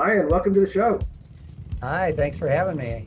Ryan, 0.00 0.28
welcome 0.28 0.54
to 0.54 0.60
the 0.60 0.70
show. 0.70 0.98
Hi, 1.82 2.12
thanks 2.12 2.38
for 2.38 2.48
having 2.48 2.78
me. 2.78 3.06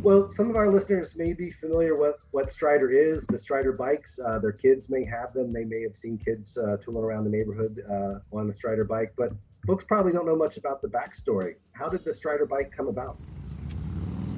Well, 0.00 0.30
some 0.30 0.48
of 0.48 0.56
our 0.56 0.72
listeners 0.72 1.14
may 1.16 1.34
be 1.34 1.50
familiar 1.50 1.94
with 1.94 2.14
what 2.30 2.50
Strider 2.50 2.90
is, 2.90 3.26
the 3.26 3.36
Strider 3.36 3.74
bikes. 3.74 4.18
Uh, 4.18 4.38
their 4.38 4.52
kids 4.52 4.88
may 4.88 5.04
have 5.04 5.34
them. 5.34 5.52
They 5.52 5.64
may 5.64 5.82
have 5.82 5.94
seen 5.94 6.16
kids 6.16 6.56
uh, 6.56 6.78
tooling 6.82 7.04
around 7.04 7.24
the 7.24 7.30
neighborhood 7.30 7.84
uh, 7.90 8.34
on 8.34 8.48
a 8.48 8.54
Strider 8.54 8.84
bike, 8.84 9.12
but 9.18 9.32
folks 9.66 9.84
probably 9.84 10.12
don't 10.12 10.24
know 10.24 10.34
much 10.34 10.56
about 10.56 10.80
the 10.80 10.88
backstory. 10.88 11.56
How 11.72 11.90
did 11.90 12.04
the 12.04 12.14
Strider 12.14 12.46
bike 12.46 12.72
come 12.74 12.88
about? 12.88 13.18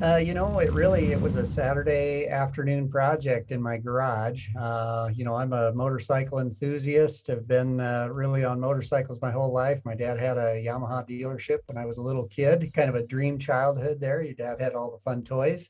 Uh, 0.00 0.14
you 0.14 0.32
know, 0.32 0.60
it 0.60 0.72
really 0.72 1.10
it 1.10 1.20
was 1.20 1.34
a 1.34 1.44
Saturday 1.44 2.28
afternoon 2.28 2.88
project 2.88 3.50
in 3.50 3.60
my 3.60 3.76
garage. 3.76 4.46
Uh, 4.56 5.10
you 5.12 5.24
know, 5.24 5.34
I'm 5.34 5.52
a 5.52 5.72
motorcycle 5.72 6.38
enthusiast. 6.38 7.26
Have 7.26 7.48
been 7.48 7.80
uh, 7.80 8.06
really 8.08 8.44
on 8.44 8.60
motorcycles 8.60 9.20
my 9.20 9.32
whole 9.32 9.52
life. 9.52 9.80
My 9.84 9.96
dad 9.96 10.20
had 10.20 10.38
a 10.38 10.62
Yamaha 10.64 11.08
dealership 11.08 11.58
when 11.66 11.76
I 11.76 11.84
was 11.84 11.96
a 11.96 12.02
little 12.02 12.28
kid. 12.28 12.72
Kind 12.72 12.88
of 12.88 12.94
a 12.94 13.04
dream 13.04 13.40
childhood 13.40 13.98
there. 13.98 14.22
Your 14.22 14.34
dad 14.34 14.60
had 14.60 14.74
all 14.74 14.92
the 14.92 14.98
fun 14.98 15.24
toys. 15.24 15.68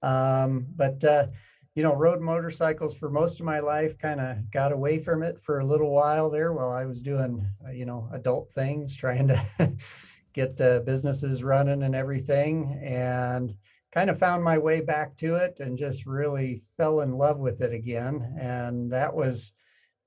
Um, 0.00 0.64
but 0.74 1.04
uh, 1.04 1.26
you 1.74 1.82
know, 1.82 1.94
rode 1.94 2.22
motorcycles 2.22 2.96
for 2.96 3.10
most 3.10 3.38
of 3.38 3.44
my 3.44 3.58
life. 3.58 3.98
Kind 3.98 4.20
of 4.20 4.50
got 4.50 4.72
away 4.72 4.98
from 4.98 5.22
it 5.22 5.42
for 5.42 5.58
a 5.58 5.66
little 5.66 5.90
while 5.90 6.30
there 6.30 6.54
while 6.54 6.70
I 6.70 6.86
was 6.86 7.02
doing 7.02 7.46
uh, 7.66 7.72
you 7.72 7.84
know 7.84 8.08
adult 8.14 8.50
things, 8.50 8.96
trying 8.96 9.28
to 9.28 9.42
get 10.46 10.60
uh, 10.60 10.80
businesses 10.80 11.42
running 11.42 11.82
and 11.82 11.94
everything. 11.94 12.80
And 12.84 13.54
kind 13.92 14.10
of 14.10 14.18
found 14.18 14.44
my 14.44 14.58
way 14.58 14.80
back 14.80 15.16
to 15.16 15.36
it 15.36 15.60
and 15.60 15.78
just 15.78 16.06
really 16.06 16.60
fell 16.76 17.00
in 17.00 17.12
love 17.12 17.38
with 17.38 17.60
it 17.62 17.72
again. 17.72 18.36
And 18.38 18.92
that 18.92 19.14
was 19.14 19.52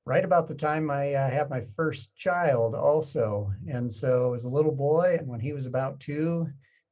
right 0.05 0.23
about 0.23 0.47
the 0.47 0.55
time 0.55 0.91
I 0.91 1.13
uh, 1.13 1.29
had 1.29 1.49
my 1.49 1.65
first 1.75 2.15
child, 2.15 2.75
also. 2.75 3.51
And 3.67 3.91
so 3.91 4.31
was 4.31 4.45
a 4.45 4.49
little 4.49 4.71
boy. 4.71 5.17
And 5.19 5.27
when 5.27 5.39
he 5.39 5.53
was 5.53 5.65
about 5.65 5.99
two, 5.99 6.47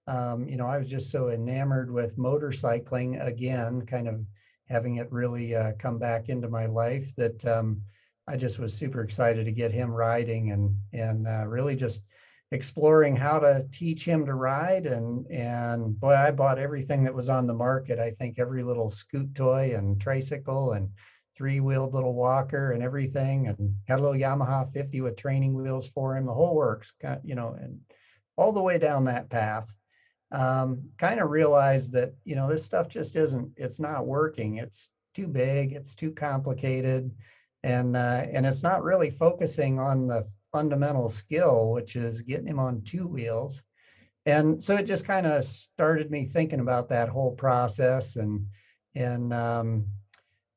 um, 0.07 0.49
you 0.49 0.57
know, 0.57 0.65
I 0.65 0.77
was 0.77 0.89
just 0.89 1.11
so 1.11 1.29
enamored 1.29 1.91
with 1.91 2.17
motorcycling 2.17 3.25
again, 3.25 3.85
kind 3.85 4.07
of 4.07 4.25
having 4.67 4.95
it 4.95 5.11
really 5.11 5.55
uh, 5.55 5.73
come 5.79 5.99
back 5.99 6.29
into 6.29 6.49
my 6.49 6.65
life 6.65 7.15
that 7.15 7.45
um, 7.45 7.81
I 8.27 8.35
just 8.35 8.59
was 8.59 8.73
super 8.73 9.01
excited 9.01 9.45
to 9.45 9.51
get 9.51 9.71
him 9.71 9.89
riding 9.91 10.51
and 10.51 10.75
and 10.93 11.27
uh, 11.27 11.45
really 11.47 11.75
just 11.75 12.01
exploring 12.51 13.15
how 13.15 13.39
to 13.39 13.65
teach 13.71 14.03
him 14.03 14.25
to 14.25 14.33
ride 14.33 14.87
and 14.87 15.25
and 15.27 15.99
boy 15.99 16.15
i 16.15 16.31
bought 16.31 16.57
everything 16.57 17.03
that 17.03 17.13
was 17.13 17.29
on 17.29 17.45
the 17.45 17.53
market. 17.53 17.99
I 17.99 18.11
think 18.11 18.39
every 18.39 18.63
little 18.63 18.89
scoot 18.89 19.35
toy 19.35 19.73
and 19.75 20.01
tricycle 20.01 20.73
and 20.73 20.89
three-wheeled 21.35 21.93
little 21.93 22.15
walker 22.15 22.71
and 22.71 22.83
everything 22.83 23.47
and 23.47 23.75
had 23.87 23.99
a 23.99 24.01
little 24.01 24.19
yamaha 24.19 24.69
50 24.71 25.01
with 25.01 25.15
training 25.15 25.53
wheels 25.53 25.87
for 25.87 26.17
him 26.17 26.25
the 26.25 26.33
whole 26.33 26.55
works 26.55 26.93
you 27.23 27.35
know 27.35 27.55
and 27.61 27.79
all 28.39 28.53
the 28.53 28.61
way 28.61 28.77
down 28.77 29.03
that 29.03 29.29
path. 29.29 29.71
Um, 30.31 30.83
kind 30.97 31.19
of 31.19 31.29
realized 31.29 31.91
that 31.93 32.13
you 32.23 32.35
know 32.35 32.47
this 32.47 32.63
stuff 32.63 32.87
just 32.87 33.15
isn't 33.15 33.51
it's 33.57 33.79
not 33.79 34.05
working. 34.05 34.57
It's 34.57 34.89
too 35.15 35.27
big 35.27 35.73
it's 35.73 35.95
too 35.95 36.11
complicated 36.11 37.11
and 37.63 37.97
uh, 37.97 38.25
and 38.31 38.45
it's 38.45 38.63
not 38.63 38.83
really 38.83 39.09
focusing 39.09 39.79
on 39.79 40.07
the 40.07 40.25
fundamental 40.51 41.09
skill, 41.09 41.71
which 41.71 41.95
is 41.95 42.21
getting 42.21 42.47
him 42.47 42.59
on 42.59 42.81
two 42.81 43.07
wheels. 43.07 43.61
And 44.25 44.63
so 44.63 44.75
it 44.75 44.85
just 44.85 45.05
kind 45.05 45.25
of 45.25 45.45
started 45.45 46.11
me 46.11 46.25
thinking 46.25 46.59
about 46.59 46.89
that 46.89 47.09
whole 47.09 47.31
process. 47.31 48.15
And, 48.15 48.47
and, 48.95 49.33
um, 49.33 49.85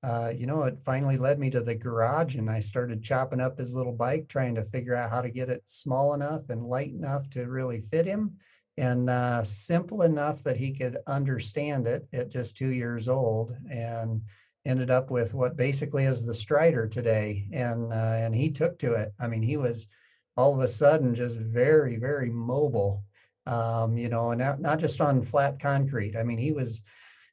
uh, 0.03 0.33
you 0.37 0.47
know, 0.47 0.65
it 0.65 0.79
finally 0.84 1.17
led 1.17 1.39
me 1.39 1.49
to 1.51 1.61
the 1.61 1.75
garage 1.75 2.34
and 2.34 2.51
I 2.51 2.59
started 2.59 3.05
chopping 3.05 3.41
up 3.41 3.59
his 3.59 3.75
little 3.75 3.93
bike, 3.93 4.27
trying 4.29 4.57
to 4.57 4.65
figure 4.65 4.97
out 4.97 5.11
how 5.11 5.22
to 5.22 5.31
get 5.31 5.49
it 5.49 5.62
small 5.66 6.15
enough 6.15 6.50
and 6.50 6.66
light 6.66 6.91
enough 6.91 7.31
to 7.31 7.45
really 7.47 7.81
fit 7.81 8.05
him 8.05 8.33
and 8.77 9.09
uh, 9.09 9.45
simple 9.45 10.03
enough 10.03 10.43
that 10.43 10.56
he 10.56 10.72
could 10.72 10.99
understand 11.06 11.87
it 11.87 12.09
at 12.12 12.31
just 12.31 12.56
two 12.56 12.71
years 12.71 13.09
old. 13.09 13.55
And, 13.71 14.22
ended 14.65 14.91
up 14.91 15.11
with 15.11 15.34
what 15.34 15.56
basically 15.56 16.05
is 16.05 16.25
the 16.25 16.34
Strider 16.34 16.87
today, 16.87 17.49
and 17.53 17.93
uh, 17.93 18.17
and 18.25 18.34
he 18.34 18.50
took 18.50 18.78
to 18.78 18.95
it. 18.95 19.12
I 19.19 19.27
mean, 19.27 19.43
he 19.43 19.56
was 19.56 19.89
all 20.37 20.55
of 20.55 20.61
a 20.61 20.69
sudden 20.69 21.15
just 21.15 21.37
very 21.37 21.97
very 21.97 22.31
mobile, 22.31 23.05
um, 23.47 23.97
you 23.97 24.09
know, 24.09 24.31
and 24.31 24.41
not, 24.41 24.61
not 24.61 24.78
just 24.78 25.01
on 25.01 25.22
flat 25.22 25.61
concrete. 25.61 26.17
I 26.17 26.22
mean, 26.22 26.39
he 26.39 26.53
was, 26.53 26.83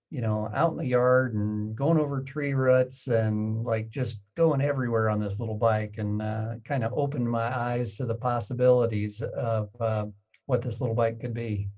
you 0.10 0.22
know, 0.22 0.50
out 0.54 0.72
in 0.72 0.78
the 0.78 0.88
yard 0.88 1.36
and 1.36 1.76
going 1.76 2.00
over 2.00 2.22
tree 2.22 2.54
roots 2.54 3.08
and 3.08 3.64
like 3.64 3.90
just 3.90 4.20
going 4.36 4.62
everywhere 4.62 5.10
on 5.10 5.20
this 5.20 5.40
little 5.40 5.58
bike, 5.58 5.96
and 5.98 6.22
uh, 6.22 6.56
kind 6.66 6.84
of 6.84 6.94
opened 6.94 7.30
my 7.30 7.56
eyes 7.56 7.94
to 7.96 8.06
the 8.06 8.16
possibilities 8.16 9.22
of 9.22 9.70
uh, 9.80 10.06
what 10.48 10.62
this 10.62 10.82
little 10.82 10.96
bike 10.96 11.20
could 11.20 11.34
be. 11.34 11.70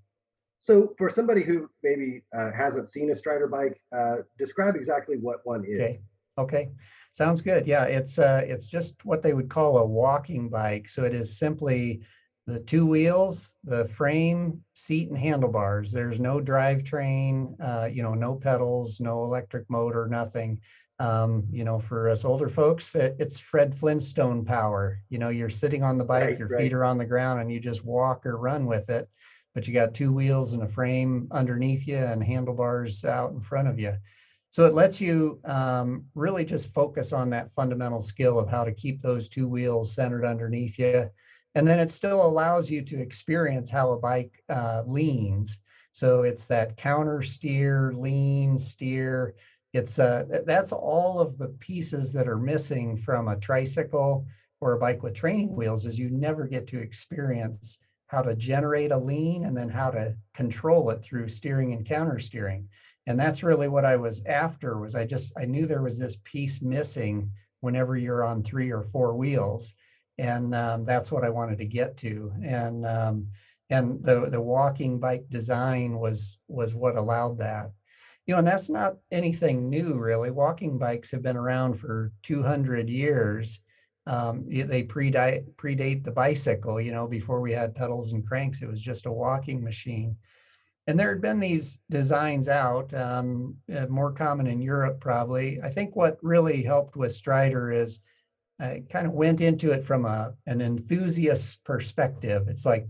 So, 0.61 0.93
for 0.97 1.09
somebody 1.09 1.41
who 1.43 1.69
maybe 1.83 2.21
uh, 2.37 2.51
hasn't 2.51 2.89
seen 2.89 3.09
a 3.09 3.15
Strider 3.15 3.47
bike, 3.47 3.81
uh, 3.95 4.17
describe 4.37 4.75
exactly 4.75 5.17
what 5.17 5.39
one 5.43 5.65
is. 5.67 5.81
Okay. 5.81 5.99
Okay. 6.37 6.69
Sounds 7.13 7.41
good. 7.41 7.67
Yeah, 7.67 7.83
it's 7.85 8.19
uh, 8.19 8.43
it's 8.45 8.67
just 8.67 9.03
what 9.03 9.21
they 9.21 9.33
would 9.33 9.49
call 9.49 9.79
a 9.79 9.85
walking 9.85 10.49
bike. 10.49 10.87
So 10.87 11.03
it 11.03 11.13
is 11.13 11.37
simply 11.37 12.01
the 12.47 12.59
two 12.59 12.85
wheels, 12.85 13.55
the 13.63 13.85
frame, 13.85 14.61
seat, 14.73 15.09
and 15.09 15.17
handlebars. 15.17 15.91
There's 15.91 16.19
no 16.19 16.39
drivetrain, 16.39 17.55
uh, 17.59 17.87
you 17.87 18.01
know, 18.01 18.13
no 18.13 18.35
pedals, 18.35 18.99
no 18.99 19.25
electric 19.25 19.69
motor, 19.69 20.07
nothing. 20.07 20.61
Um, 20.99 21.47
you 21.51 21.63
know, 21.63 21.79
for 21.79 22.09
us 22.09 22.23
older 22.23 22.47
folks, 22.47 22.93
it, 22.93 23.15
it's 23.19 23.39
Fred 23.39 23.75
Flintstone 23.75 24.45
power. 24.45 24.99
You 25.09 25.17
know, 25.17 25.29
you're 25.29 25.49
sitting 25.49 25.83
on 25.83 25.97
the 25.97 26.05
bike, 26.05 26.29
right, 26.29 26.39
your 26.39 26.47
right. 26.47 26.61
feet 26.61 26.73
are 26.73 26.85
on 26.85 26.99
the 26.99 27.05
ground, 27.05 27.41
and 27.41 27.51
you 27.51 27.59
just 27.59 27.83
walk 27.83 28.25
or 28.25 28.37
run 28.37 28.67
with 28.67 28.89
it 28.89 29.09
but 29.53 29.67
you 29.67 29.73
got 29.73 29.93
two 29.93 30.13
wheels 30.13 30.53
and 30.53 30.63
a 30.63 30.67
frame 30.67 31.27
underneath 31.31 31.87
you 31.87 31.97
and 31.97 32.23
handlebars 32.23 33.03
out 33.03 33.31
in 33.31 33.41
front 33.41 33.67
of 33.67 33.79
you. 33.79 33.93
So 34.49 34.65
it 34.65 34.73
lets 34.73 34.99
you 34.99 35.39
um, 35.45 36.05
really 36.13 36.43
just 36.43 36.73
focus 36.73 37.13
on 37.13 37.29
that 37.29 37.51
fundamental 37.51 38.01
skill 38.01 38.37
of 38.37 38.49
how 38.49 38.63
to 38.63 38.73
keep 38.73 39.01
those 39.01 39.27
two 39.27 39.47
wheels 39.47 39.93
centered 39.93 40.25
underneath 40.25 40.77
you. 40.77 41.09
And 41.55 41.67
then 41.67 41.79
it 41.79 41.91
still 41.91 42.25
allows 42.25 42.69
you 42.69 42.81
to 42.83 42.99
experience 42.99 43.69
how 43.69 43.91
a 43.91 43.97
bike 43.97 44.43
uh, 44.49 44.83
leans. 44.85 45.59
So 45.93 46.23
it's 46.23 46.47
that 46.47 46.77
counter 46.77 47.21
steer, 47.21 47.93
lean, 47.95 48.57
steer. 48.57 49.35
It's 49.73 49.99
uh, 49.99 50.25
that's 50.45 50.73
all 50.73 51.19
of 51.19 51.37
the 51.37 51.49
pieces 51.59 52.11
that 52.13 52.27
are 52.27 52.37
missing 52.37 52.97
from 52.97 53.29
a 53.29 53.37
tricycle 53.37 54.25
or 54.59 54.73
a 54.73 54.79
bike 54.79 55.01
with 55.01 55.13
training 55.13 55.55
wheels 55.55 55.85
is 55.85 55.97
you 55.97 56.09
never 56.09 56.45
get 56.45 56.67
to 56.67 56.79
experience 56.79 57.77
how 58.11 58.21
to 58.21 58.35
generate 58.35 58.91
a 58.91 58.97
lean 58.97 59.45
and 59.45 59.55
then 59.55 59.69
how 59.69 59.89
to 59.89 60.15
control 60.33 60.89
it 60.89 61.01
through 61.01 61.27
steering 61.27 61.73
and 61.73 61.85
counter 61.85 62.19
steering 62.19 62.67
and 63.07 63.19
that's 63.19 63.43
really 63.43 63.67
what 63.67 63.85
i 63.85 63.95
was 63.95 64.21
after 64.25 64.77
was 64.77 64.95
i 64.95 65.05
just 65.05 65.31
i 65.37 65.45
knew 65.45 65.65
there 65.65 65.81
was 65.81 65.97
this 65.97 66.17
piece 66.23 66.61
missing 66.61 67.31
whenever 67.61 67.95
you're 67.95 68.23
on 68.23 68.43
three 68.43 68.71
or 68.71 68.83
four 68.83 69.15
wheels. 69.15 69.73
And 70.17 70.53
um, 70.53 70.83
that's 70.83 71.11
what 71.11 71.23
i 71.23 71.29
wanted 71.29 71.57
to 71.59 71.65
get 71.65 71.95
to. 71.97 72.33
And 72.43 72.85
um, 72.85 73.27
and 73.69 74.03
the 74.03 74.29
the 74.29 74.41
walking 74.41 74.99
bike 74.99 75.29
design 75.29 75.97
was 75.97 76.37
was 76.47 76.75
what 76.75 76.97
allowed 76.97 77.37
that. 77.37 77.71
You 78.27 78.33
know 78.33 78.39
and 78.39 78.47
that's 78.47 78.69
not 78.69 78.97
anything 79.11 79.69
new 79.69 79.97
really. 79.97 80.29
Walking 80.29 80.77
bikes 80.77 81.11
have 81.11 81.21
been 81.21 81.37
around 81.37 81.75
for 81.75 82.11
200 82.23 82.89
years 82.89 83.61
um, 84.07 84.45
they 84.47 84.83
predate 84.83 85.45
predate 85.55 86.03
the 86.03 86.11
bicycle. 86.11 86.81
You 86.81 86.91
know, 86.91 87.07
before 87.07 87.41
we 87.41 87.51
had 87.51 87.75
pedals 87.75 88.13
and 88.13 88.25
cranks, 88.27 88.61
it 88.61 88.69
was 88.69 88.81
just 88.81 89.05
a 89.05 89.11
walking 89.11 89.63
machine. 89.63 90.15
And 90.87 90.99
there 90.99 91.09
had 91.09 91.21
been 91.21 91.39
these 91.39 91.77
designs 91.89 92.49
out, 92.49 92.91
um, 92.93 93.55
uh, 93.73 93.85
more 93.85 94.11
common 94.11 94.47
in 94.47 94.61
Europe 94.61 94.99
probably. 94.99 95.61
I 95.61 95.69
think 95.69 95.95
what 95.95 96.17
really 96.23 96.63
helped 96.63 96.95
with 96.95 97.13
Strider 97.13 97.71
is 97.71 97.99
I 98.59 98.83
kind 98.91 99.05
of 99.05 99.13
went 99.13 99.41
into 99.41 99.71
it 99.71 99.85
from 99.85 100.05
a 100.05 100.33
an 100.47 100.61
enthusiast 100.61 101.63
perspective. 101.63 102.47
It's 102.47 102.65
like 102.65 102.87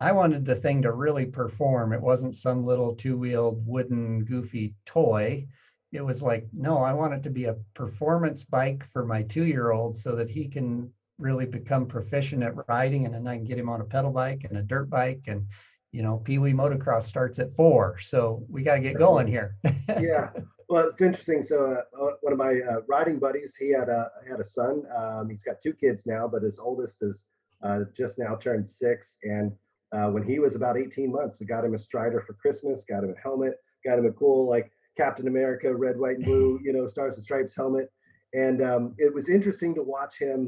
I 0.00 0.12
wanted 0.12 0.44
the 0.44 0.54
thing 0.54 0.82
to 0.82 0.92
really 0.92 1.26
perform. 1.26 1.92
It 1.92 2.00
wasn't 2.00 2.36
some 2.36 2.64
little 2.64 2.94
two-wheeled 2.94 3.66
wooden 3.66 4.24
goofy 4.24 4.74
toy 4.86 5.46
it 5.92 6.04
was 6.04 6.22
like, 6.22 6.46
no, 6.52 6.78
I 6.78 6.92
want 6.92 7.14
it 7.14 7.22
to 7.24 7.30
be 7.30 7.46
a 7.46 7.56
performance 7.74 8.44
bike 8.44 8.84
for 8.92 9.04
my 9.04 9.22
two 9.22 9.44
year 9.44 9.70
old 9.70 9.96
so 9.96 10.14
that 10.16 10.30
he 10.30 10.48
can 10.48 10.92
really 11.18 11.46
become 11.46 11.86
proficient 11.86 12.42
at 12.42 12.54
riding. 12.68 13.04
And 13.04 13.14
then 13.14 13.26
I 13.26 13.36
can 13.36 13.44
get 13.44 13.58
him 13.58 13.68
on 13.68 13.80
a 13.80 13.84
pedal 13.84 14.12
bike 14.12 14.44
and 14.44 14.58
a 14.58 14.62
dirt 14.62 14.90
bike. 14.90 15.24
And, 15.26 15.46
you 15.92 16.02
know, 16.02 16.18
Pee 16.18 16.38
Wee 16.38 16.52
motocross 16.52 17.04
starts 17.04 17.38
at 17.38 17.54
four. 17.56 17.98
So 17.98 18.44
we 18.48 18.62
got 18.62 18.74
to 18.74 18.80
get 18.80 18.98
going 18.98 19.26
here. 19.26 19.56
yeah. 19.88 20.30
Well, 20.68 20.88
it's 20.88 21.00
interesting. 21.00 21.42
So 21.42 21.64
uh, 21.64 22.04
uh, 22.04 22.10
one 22.20 22.32
of 22.32 22.38
my 22.38 22.60
uh, 22.60 22.80
riding 22.86 23.18
buddies, 23.18 23.56
he 23.58 23.72
had 23.72 23.88
a 23.88 24.10
had 24.28 24.38
a 24.38 24.44
son. 24.44 24.82
Um, 24.94 25.30
he's 25.30 25.42
got 25.42 25.62
two 25.62 25.72
kids 25.72 26.04
now, 26.04 26.28
but 26.28 26.42
his 26.42 26.58
oldest 26.58 26.98
is 27.02 27.24
uh, 27.62 27.80
just 27.96 28.18
now 28.18 28.36
turned 28.36 28.68
six. 28.68 29.16
And 29.22 29.52
uh, 29.92 30.10
when 30.10 30.22
he 30.22 30.38
was 30.38 30.54
about 30.54 30.76
18 30.76 31.10
months, 31.10 31.38
I 31.40 31.46
got 31.46 31.64
him 31.64 31.74
a 31.74 31.78
Strider 31.78 32.20
for 32.20 32.34
Christmas, 32.34 32.84
got 32.86 33.02
him 33.02 33.14
a 33.16 33.20
helmet, 33.20 33.54
got 33.82 33.98
him 33.98 34.04
a 34.04 34.12
cool 34.12 34.46
like 34.46 34.70
Captain 34.98 35.28
America, 35.28 35.68
red, 35.74 35.96
white, 36.02 36.16
and 36.16 36.24
blue, 36.24 36.60
you 36.66 36.72
know, 36.74 36.84
Stars 36.94 37.14
and 37.14 37.24
Stripes 37.28 37.54
helmet. 37.54 37.88
And 38.34 38.58
um, 38.70 38.82
it 38.98 39.14
was 39.14 39.28
interesting 39.28 39.72
to 39.76 39.82
watch 39.82 40.14
him 40.18 40.40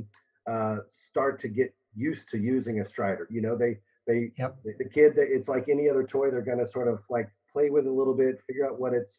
uh, 0.52 0.78
start 1.08 1.40
to 1.44 1.48
get 1.48 1.70
used 1.94 2.28
to 2.30 2.36
using 2.38 2.80
a 2.80 2.84
strider. 2.84 3.26
You 3.30 3.42
know, 3.46 3.56
they 3.56 3.72
They 4.06 4.20
Yep. 4.42 4.52
the 4.82 4.88
kid 4.96 5.10
that 5.16 5.28
it's 5.36 5.48
like 5.54 5.66
any 5.68 5.88
other 5.88 6.04
toy, 6.04 6.26
they're 6.30 6.50
gonna 6.52 6.66
sort 6.66 6.88
of 6.88 6.98
like 7.16 7.28
play 7.54 7.70
with 7.74 7.84
it 7.86 7.90
a 7.94 7.98
little 8.00 8.16
bit, 8.24 8.40
figure 8.48 8.66
out 8.68 8.76
what 8.82 8.92
it's 9.00 9.14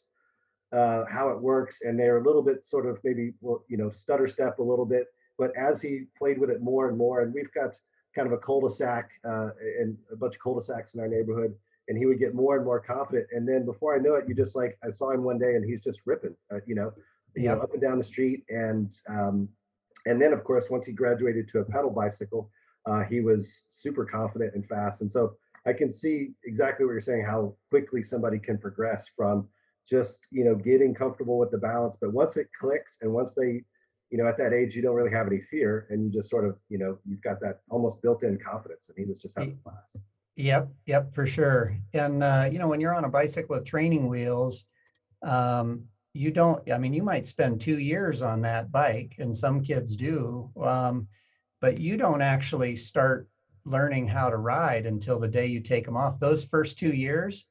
uh, 0.79 1.01
how 1.15 1.25
it 1.33 1.39
works, 1.51 1.75
and 1.85 1.93
they're 1.99 2.21
a 2.23 2.23
little 2.29 2.45
bit 2.49 2.59
sort 2.65 2.85
of 2.89 2.97
maybe 3.03 3.25
well, 3.41 3.59
you 3.71 3.77
know, 3.77 3.89
stutter 3.89 4.27
step 4.35 4.59
a 4.59 4.67
little 4.71 4.85
bit. 4.95 5.05
But 5.37 5.51
as 5.69 5.81
he 5.81 5.93
played 6.17 6.37
with 6.41 6.49
it 6.49 6.61
more 6.61 6.83
and 6.89 6.97
more, 6.97 7.21
and 7.21 7.33
we've 7.33 7.53
got 7.53 7.71
kind 8.15 8.27
of 8.29 8.33
a 8.33 8.37
cul-de-sac 8.37 9.05
uh, 9.31 9.49
and 9.81 9.97
a 10.11 10.15
bunch 10.21 10.35
of 10.35 10.41
cul-de-sacs 10.41 10.93
in 10.93 10.99
our 10.99 11.07
neighborhood, 11.07 11.55
and 11.91 11.99
he 11.99 12.05
would 12.05 12.19
get 12.19 12.33
more 12.33 12.55
and 12.55 12.63
more 12.63 12.79
confident. 12.79 13.27
And 13.33 13.45
then 13.45 13.65
before 13.65 13.93
I 13.93 13.99
know 13.99 14.15
it, 14.15 14.23
you 14.25 14.33
just 14.33 14.55
like 14.55 14.77
I 14.81 14.91
saw 14.91 15.11
him 15.11 15.23
one 15.23 15.37
day, 15.37 15.55
and 15.55 15.65
he's 15.69 15.81
just 15.81 15.99
ripping, 16.05 16.33
uh, 16.49 16.59
you 16.65 16.73
know, 16.73 16.93
you 17.35 17.49
know, 17.49 17.59
up 17.59 17.73
and 17.73 17.81
down 17.81 17.97
the 17.97 18.03
street, 18.03 18.45
and 18.47 18.93
um, 19.09 19.49
and 20.05 20.21
then 20.21 20.31
of 20.31 20.45
course 20.45 20.69
once 20.69 20.85
he 20.85 20.93
graduated 20.93 21.49
to 21.49 21.59
a 21.59 21.65
pedal 21.65 21.89
bicycle, 21.89 22.49
uh, 22.85 23.03
he 23.03 23.19
was 23.19 23.63
super 23.69 24.05
confident 24.05 24.55
and 24.55 24.65
fast. 24.65 25.01
And 25.01 25.11
so 25.11 25.35
I 25.67 25.73
can 25.73 25.91
see 25.91 26.31
exactly 26.45 26.85
what 26.85 26.93
you're 26.93 27.01
saying, 27.01 27.25
how 27.25 27.55
quickly 27.69 28.03
somebody 28.03 28.39
can 28.39 28.57
progress 28.57 29.09
from 29.13 29.49
just 29.89 30.27
you 30.31 30.45
know 30.45 30.55
getting 30.55 30.93
comfortable 30.93 31.37
with 31.37 31.51
the 31.51 31.57
balance. 31.57 31.97
But 31.99 32.13
once 32.13 32.37
it 32.37 32.47
clicks 32.57 32.99
and 33.01 33.11
once 33.11 33.33
they 33.33 33.65
you 34.11 34.17
know 34.17 34.27
at 34.27 34.37
that 34.37 34.53
age 34.53 34.77
you 34.77 34.81
don't 34.81 34.95
really 34.95 35.11
have 35.11 35.27
any 35.27 35.41
fear. 35.41 35.87
And 35.89 36.05
you 36.05 36.09
just 36.09 36.29
sort 36.29 36.47
of 36.47 36.55
you 36.69 36.77
know 36.77 36.97
you've 37.05 37.21
got 37.21 37.41
that 37.41 37.59
almost 37.69 38.01
built-in 38.01 38.39
confidence 38.39 38.87
and 38.87 38.97
he 38.97 39.03
was 39.03 39.21
just 39.21 39.37
having 39.37 39.59
a 39.59 39.69
blast 39.69 39.97
Yep, 40.35 40.69
yep, 40.85 41.13
for 41.13 41.27
sure. 41.27 41.77
And 41.93 42.23
uh, 42.23 42.49
you 42.51 42.57
know, 42.59 42.67
when 42.67 42.81
you're 42.81 42.95
on 42.95 43.05
a 43.05 43.09
bicycle 43.09 43.55
with 43.57 43.65
training 43.65 44.07
wheels, 44.07 44.65
um, 45.21 45.85
you 46.13 46.31
don't, 46.31 46.69
I 46.71 46.77
mean, 46.77 46.93
you 46.93 47.03
might 47.03 47.25
spend 47.25 47.61
two 47.61 47.79
years 47.79 48.21
on 48.21 48.41
that 48.41 48.71
bike, 48.71 49.15
and 49.19 49.35
some 49.35 49.61
kids 49.61 49.95
do, 49.95 50.49
um, 50.61 51.07
but 51.61 51.79
you 51.79 51.97
don't 51.97 52.21
actually 52.21 52.75
start 52.75 53.27
learning 53.65 54.07
how 54.07 54.29
to 54.29 54.37
ride 54.37 54.85
until 54.85 55.19
the 55.19 55.27
day 55.27 55.45
you 55.45 55.59
take 55.59 55.85
them 55.85 55.95
off. 55.97 56.19
Those 56.19 56.43
first 56.45 56.79
two 56.79 56.89
years, 56.91 57.45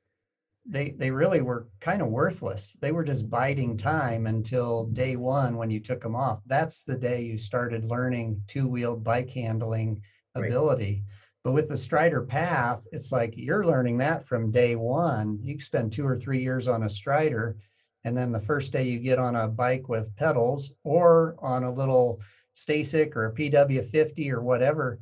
they 0.66 0.90
they 0.90 1.10
really 1.10 1.40
were 1.40 1.68
kind 1.80 2.02
of 2.02 2.08
worthless. 2.08 2.76
They 2.80 2.92
were 2.92 3.04
just 3.04 3.30
biding 3.30 3.76
time 3.76 4.26
until 4.26 4.84
day 4.86 5.16
one 5.16 5.56
when 5.56 5.70
you 5.70 5.80
took 5.80 6.02
them 6.02 6.14
off. 6.16 6.40
That's 6.46 6.82
the 6.82 6.96
day 6.96 7.22
you 7.22 7.38
started 7.38 7.84
learning 7.84 8.42
two-wheeled 8.46 9.04
bike 9.04 9.30
handling 9.30 10.02
Right. 10.36 11.00
But 11.42 11.52
with 11.52 11.68
the 11.68 11.78
Strider 11.78 12.22
Path, 12.22 12.82
it's 12.92 13.12
like 13.12 13.32
you're 13.36 13.64
learning 13.64 13.98
that 13.98 14.26
from 14.26 14.50
day 14.50 14.76
one. 14.76 15.38
You 15.42 15.58
spend 15.58 15.92
two 15.92 16.06
or 16.06 16.16
three 16.16 16.42
years 16.42 16.68
on 16.68 16.82
a 16.82 16.90
Strider, 16.90 17.56
and 18.04 18.16
then 18.16 18.30
the 18.30 18.40
first 18.40 18.72
day 18.72 18.84
you 18.84 18.98
get 18.98 19.18
on 19.18 19.36
a 19.36 19.48
bike 19.48 19.88
with 19.88 20.14
pedals 20.16 20.70
or 20.84 21.36
on 21.38 21.64
a 21.64 21.72
little 21.72 22.20
Stacyc 22.54 23.16
or 23.16 23.26
a 23.26 23.32
PW50 23.32 24.30
or 24.30 24.42
whatever, 24.42 24.98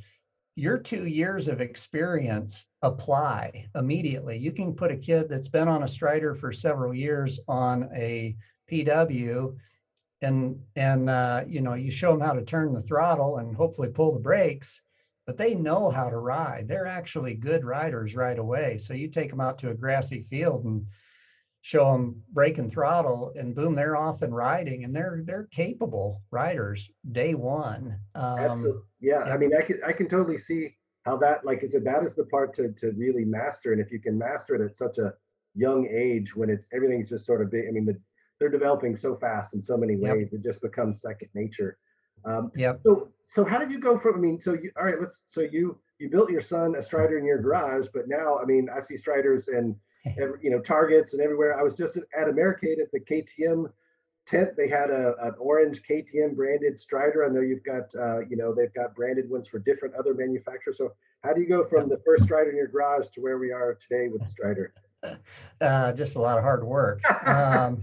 your 0.55 0.79
two 0.79 1.07
years 1.07 1.49
of 1.49 1.61
experience 1.61 2.67
apply 2.83 3.67
immediately. 3.75 4.37
You 4.37 4.53
can 4.53 4.75
put 4.75 4.93
a 4.93 4.97
kid 4.97 5.29
that's 5.29 5.49
been 5.49 5.69
on 5.69 5.83
a 5.83 5.89
Strider 5.89 6.35
for 6.35 6.53
several 6.53 6.95
years 6.95 7.41
on 7.49 7.89
a 7.95 8.37
PW 8.71 9.57
and 10.21 10.61
and 10.77 11.09
uh, 11.09 11.45
you 11.47 11.61
know 11.61 11.75
you 11.75 11.91
show 11.91 12.13
them 12.13 12.21
how 12.21 12.33
to 12.33 12.45
turn 12.45 12.73
the 12.73 12.81
throttle 12.81 13.39
and 13.39 13.55
hopefully 13.55 13.89
pull 13.89 14.13
the 14.13 14.19
brakes 14.19 14.81
but 15.29 15.37
they 15.37 15.55
know 15.55 15.91
how 15.91 16.09
to 16.09 16.17
ride 16.17 16.67
they're 16.67 16.87
actually 16.87 17.35
good 17.35 17.63
riders 17.63 18.17
right 18.17 18.39
away 18.39 18.79
so 18.79 18.95
you 18.95 19.09
take 19.09 19.29
them 19.29 19.43
out 19.43 19.59
to 19.59 19.69
a 19.69 19.75
grassy 19.75 20.23
field 20.23 20.65
and 20.65 20.87
show 21.61 21.93
them 21.93 22.23
brake 22.33 22.57
and 22.57 22.73
throttle 22.73 23.31
and 23.37 23.55
boom 23.55 23.75
they're 23.75 23.95
off 23.95 24.23
and 24.23 24.35
riding 24.35 24.85
and 24.85 24.97
they're 24.97 25.21
they're 25.25 25.49
capable 25.51 26.23
riders 26.31 26.91
day 27.13 27.35
one 27.35 28.01
um, 28.15 28.39
Absolutely. 28.39 28.83
Yeah. 29.01 29.23
I 29.25 29.37
mean, 29.37 29.55
I 29.55 29.63
can 29.63 29.81
I 29.87 29.93
can 29.93 30.09
totally 30.09 30.39
see 30.39 30.77
how 31.05 31.17
that, 31.19 31.45
like 31.45 31.63
I 31.63 31.67
said, 31.67 31.85
that 31.85 32.05
is 32.05 32.15
the 32.15 32.25
part 32.25 32.55
to 32.55 32.73
to 32.73 32.93
really 32.93 33.25
master. 33.25 33.73
And 33.73 33.81
if 33.81 33.91
you 33.93 34.01
can 34.01 34.19
master 34.19 34.55
it 34.55 34.61
at 34.61 34.77
such 34.77 34.99
a 34.99 35.15
young 35.55 35.87
age, 35.87 36.35
when 36.35 36.51
it's 36.51 36.69
everything's 36.73 37.11
just 37.11 37.27
sort 37.27 37.43
of 37.43 37.51
big. 37.51 37.67
I 37.69 37.71
mean, 37.71 37.85
the, 37.85 38.01
they're 38.39 38.49
developing 38.49 38.97
so 38.97 39.17
fast 39.17 39.55
in 39.55 39.63
so 39.63 39.77
many 39.77 39.95
Yep. 39.95 40.01
ways, 40.01 40.33
it 40.33 40.43
just 40.43 40.63
becomes 40.63 41.01
second 41.01 41.29
nature. 41.35 41.79
Um, 42.29 42.53
yep 42.55 42.81
so 42.85 43.09
so 43.29 43.45
how 43.45 43.59
did 43.59 43.71
you 43.71 43.79
go 43.79 43.99
from? 43.99 44.17
I 44.17 44.19
mean, 44.19 44.41
so 44.41 44.55
you 44.55 44.73
all 44.79 44.87
right? 44.87 44.99
Let's 44.99 45.23
so 45.27 45.43
you 45.43 45.79
you 45.99 46.09
built 46.09 46.31
your 46.31 46.41
son 46.41 46.75
a 46.77 46.83
Strider 46.83 47.19
in 47.19 47.25
your 47.25 47.41
garage, 47.41 47.87
but 47.93 48.09
now 48.09 48.39
I 48.39 48.45
mean, 48.45 48.69
I 48.75 48.81
see 48.81 48.97
Striders 48.97 49.49
and 49.49 49.77
you 50.43 50.51
know 50.51 50.61
Targets 50.61 51.13
and 51.13 51.23
everywhere. 51.23 51.59
I 51.59 51.63
was 51.63 51.75
just 51.75 51.99
at 52.19 52.29
Americade 52.29 52.79
at 52.81 52.91
the 52.91 53.01
KTM 53.01 53.71
tent 54.29 54.51
they 54.57 54.69
had 54.69 54.91
a, 54.91 55.15
an 55.23 55.33
orange 55.39 55.83
KTM 55.83 56.37
branded 56.37 56.79
Strider. 56.79 57.25
I 57.25 57.33
know 57.33 57.41
you've 57.41 57.65
got, 57.65 57.95
uh, 57.99 58.21
you 58.29 58.37
know, 58.37 58.55
they've 58.55 58.73
got 58.75 58.95
branded 58.95 59.31
ones 59.31 59.49
for 59.49 59.59
different 59.59 59.95
other 59.95 60.13
manufacturers. 60.13 60.77
So 60.77 60.93
how 61.25 61.33
do 61.33 61.41
you 61.41 61.49
go 61.49 61.65
from 61.67 61.89
the 61.89 61.99
first 62.05 62.25
Strider 62.25 62.51
in 62.51 62.57
your 62.57 62.67
garage 62.67 63.07
to 63.15 63.21
where 63.21 63.39
we 63.39 63.53
are 63.53 63.75
today 63.75 64.09
with 64.09 64.23
the 64.23 64.29
Strider? 64.29 64.75
uh, 65.63 65.93
just 65.93 66.17
a 66.17 66.21
lot 66.21 66.37
of 66.37 66.45
hard 66.45 66.65
work. 66.65 67.01
Um, 67.27 67.83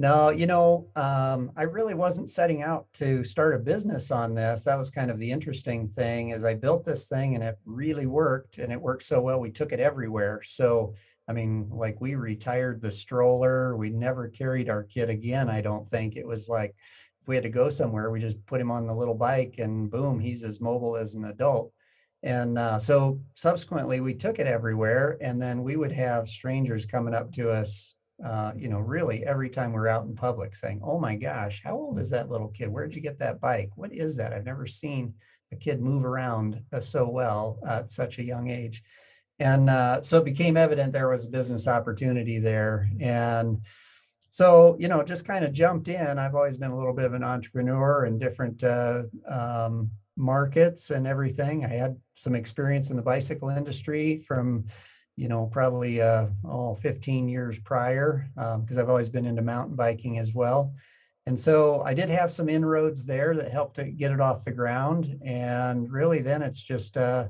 no, 0.00 0.30
you 0.30 0.46
know, 0.46 0.88
um, 0.96 1.52
I 1.58 1.64
really 1.64 1.92
wasn't 1.92 2.30
setting 2.30 2.62
out 2.62 2.86
to 2.94 3.22
start 3.22 3.54
a 3.54 3.58
business 3.58 4.10
on 4.10 4.34
this. 4.34 4.64
That 4.64 4.78
was 4.78 4.90
kind 4.90 5.10
of 5.10 5.18
the 5.18 5.30
interesting 5.30 5.86
thing 5.86 6.30
is 6.30 6.42
I 6.42 6.54
built 6.54 6.86
this 6.86 7.06
thing 7.06 7.34
and 7.34 7.44
it 7.44 7.58
really 7.66 8.06
worked 8.06 8.56
and 8.56 8.72
it 8.72 8.80
worked 8.80 9.02
so 9.02 9.20
well. 9.20 9.38
We 9.38 9.50
took 9.50 9.72
it 9.72 9.78
everywhere. 9.78 10.40
So, 10.42 10.94
I 11.28 11.34
mean, 11.34 11.68
like 11.70 12.00
we 12.00 12.14
retired 12.14 12.80
the 12.80 12.90
stroller. 12.90 13.76
We 13.76 13.90
never 13.90 14.28
carried 14.28 14.70
our 14.70 14.84
kid 14.84 15.10
again. 15.10 15.50
I 15.50 15.60
don't 15.60 15.86
think 15.86 16.16
it 16.16 16.26
was 16.26 16.48
like 16.48 16.74
if 17.20 17.28
we 17.28 17.34
had 17.34 17.44
to 17.44 17.50
go 17.50 17.68
somewhere, 17.68 18.10
we 18.10 18.20
just 18.20 18.42
put 18.46 18.58
him 18.58 18.70
on 18.70 18.86
the 18.86 18.94
little 18.94 19.14
bike 19.14 19.56
and 19.58 19.90
boom, 19.90 20.18
he's 20.18 20.44
as 20.44 20.62
mobile 20.62 20.96
as 20.96 21.14
an 21.14 21.26
adult. 21.26 21.74
And 22.22 22.58
uh, 22.58 22.78
so 22.78 23.20
subsequently, 23.34 24.00
we 24.00 24.14
took 24.14 24.38
it 24.38 24.46
everywhere, 24.46 25.18
and 25.20 25.40
then 25.40 25.62
we 25.62 25.76
would 25.76 25.92
have 25.92 26.28
strangers 26.28 26.86
coming 26.86 27.14
up 27.14 27.32
to 27.32 27.50
us, 27.50 27.94
uh, 28.24 28.52
you 28.56 28.68
know, 28.68 28.80
really 28.80 29.24
every 29.24 29.48
time 29.48 29.72
we're 29.72 29.88
out 29.88 30.04
in 30.04 30.14
public 30.14 30.54
saying, 30.54 30.80
Oh 30.82 30.98
my 30.98 31.16
gosh, 31.16 31.62
how 31.64 31.74
old 31.74 31.98
is 31.98 32.10
that 32.10 32.30
little 32.30 32.48
kid? 32.48 32.68
Where'd 32.68 32.94
you 32.94 33.00
get 33.00 33.18
that 33.18 33.40
bike? 33.40 33.70
What 33.76 33.92
is 33.92 34.16
that? 34.16 34.32
I've 34.32 34.44
never 34.44 34.66
seen 34.66 35.14
a 35.52 35.56
kid 35.56 35.80
move 35.80 36.04
around 36.04 36.62
uh, 36.72 36.80
so 36.80 37.08
well 37.08 37.58
at 37.66 37.90
such 37.90 38.18
a 38.18 38.24
young 38.24 38.50
age. 38.50 38.82
And 39.38 39.70
uh, 39.70 40.02
so 40.02 40.18
it 40.18 40.24
became 40.24 40.56
evident 40.56 40.92
there 40.92 41.08
was 41.08 41.24
a 41.24 41.28
business 41.28 41.66
opportunity 41.66 42.38
there. 42.38 42.90
And 43.00 43.62
so, 44.28 44.76
you 44.78 44.86
know, 44.86 45.02
just 45.02 45.24
kind 45.24 45.44
of 45.44 45.52
jumped 45.52 45.88
in. 45.88 46.18
I've 46.18 46.34
always 46.34 46.56
been 46.56 46.70
a 46.70 46.76
little 46.76 46.92
bit 46.92 47.06
of 47.06 47.14
an 47.14 47.24
entrepreneur 47.24 48.04
in 48.04 48.18
different 48.18 48.62
uh, 48.62 49.04
um, 49.26 49.90
markets 50.16 50.90
and 50.90 51.06
everything. 51.06 51.64
I 51.64 51.68
had 51.68 51.96
some 52.14 52.34
experience 52.34 52.90
in 52.90 52.96
the 52.96 53.02
bicycle 53.02 53.48
industry 53.48 54.18
from, 54.18 54.66
you 55.20 55.28
know, 55.28 55.44
probably 55.52 56.00
uh, 56.00 56.28
oh, 56.46 56.74
15 56.76 57.28
years 57.28 57.58
prior, 57.58 58.26
because 58.34 58.78
I've 58.78 58.88
always 58.88 59.10
been 59.10 59.26
into 59.26 59.42
mountain 59.42 59.76
biking 59.76 60.18
as 60.18 60.32
well. 60.32 60.72
And 61.26 61.38
so 61.38 61.82
I 61.82 61.92
did 61.92 62.08
have 62.08 62.32
some 62.32 62.48
inroads 62.48 63.04
there 63.04 63.36
that 63.36 63.52
helped 63.52 63.76
to 63.76 63.84
get 63.84 64.12
it 64.12 64.20
off 64.22 64.46
the 64.46 64.52
ground. 64.52 65.18
And 65.22 65.92
really, 65.92 66.22
then 66.22 66.40
it's 66.40 66.62
just 66.62 66.96
uh, 66.96 67.28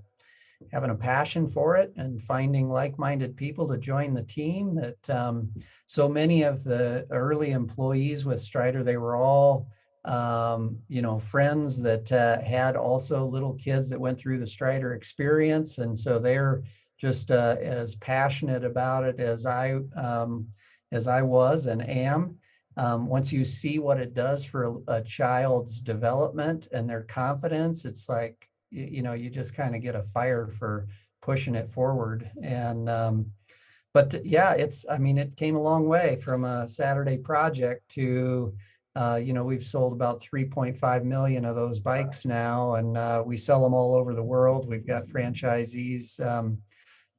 having 0.72 0.90
a 0.90 0.94
passion 0.94 1.48
for 1.48 1.76
it 1.78 1.92
and 1.96 2.22
finding 2.22 2.70
like-minded 2.70 3.36
people 3.36 3.66
to 3.66 3.76
join 3.76 4.14
the 4.14 4.22
team. 4.22 4.76
That 4.76 5.10
um, 5.10 5.50
so 5.86 6.08
many 6.08 6.44
of 6.44 6.62
the 6.62 7.08
early 7.10 7.50
employees 7.50 8.24
with 8.24 8.40
Strider, 8.40 8.84
they 8.84 8.98
were 8.98 9.16
all 9.16 9.66
um, 10.04 10.78
you 10.88 11.02
know, 11.02 11.18
friends 11.18 11.82
that 11.82 12.10
uh, 12.12 12.40
had 12.40 12.76
also 12.76 13.26
little 13.26 13.54
kids 13.54 13.90
that 13.90 14.00
went 14.00 14.18
through 14.18 14.38
the 14.38 14.46
Strider 14.46 14.94
experience. 14.94 15.78
And 15.78 15.98
so 15.98 16.18
they're 16.18 16.62
just 17.00 17.30
uh, 17.30 17.56
as 17.60 17.94
passionate 17.96 18.64
about 18.64 19.04
it 19.04 19.20
as 19.20 19.46
I, 19.46 19.78
um, 19.96 20.48
as 20.92 21.08
I 21.08 21.22
was 21.22 21.66
and 21.66 21.88
am. 21.88 22.36
Um, 22.76 23.06
once 23.06 23.32
you 23.32 23.44
see 23.44 23.78
what 23.78 23.98
it 23.98 24.14
does 24.14 24.44
for 24.44 24.64
a, 24.64 24.98
a 24.98 25.02
child's 25.02 25.80
development 25.80 26.68
and 26.72 26.88
their 26.88 27.02
confidence, 27.02 27.84
it's 27.84 28.08
like, 28.08 28.48
you, 28.70 28.84
you 28.84 29.02
know, 29.02 29.14
you 29.14 29.30
just 29.30 29.54
kind 29.54 29.74
of 29.74 29.82
get 29.82 29.96
a 29.96 30.02
fire 30.02 30.46
for 30.46 30.86
pushing 31.22 31.54
it 31.54 31.70
forward. 31.70 32.30
And, 32.42 32.88
um, 32.88 33.26
but 33.92 34.24
yeah, 34.24 34.52
it's, 34.52 34.84
I 34.88 34.98
mean, 34.98 35.18
it 35.18 35.36
came 35.36 35.56
a 35.56 35.62
long 35.62 35.86
way 35.86 36.16
from 36.16 36.44
a 36.44 36.68
Saturday 36.68 37.18
project 37.18 37.88
to, 37.92 38.54
uh, 38.94 39.20
you 39.22 39.32
know, 39.32 39.44
we've 39.44 39.64
sold 39.64 39.92
about 39.92 40.22
3.5 40.22 41.04
million 41.04 41.44
of 41.44 41.56
those 41.56 41.80
bikes 41.80 42.24
now, 42.24 42.74
and 42.74 42.96
uh, 42.96 43.22
we 43.24 43.36
sell 43.36 43.62
them 43.62 43.74
all 43.74 43.94
over 43.94 44.14
the 44.14 44.22
world. 44.22 44.68
We've 44.68 44.86
got 44.86 45.06
franchisees, 45.06 46.24
um, 46.24 46.58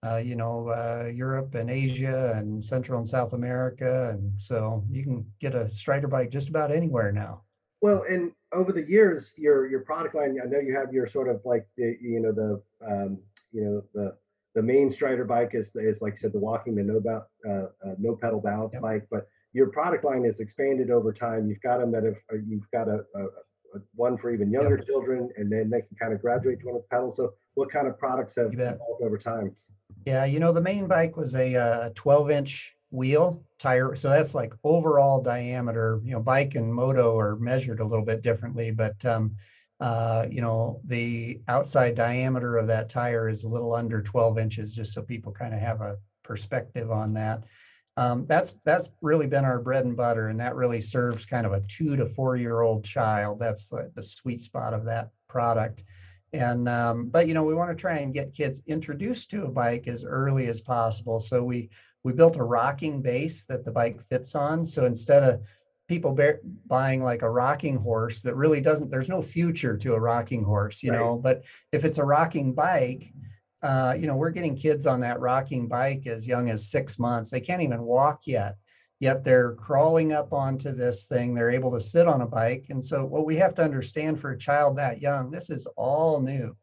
uh, 0.04 0.18
you 0.18 0.36
know, 0.36 0.70
uh, 0.70 1.08
Europe 1.14 1.54
and 1.56 1.70
Asia 1.70 2.34
and 2.36 2.64
Central 2.64 2.98
and 2.98 3.08
South 3.08 3.34
America, 3.34 4.10
and 4.12 4.34
so 4.42 4.84
you 4.90 5.04
can 5.04 5.26
get 5.40 5.54
a 5.54 5.70
Strider 5.70 6.08
bike 6.08 6.32
just 6.32 6.50
about 6.50 6.72
anywhere 6.72 7.12
now. 7.12 7.44
Well, 7.82 8.04
and 8.10 8.32
over 8.52 8.72
the 8.72 8.88
years, 8.88 9.34
your 9.38 9.68
your 9.68 9.82
product 9.82 10.16
line, 10.16 10.40
I 10.44 10.48
know 10.48 10.60
you 10.60 10.76
have 10.76 10.92
your 10.92 11.08
sort 11.08 11.30
of 11.30 11.42
like 11.46 11.68
the, 11.78 11.98
you 12.02 12.20
know, 12.20 12.32
the, 12.32 12.62
um, 12.86 13.20
you 13.52 13.64
know, 13.64 13.84
the, 13.94 14.16
the 14.56 14.62
main 14.62 14.90
Strider 14.90 15.24
bike 15.24 15.52
is, 15.54 15.72
is 15.76 16.02
like 16.02 16.14
I 16.14 16.18
said, 16.18 16.34
the 16.34 16.40
walking, 16.40 16.76
the 16.76 16.84
no, 16.84 17.00
ba- 17.00 17.26
uh, 17.48 17.88
uh, 17.88 17.96
no 18.00 18.16
pedal 18.16 18.42
balance 18.42 18.74
Yep. 18.74 18.82
bike, 18.82 19.08
but 19.10 19.28
your 19.54 19.68
product 19.68 20.04
line 20.04 20.24
has 20.26 20.40
expanded 20.40 20.90
over 20.90 21.14
time. 21.14 21.48
You've 21.48 21.62
got 21.62 21.80
them 21.80 21.92
that 21.92 22.04
have, 22.04 22.16
uh, 22.32 22.38
you've 22.46 22.70
got 22.72 22.88
a, 22.88 23.04
a, 23.16 23.24
uh, 23.76 23.80
one 23.96 24.18
for 24.18 24.32
even 24.34 24.52
younger 24.52 24.78
children, 24.78 25.30
and 25.38 25.52
then 25.52 25.70
they 25.70 25.82
can 25.82 25.96
kind 25.98 26.14
of 26.14 26.22
graduate 26.22 26.60
to 26.60 26.66
one 26.66 26.76
of 26.76 26.82
the 26.82 26.88
pedals. 26.90 27.18
So, 27.18 27.34
what 27.54 27.72
kind 27.72 27.88
of 27.88 27.98
products 27.98 28.36
have 28.36 28.52
evolved 28.54 29.04
over 29.04 29.18
time? 29.18 29.56
Yeah, 30.06 30.26
you 30.26 30.40
know, 30.40 30.52
the 30.52 30.62
main 30.62 30.88
bike 30.88 31.16
was 31.16 31.36
a 31.36 31.56
uh, 31.56 31.90
12 31.96 32.32
inch 32.32 32.76
wheel 32.90 33.44
tire. 33.60 33.96
So 33.96 34.10
that's 34.10 34.34
like 34.36 34.54
overall 34.64 35.22
diameter, 35.22 36.02
you 36.04 36.12
know, 36.12 36.20
bike 36.20 36.56
and 36.56 36.74
moto 36.74 37.18
are 37.18 37.38
measured 37.38 37.80
a 37.80 37.86
little 37.86 38.06
bit 38.06 38.22
differently, 38.22 38.72
but 38.72 39.04
um, 39.06 39.36
uh, 39.80 40.28
you 40.30 40.42
know, 40.42 40.80
the 40.86 41.42
outside 41.48 41.96
diameter 41.96 42.58
of 42.58 42.68
that 42.68 42.90
tire 42.90 43.30
is 43.30 43.44
a 43.44 43.50
little 43.50 43.74
under 43.74 44.02
12 44.02 44.38
inches, 44.38 44.74
just 44.74 44.94
so 44.94 45.02
people 45.02 45.32
kind 45.32 45.54
of 45.54 45.60
have 45.60 45.82
a 45.82 45.98
perspective 46.24 46.92
on 46.92 47.14
that. 47.14 47.44
Um, 47.98 48.26
that's 48.28 48.54
that's 48.64 48.90
really 49.02 49.28
been 49.28 49.44
our 49.44 49.60
bread 49.60 49.86
and 49.86 49.98
butter, 49.98 50.28
and 50.28 50.40
that 50.40 50.56
really 50.56 50.82
serves 50.82 51.26
kind 51.26 51.46
of 51.46 51.54
a 51.54 51.62
two 51.62 51.96
to 51.96 52.06
four 52.06 52.38
year 52.38 52.62
old 52.62 52.86
child. 52.86 53.40
That's 53.40 53.68
the, 53.68 53.92
the 53.96 54.04
sweet 54.04 54.42
spot 54.42 54.74
of 54.74 54.86
that 54.86 55.10
product. 55.28 55.84
And 56.34 56.70
um, 56.70 57.10
but 57.10 57.28
you 57.28 57.34
know, 57.34 57.44
we 57.44 57.54
want 57.54 57.70
to 57.70 57.76
try 57.76 57.98
and 57.98 58.14
get 58.14 58.34
kids 58.34 58.62
introduced 58.68 59.30
to 59.32 59.44
a 59.44 59.50
bike 59.50 59.88
as 59.88 60.06
early 60.06 60.48
as 60.48 60.62
possible. 60.62 61.20
So 61.20 61.44
we 61.44 61.70
we 62.04 62.14
built 62.14 62.38
a 62.38 62.44
rocking 62.44 63.02
base 63.02 63.44
that 63.46 63.66
the 63.66 63.72
bike 63.72 64.02
fits 64.08 64.34
on. 64.34 64.66
So 64.66 64.86
instead 64.86 65.24
of 65.24 65.42
people 65.88 66.14
bear, 66.14 66.40
buying 66.68 67.04
like 67.04 67.22
a 67.22 67.30
rocking 67.30 67.76
horse 67.76 68.22
that 68.22 68.36
really 68.36 68.62
doesn't, 68.62 68.90
there's 68.90 69.10
no 69.10 69.22
future 69.22 69.78
to 69.78 69.94
a 69.94 70.00
rocking 70.00 70.44
horse, 70.44 70.82
you 70.82 70.92
Right. 70.92 71.00
know. 71.00 71.18
But 71.18 71.44
if 71.72 71.84
it's 71.84 71.98
a 71.98 72.04
rocking 72.04 72.54
bike, 72.54 73.14
uh, 73.62 73.96
you 74.00 74.08
know, 74.08 74.16
we're 74.16 74.32
getting 74.32 74.56
kids 74.56 74.88
on 74.88 75.02
that 75.02 75.20
rocking 75.20 75.68
bike 75.68 76.08
as 76.08 76.26
young 76.26 76.50
as 76.50 76.70
six 76.72 76.98
months. 76.98 77.30
They 77.30 77.42
can't 77.42 77.62
even 77.62 77.84
walk 77.84 78.26
yet. 78.26 78.56
Yet 79.02 79.24
they're 79.24 79.56
crawling 79.56 80.14
up 80.14 80.32
onto 80.32 80.72
this 80.72 81.08
thing. 81.08 81.34
They're 81.34 81.50
able 81.50 81.72
to 81.72 81.82
sit 81.82 82.08
on 82.08 82.22
a 82.22 82.28
bike. 82.28 82.68
And 82.70 82.86
so, 82.86 83.04
what 83.04 83.26
we 83.26 83.36
have 83.38 83.56
to 83.56 83.64
understand 83.64 84.20
for 84.20 84.30
a 84.30 84.38
child 84.38 84.78
that 84.78 85.02
young, 85.02 85.32
this 85.32 85.50
is 85.50 85.66
all 85.76 86.22
new. 86.22 86.56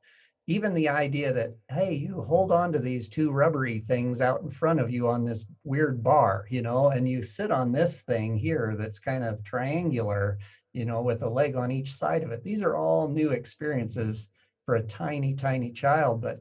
Even 0.46 0.72
the 0.72 0.88
idea 0.88 1.32
that, 1.32 1.56
hey, 1.68 1.92
you 1.92 2.22
hold 2.22 2.52
on 2.52 2.72
to 2.72 2.78
these 2.78 3.08
two 3.08 3.32
rubbery 3.32 3.80
things 3.80 4.20
out 4.20 4.40
in 4.42 4.50
front 4.50 4.78
of 4.78 4.88
you 4.88 5.08
on 5.08 5.24
this 5.24 5.46
weird 5.64 6.00
bar, 6.00 6.46
you 6.48 6.62
know, 6.62 6.90
and 6.90 7.08
you 7.08 7.24
sit 7.24 7.50
on 7.50 7.72
this 7.72 8.02
thing 8.02 8.36
here 8.36 8.76
that's 8.78 9.00
kind 9.00 9.24
of 9.24 9.42
triangular, 9.42 10.38
you 10.72 10.84
know, 10.84 11.02
with 11.02 11.24
a 11.24 11.28
leg 11.28 11.56
on 11.56 11.72
each 11.72 11.92
side 11.92 12.22
of 12.22 12.30
it. 12.30 12.44
These 12.44 12.62
are 12.62 12.76
all 12.76 13.08
new 13.08 13.30
experiences 13.30 14.28
for 14.64 14.76
a 14.76 14.82
tiny, 14.84 15.34
tiny 15.34 15.72
child. 15.72 16.20
But 16.20 16.40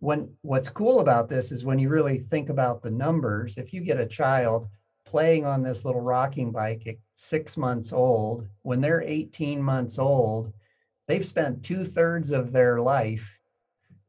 when 0.00 0.30
what's 0.40 0.70
cool 0.70 1.00
about 1.00 1.28
this 1.28 1.52
is 1.52 1.62
when 1.62 1.78
you 1.78 1.90
really 1.90 2.18
think 2.18 2.48
about 2.48 2.82
the 2.82 2.90
numbers, 2.90 3.58
if 3.58 3.74
you 3.74 3.82
get 3.82 4.00
a 4.00 4.06
child 4.06 4.68
playing 5.06 5.46
on 5.46 5.62
this 5.62 5.84
little 5.84 6.00
rocking 6.00 6.52
bike 6.52 6.86
at 6.86 6.96
six 7.14 7.56
months 7.56 7.92
old, 7.92 8.46
when 8.62 8.80
they're 8.80 9.02
18 9.02 9.62
months 9.62 9.98
old, 9.98 10.52
they've 11.08 11.24
spent 11.24 11.64
two 11.64 11.84
thirds 11.84 12.32
of 12.32 12.52
their 12.52 12.80
life 12.80 13.38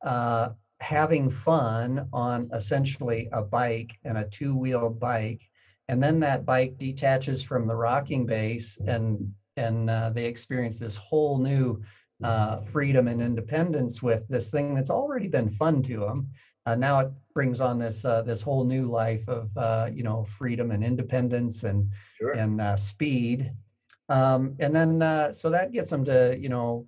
uh, 0.01 0.49
having 0.79 1.29
fun 1.29 2.07
on 2.11 2.49
essentially 2.53 3.29
a 3.31 3.41
bike 3.41 3.97
and 4.03 4.17
a 4.17 4.27
two 4.27 4.55
wheeled 4.55 4.99
bike. 4.99 5.41
And 5.87 6.03
then 6.03 6.19
that 6.19 6.45
bike 6.45 6.77
detaches 6.77 7.41
from 7.41 7.67
the 7.67 7.75
rocking 7.75 8.25
base 8.25 8.77
and 8.85 9.33
and 9.55 9.89
uh, 9.89 10.11
they 10.11 10.25
experience 10.25 10.77
this 10.77 10.95
whole 10.95 11.39
new 11.39 11.81
uh, 12.23 12.61
freedom 12.61 13.07
and 13.07 13.21
independence 13.21 14.03
with 14.03 14.27
this 14.27 14.51
thing 14.51 14.75
that's 14.75 14.91
already 14.91 15.27
been 15.27 15.49
fun 15.49 15.81
to 15.83 15.99
them. 15.99 16.29
Uh, 16.67 16.75
now 16.75 16.99
it 16.99 17.09
brings 17.33 17.61
on 17.61 17.79
this 17.79 18.03
uh, 18.03 18.21
this 18.23 18.41
whole 18.41 18.65
new 18.65 18.91
life 18.91 19.29
of 19.29 19.55
uh, 19.55 19.89
you 19.91 20.03
know 20.03 20.25
freedom 20.25 20.71
and 20.71 20.83
independence 20.83 21.63
and 21.63 21.89
Sure. 22.17 22.33
and 22.33 22.59
uh, 22.59 22.75
speed. 22.75 23.53
Um, 24.09 24.55
and 24.59 24.75
then 24.75 25.01
uh, 25.01 25.31
so 25.31 25.49
that 25.51 25.71
gets 25.71 25.89
them 25.89 26.03
to 26.05 26.37
you 26.37 26.49
know 26.49 26.85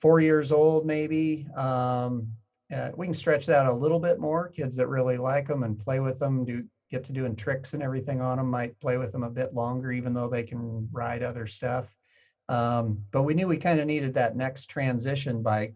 four 0.00 0.20
years 0.20 0.50
old 0.50 0.86
maybe. 0.86 1.46
Um, 1.54 2.28
uh, 2.74 2.90
we 2.96 3.06
can 3.06 3.14
stretch 3.14 3.44
that 3.46 3.66
a 3.66 3.72
little 3.72 4.00
bit 4.00 4.18
more. 4.18 4.48
Kids 4.48 4.76
that 4.76 4.88
really 4.88 5.18
like 5.18 5.46
them 5.46 5.62
and 5.62 5.78
play 5.78 6.00
with 6.00 6.18
them 6.18 6.46
do 6.46 6.64
get 6.90 7.04
to 7.04 7.12
doing 7.12 7.36
tricks 7.36 7.74
and 7.74 7.82
everything 7.82 8.22
on 8.22 8.38
them 8.38 8.48
might 8.48 8.80
play 8.80 8.96
with 8.96 9.12
them 9.12 9.24
a 9.24 9.30
bit 9.30 9.52
longer, 9.52 9.92
even 9.92 10.14
though 10.14 10.28
they 10.28 10.42
can 10.42 10.88
ride 10.90 11.22
other 11.22 11.46
stuff. 11.46 11.94
Um, 12.48 13.02
but 13.10 13.24
we 13.24 13.34
knew 13.34 13.46
we 13.46 13.58
kind 13.58 13.78
of 13.78 13.86
needed 13.86 14.14
that 14.14 14.36
next 14.36 14.70
transition 14.70 15.42
bike. 15.42 15.74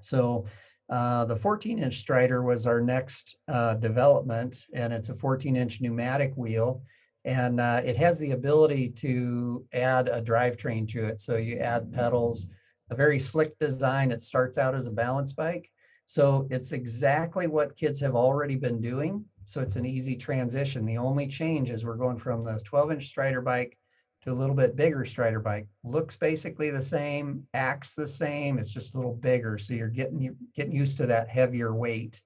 So 0.00 0.46
uh, 0.90 1.24
the 1.26 1.36
14 1.36 1.78
inch 1.78 1.98
Strider 1.98 2.42
was 2.42 2.66
our 2.66 2.80
next 2.80 3.36
uh, 3.48 3.74
development, 3.74 4.66
and 4.72 4.92
it's 4.92 5.10
a 5.10 5.14
14 5.14 5.56
inch 5.56 5.80
pneumatic 5.80 6.32
wheel. 6.36 6.82
And 7.24 7.60
uh, 7.60 7.82
it 7.84 7.96
has 7.96 8.18
the 8.18 8.30
ability 8.30 8.88
to 8.90 9.66
add 9.74 10.08
a 10.08 10.22
drivetrain 10.22 10.88
to 10.88 11.04
it. 11.04 11.20
So 11.20 11.36
you 11.36 11.58
add 11.58 11.92
pedals, 11.92 12.46
a 12.90 12.94
very 12.94 13.18
slick 13.18 13.58
design. 13.58 14.12
It 14.12 14.22
starts 14.22 14.56
out 14.56 14.74
as 14.74 14.86
a 14.86 14.90
balance 14.90 15.32
bike. 15.34 15.70
So 16.06 16.46
it's 16.50 16.72
exactly 16.72 17.46
what 17.46 17.76
kids 17.76 18.00
have 18.00 18.14
already 18.14 18.56
been 18.56 18.80
doing. 18.80 19.26
So 19.44 19.60
it's 19.60 19.76
an 19.76 19.84
easy 19.84 20.16
transition. 20.16 20.86
The 20.86 20.96
only 20.96 21.26
change 21.26 21.68
is 21.68 21.84
we're 21.84 21.96
going 21.96 22.18
from 22.18 22.44
the 22.44 22.58
12 22.64 22.92
inch 22.92 23.06
Strider 23.06 23.42
bike 23.42 23.76
to 24.22 24.32
a 24.32 24.34
little 24.34 24.54
bit 24.54 24.76
bigger 24.76 25.04
Strider 25.04 25.40
bike. 25.40 25.66
Looks 25.84 26.16
basically 26.16 26.70
the 26.70 26.82
same, 26.82 27.46
acts 27.54 27.94
the 27.94 28.06
same. 28.06 28.58
It's 28.58 28.72
just 28.72 28.94
a 28.94 28.96
little 28.96 29.14
bigger. 29.14 29.58
So 29.58 29.74
you're 29.74 29.88
getting 29.88 30.20
you 30.20 30.36
getting 30.54 30.74
used 30.74 30.96
to 30.98 31.06
that 31.06 31.28
heavier 31.28 31.74
weight. 31.74 32.20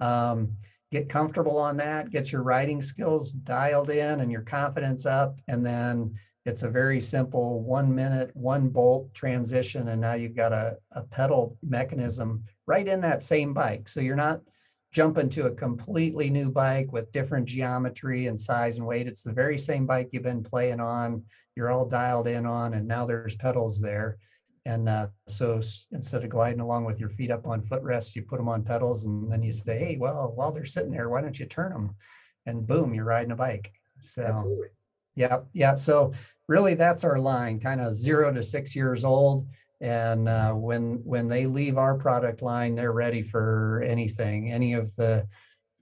Um, 0.00 0.56
get 0.90 1.08
comfortable 1.08 1.58
on 1.58 1.76
that. 1.78 2.10
Get 2.10 2.32
your 2.32 2.42
riding 2.42 2.82
skills 2.82 3.32
dialed 3.32 3.90
in 3.90 4.20
and 4.20 4.30
your 4.30 4.42
confidence 4.42 5.06
up, 5.06 5.40
and 5.48 5.64
then 5.64 6.14
it's 6.44 6.64
a 6.64 6.68
very 6.68 7.00
simple 7.00 7.60
one 7.60 7.94
minute, 7.94 8.30
one 8.34 8.68
bolt 8.68 9.14
transition, 9.14 9.88
and 9.88 10.00
now 10.00 10.14
you've 10.14 10.34
got 10.34 10.52
a, 10.52 10.76
a 10.90 11.02
pedal 11.02 11.56
mechanism 11.62 12.42
right 12.66 12.88
in 12.88 13.00
that 13.02 13.22
same 13.22 13.54
bike. 13.54 13.88
So 13.88 14.00
you're 14.00 14.16
not 14.16 14.40
jumping 14.92 15.30
to 15.30 15.46
a 15.46 15.50
completely 15.50 16.28
new 16.30 16.50
bike 16.50 16.92
with 16.92 17.12
different 17.12 17.46
geometry 17.46 18.26
and 18.26 18.38
size 18.38 18.76
and 18.78 18.86
weight. 18.86 19.08
It's 19.08 19.22
the 19.22 19.32
very 19.32 19.56
same 19.56 19.86
bike 19.86 20.10
you've 20.12 20.22
been 20.22 20.44
playing 20.44 20.80
on. 20.80 21.24
You're 21.56 21.70
all 21.70 21.86
dialed 21.86 22.28
in 22.28 22.46
on, 22.46 22.74
and 22.74 22.86
now 22.86 23.06
there's 23.06 23.34
pedals 23.34 23.80
there. 23.80 24.18
And 24.64 24.88
uh, 24.88 25.08
so 25.28 25.60
instead 25.90 26.22
of 26.22 26.30
gliding 26.30 26.60
along 26.60 26.84
with 26.84 27.00
your 27.00 27.08
feet 27.08 27.30
up 27.30 27.46
on 27.46 27.62
footrest, 27.62 28.14
you 28.14 28.22
put 28.22 28.36
them 28.36 28.48
on 28.48 28.62
pedals, 28.62 29.06
and 29.06 29.32
then 29.32 29.42
you 29.42 29.50
say, 29.52 29.78
"Hey, 29.78 29.96
well, 29.98 30.32
while 30.34 30.52
they're 30.52 30.64
sitting 30.64 30.92
there, 30.92 31.08
why 31.08 31.20
don't 31.20 31.38
you 31.38 31.46
turn 31.46 31.72
them?" 31.72 31.96
And 32.46 32.66
boom, 32.66 32.94
you're 32.94 33.04
riding 33.04 33.32
a 33.32 33.36
bike. 33.36 33.72
So 33.98 34.22
Absolutely. 34.22 34.68
yeah, 35.16 35.38
yeah. 35.52 35.74
So 35.74 36.12
really, 36.48 36.74
that's 36.74 37.02
our 37.02 37.18
line, 37.18 37.60
kind 37.60 37.80
of 37.80 37.94
zero 37.94 38.32
to 38.32 38.42
six 38.42 38.76
years 38.76 39.04
old. 39.04 39.48
And 39.82 40.28
uh, 40.28 40.52
when 40.52 41.02
when 41.04 41.28
they 41.28 41.44
leave 41.44 41.76
our 41.76 41.96
product 41.96 42.40
line, 42.40 42.74
they're 42.74 42.92
ready 42.92 43.20
for 43.20 43.82
anything, 43.86 44.50
any 44.50 44.72
of 44.72 44.94
the 44.96 45.26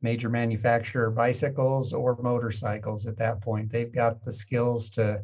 major 0.03 0.29
manufacturer 0.29 1.11
bicycles 1.11 1.93
or 1.93 2.17
motorcycles. 2.21 3.07
At 3.07 3.19
that 3.19 3.41
point, 3.41 3.71
they've 3.71 3.93
got 3.93 4.25
the 4.25 4.33
skills 4.33 4.91
to, 4.91 5.23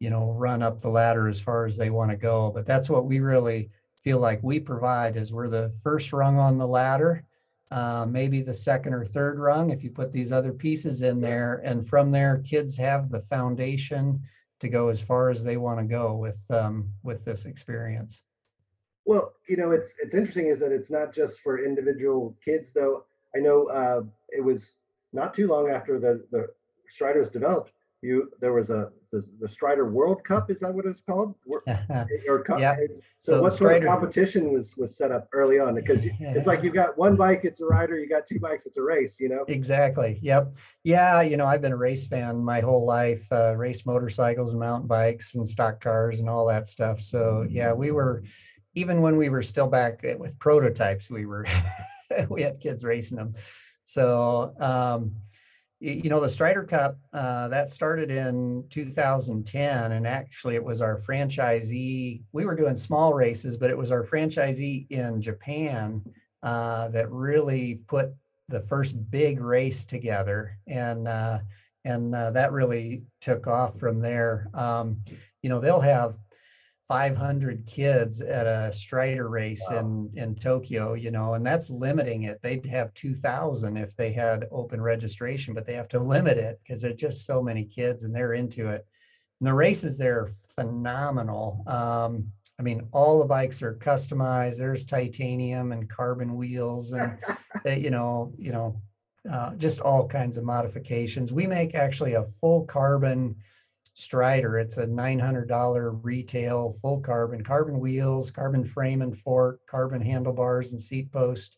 you 0.00 0.10
know, 0.10 0.32
run 0.32 0.62
up 0.62 0.80
the 0.80 0.90
ladder 0.90 1.28
as 1.28 1.40
far 1.40 1.64
as 1.64 1.78
they 1.78 1.88
want 1.88 2.10
to 2.10 2.16
go. 2.16 2.50
But 2.50 2.66
that's 2.66 2.90
what 2.90 3.06
we 3.06 3.20
really 3.20 3.70
feel 4.02 4.18
like 4.18 4.42
we 4.42 4.60
provide 4.60 5.16
is 5.16 5.32
we're 5.32 5.48
the 5.48 5.70
first 5.82 6.12
rung 6.12 6.38
on 6.38 6.58
the 6.58 6.66
ladder 6.66 7.24
uh, 7.70 8.06
maybe 8.08 8.42
the 8.42 8.54
second 8.54 8.94
or 8.94 9.04
third 9.04 9.38
rung 9.38 9.70
if 9.70 9.82
you 9.82 9.90
put 9.90 10.12
these 10.12 10.30
other 10.30 10.52
pieces 10.52 11.02
in 11.02 11.20
there. 11.20 11.60
And 11.64 11.86
from 11.86 12.10
there, 12.10 12.38
kids 12.38 12.76
have 12.76 13.10
the 13.10 13.20
foundation 13.20 14.22
to 14.60 14.68
go 14.68 14.88
as 14.88 15.00
far 15.00 15.30
as 15.30 15.44
they 15.44 15.56
want 15.56 15.78
to 15.78 15.84
go 15.84 16.14
with 16.14 16.44
um, 16.50 16.90
with 17.02 17.24
this 17.24 17.44
experience. 17.44 18.22
Well, 19.04 19.34
you 19.48 19.56
know, 19.56 19.70
it's 19.70 19.94
it's 20.02 20.14
interesting 20.14 20.48
is 20.48 20.58
that 20.60 20.72
it's 20.72 20.90
not 20.90 21.14
just 21.14 21.40
for 21.40 21.64
individual 21.64 22.36
kids, 22.44 22.72
though. 22.72 23.04
I 23.34 23.38
know 23.38 23.68
uh, 23.68 24.02
it 24.30 24.42
was 24.42 24.72
not 25.12 25.34
too 25.34 25.46
long 25.46 25.70
after 25.70 25.98
the 25.98 26.24
the 26.30 26.48
Strider 26.88 27.20
was 27.20 27.30
developed. 27.30 27.72
You 28.02 28.30
there 28.40 28.52
was 28.52 28.70
a 28.70 28.90
the, 29.10 29.26
the 29.40 29.48
Strider 29.48 29.88
World 29.88 30.22
Cup. 30.22 30.50
Is 30.50 30.60
that 30.60 30.72
what 30.72 30.84
it's 30.84 31.00
called? 31.00 31.34
Or 31.46 31.62
cup? 32.42 32.60
Yeah. 32.60 32.76
So, 33.20 33.36
So 33.36 33.42
what 33.42 33.52
sort 33.54 33.82
of 33.82 33.88
competition 33.88 34.52
was 34.52 34.76
was 34.76 34.96
set 34.96 35.10
up 35.10 35.28
early 35.32 35.58
on? 35.58 35.74
Because 35.74 36.04
you- 36.04 36.12
it's 36.20 36.46
like 36.46 36.62
you've 36.62 36.74
got 36.74 36.98
one 36.98 37.16
bike, 37.16 37.40
it's 37.44 37.60
a 37.60 37.64
rider. 37.64 37.98
You 37.98 38.08
got 38.08 38.26
two 38.26 38.38
bikes, 38.38 38.66
it's 38.66 38.76
a 38.76 38.82
race. 38.82 39.16
You 39.18 39.30
know. 39.30 39.44
Exactly. 39.48 40.18
Yep. 40.22 40.54
Yeah. 40.84 41.22
You 41.22 41.36
know, 41.36 41.46
I've 41.46 41.62
been 41.62 41.72
a 41.72 41.76
race 41.76 42.06
fan 42.06 42.44
my 42.44 42.60
whole 42.60 42.84
life, 42.84 43.26
uh, 43.32 43.56
race 43.56 43.86
motorcycles 43.86 44.50
and 44.50 44.60
mountain 44.60 44.88
bikes 44.88 45.34
and 45.34 45.48
stock 45.48 45.80
cars 45.80 46.20
and 46.20 46.28
all 46.28 46.46
that 46.48 46.68
stuff. 46.68 47.00
So, 47.00 47.46
yeah, 47.48 47.72
we 47.72 47.90
were, 47.92 48.22
even 48.74 49.00
when 49.00 49.16
we 49.16 49.30
were 49.30 49.42
still 49.42 49.68
back 49.68 50.02
with 50.18 50.38
prototypes, 50.38 51.08
we 51.10 51.24
were, 51.24 51.46
we 52.28 52.42
had 52.42 52.60
kids 52.60 52.84
racing 52.84 53.16
them. 53.16 53.34
So, 53.84 54.52
um, 54.60 55.16
you 55.80 56.08
know, 56.08 56.20
the 56.20 56.30
Strider 56.30 56.64
Cup, 56.64 56.98
uh, 57.12 57.48
that 57.48 57.70
started 57.70 58.10
in 58.10 58.64
2010. 58.70 59.92
And 59.92 60.06
actually, 60.06 60.54
it 60.54 60.64
was 60.64 60.80
our 60.80 60.98
franchisee. 60.98 62.22
We 62.32 62.44
were 62.46 62.56
doing 62.56 62.76
small 62.76 63.12
races, 63.12 63.56
but 63.56 63.70
it 63.70 63.76
was 63.76 63.90
our 63.90 64.02
franchisee 64.02 64.86
in 64.90 65.20
Japan 65.20 66.02
uh, 66.42 66.88
that 66.88 67.10
really 67.10 67.80
put 67.88 68.14
the 68.48 68.60
first 68.60 68.94
big 69.10 69.40
race 69.40 69.84
together 69.84 70.58
and 70.66 71.08
uh, 71.08 71.40
and 71.84 72.14
uh, 72.14 72.30
that 72.30 72.52
really 72.52 73.02
took 73.20 73.46
off 73.46 73.78
from 73.78 74.00
there 74.00 74.48
um, 74.54 75.00
you 75.42 75.50
know 75.50 75.58
they'll 75.58 75.80
have 75.80 76.14
500 76.88 77.66
kids 77.66 78.20
at 78.20 78.46
a 78.46 78.72
Strider 78.72 79.28
race 79.28 79.66
Wow. 79.70 79.78
in 79.80 80.10
in 80.14 80.34
Tokyo, 80.36 80.94
you 80.94 81.10
know, 81.10 81.34
and 81.34 81.44
that's 81.44 81.68
limiting 81.68 82.24
it. 82.24 82.40
They'd 82.42 82.64
have 82.66 82.94
2,000 82.94 83.76
if 83.76 83.96
they 83.96 84.12
had 84.12 84.46
open 84.52 84.80
registration, 84.80 85.52
but 85.52 85.66
they 85.66 85.74
have 85.74 85.88
to 85.88 85.98
limit 86.14 86.38
it 86.38 86.60
because 86.62 86.82
there's 86.82 86.94
just 86.96 87.24
so 87.26 87.42
many 87.42 87.64
kids 87.64 88.04
and 88.04 88.14
they're 88.14 88.34
into 88.34 88.68
it. 88.68 88.86
And 89.40 89.48
the 89.48 89.54
races 89.54 89.98
there 89.98 90.20
are 90.20 90.30
phenomenal. 90.54 91.62
Um, 91.66 92.30
I 92.58 92.62
mean, 92.62 92.88
all 92.92 93.18
the 93.18 93.24
bikes 93.26 93.62
are 93.62 93.74
customized. 93.74 94.56
There's 94.56 94.84
titanium 94.84 95.72
and 95.72 95.90
carbon 95.90 96.36
wheels 96.36 96.92
and 96.92 97.18
they, 97.64 97.78
you 97.84 97.90
know, 97.90 98.32
you 98.38 98.52
know, 98.52 98.80
uh, 99.30 99.54
just 99.56 99.80
all 99.80 100.06
kinds 100.06 100.36
of 100.36 100.44
modifications. 100.44 101.32
We 101.32 101.46
make 101.48 101.74
actually 101.74 102.14
a 102.14 102.24
full 102.24 102.64
carbon 102.64 103.34
Strider. 103.96 104.58
It's 104.58 104.76
a 104.76 104.86
$900 104.86 106.00
retail 106.02 106.76
full 106.82 107.00
carbon, 107.00 107.42
carbon 107.42 107.80
wheels, 107.80 108.30
carbon 108.30 108.62
frame 108.62 109.00
and 109.00 109.18
fork, 109.18 109.60
carbon 109.66 110.02
handlebars 110.02 110.72
and 110.72 110.82
seat 110.82 111.10
post. 111.10 111.56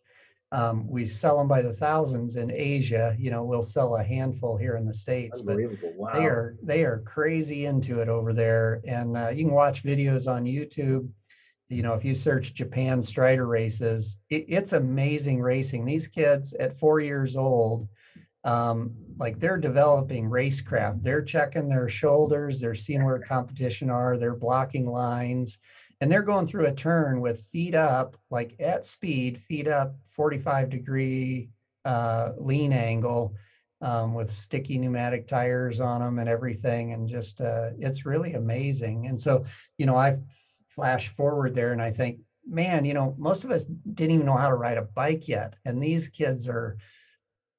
Um, 0.53 0.87
we 0.89 1.05
sell 1.05 1.37
them 1.37 1.49
by 1.49 1.63
the 1.63 1.73
thousands 1.73 2.37
in 2.37 2.53
Asia. 2.53 3.17
You 3.19 3.33
know, 3.33 3.43
we'll 3.43 3.65
sell 3.65 3.97
a 3.97 4.05
handful 4.05 4.57
here 4.57 4.77
in 4.77 4.87
the 4.87 4.95
States, 4.95 5.41
but 5.41 5.57
Wow. 5.97 6.13
they 6.15 6.27
are 6.27 6.57
they 6.63 6.85
are 6.85 7.01
crazy 7.01 7.67
into 7.67 7.99
it 7.99 8.09
over 8.09 8.33
there 8.33 8.81
and 8.87 9.17
uh, 9.17 9.31
you 9.31 9.45
can 9.45 9.53
watch 9.53 9.83
videos 9.83 10.33
on 10.33 10.45
youtube 10.45 11.09
you 11.69 11.83
know 11.83 11.93
if 11.93 12.05
you 12.05 12.15
search 12.15 12.55
japan 12.55 13.03
strider 13.03 13.47
races 13.47 14.17
it, 14.31 14.45
it's 14.49 14.73
amazing 14.73 15.41
racing 15.43 15.85
these 15.85 16.07
kids 16.07 16.53
at 16.55 16.79
four 16.79 17.01
years 17.01 17.37
old 17.37 17.89
um, 18.49 18.95
like 19.19 19.39
they're 19.39 19.59
developing 19.59 20.29
racecraft 20.31 21.03
they're 21.03 21.23
checking 21.23 21.69
their 21.69 21.89
shoulders 21.89 22.61
they're 22.61 22.75
seeing 22.75 23.05
where 23.05 23.19
competition 23.19 23.91
are 23.91 24.17
they're 24.17 24.35
blocking 24.35 24.91
lines 24.91 25.59
and 26.01 26.11
they're 26.11 26.23
going 26.23 26.47
through 26.47 26.67
a 26.67 26.75
turn 26.75 27.21
with 27.21 27.43
feet 27.53 27.75
up 27.75 28.17
like 28.31 28.55
at 28.61 28.87
speed 28.87 29.41
feet 29.41 29.69
up 29.69 29.97
45 30.07 30.71
degree 30.71 31.49
uh, 31.85 32.33
lean 32.39 32.73
angle 32.73 33.35
um, 33.81 34.15
with 34.15 34.31
sticky 34.31 34.79
pneumatic 34.79 35.27
tires 35.27 35.81
on 35.81 36.01
them 36.01 36.19
and 36.19 36.29
everything. 36.29 36.93
And 36.93 37.09
just, 37.09 37.41
uh, 37.41 37.71
it's 37.79 38.07
really 38.07 38.35
amazing. 38.35 39.07
And 39.07 39.21
so, 39.21 39.45
you 39.77 39.87
know, 39.87 39.97
I 39.97 40.19
flash 40.67 41.09
forward 41.09 41.55
there 41.55 41.73
and 41.73 41.83
I 41.83 41.91
think, 41.91 42.21
man, 42.47 42.85
you 42.85 42.95
know, 42.95 43.15
most 43.19 43.45
of 43.45 43.51
us 43.51 43.65
didn't 43.65 44.15
even 44.15 44.27
know 44.27 44.37
how 44.37 44.49
to 44.49 44.55
ride 44.55 44.79
a 44.79 44.83
bike 44.83 45.29
yet. 45.29 45.55
And 45.65 45.83
these 45.83 46.09
kids 46.09 46.49
are, 46.49 46.77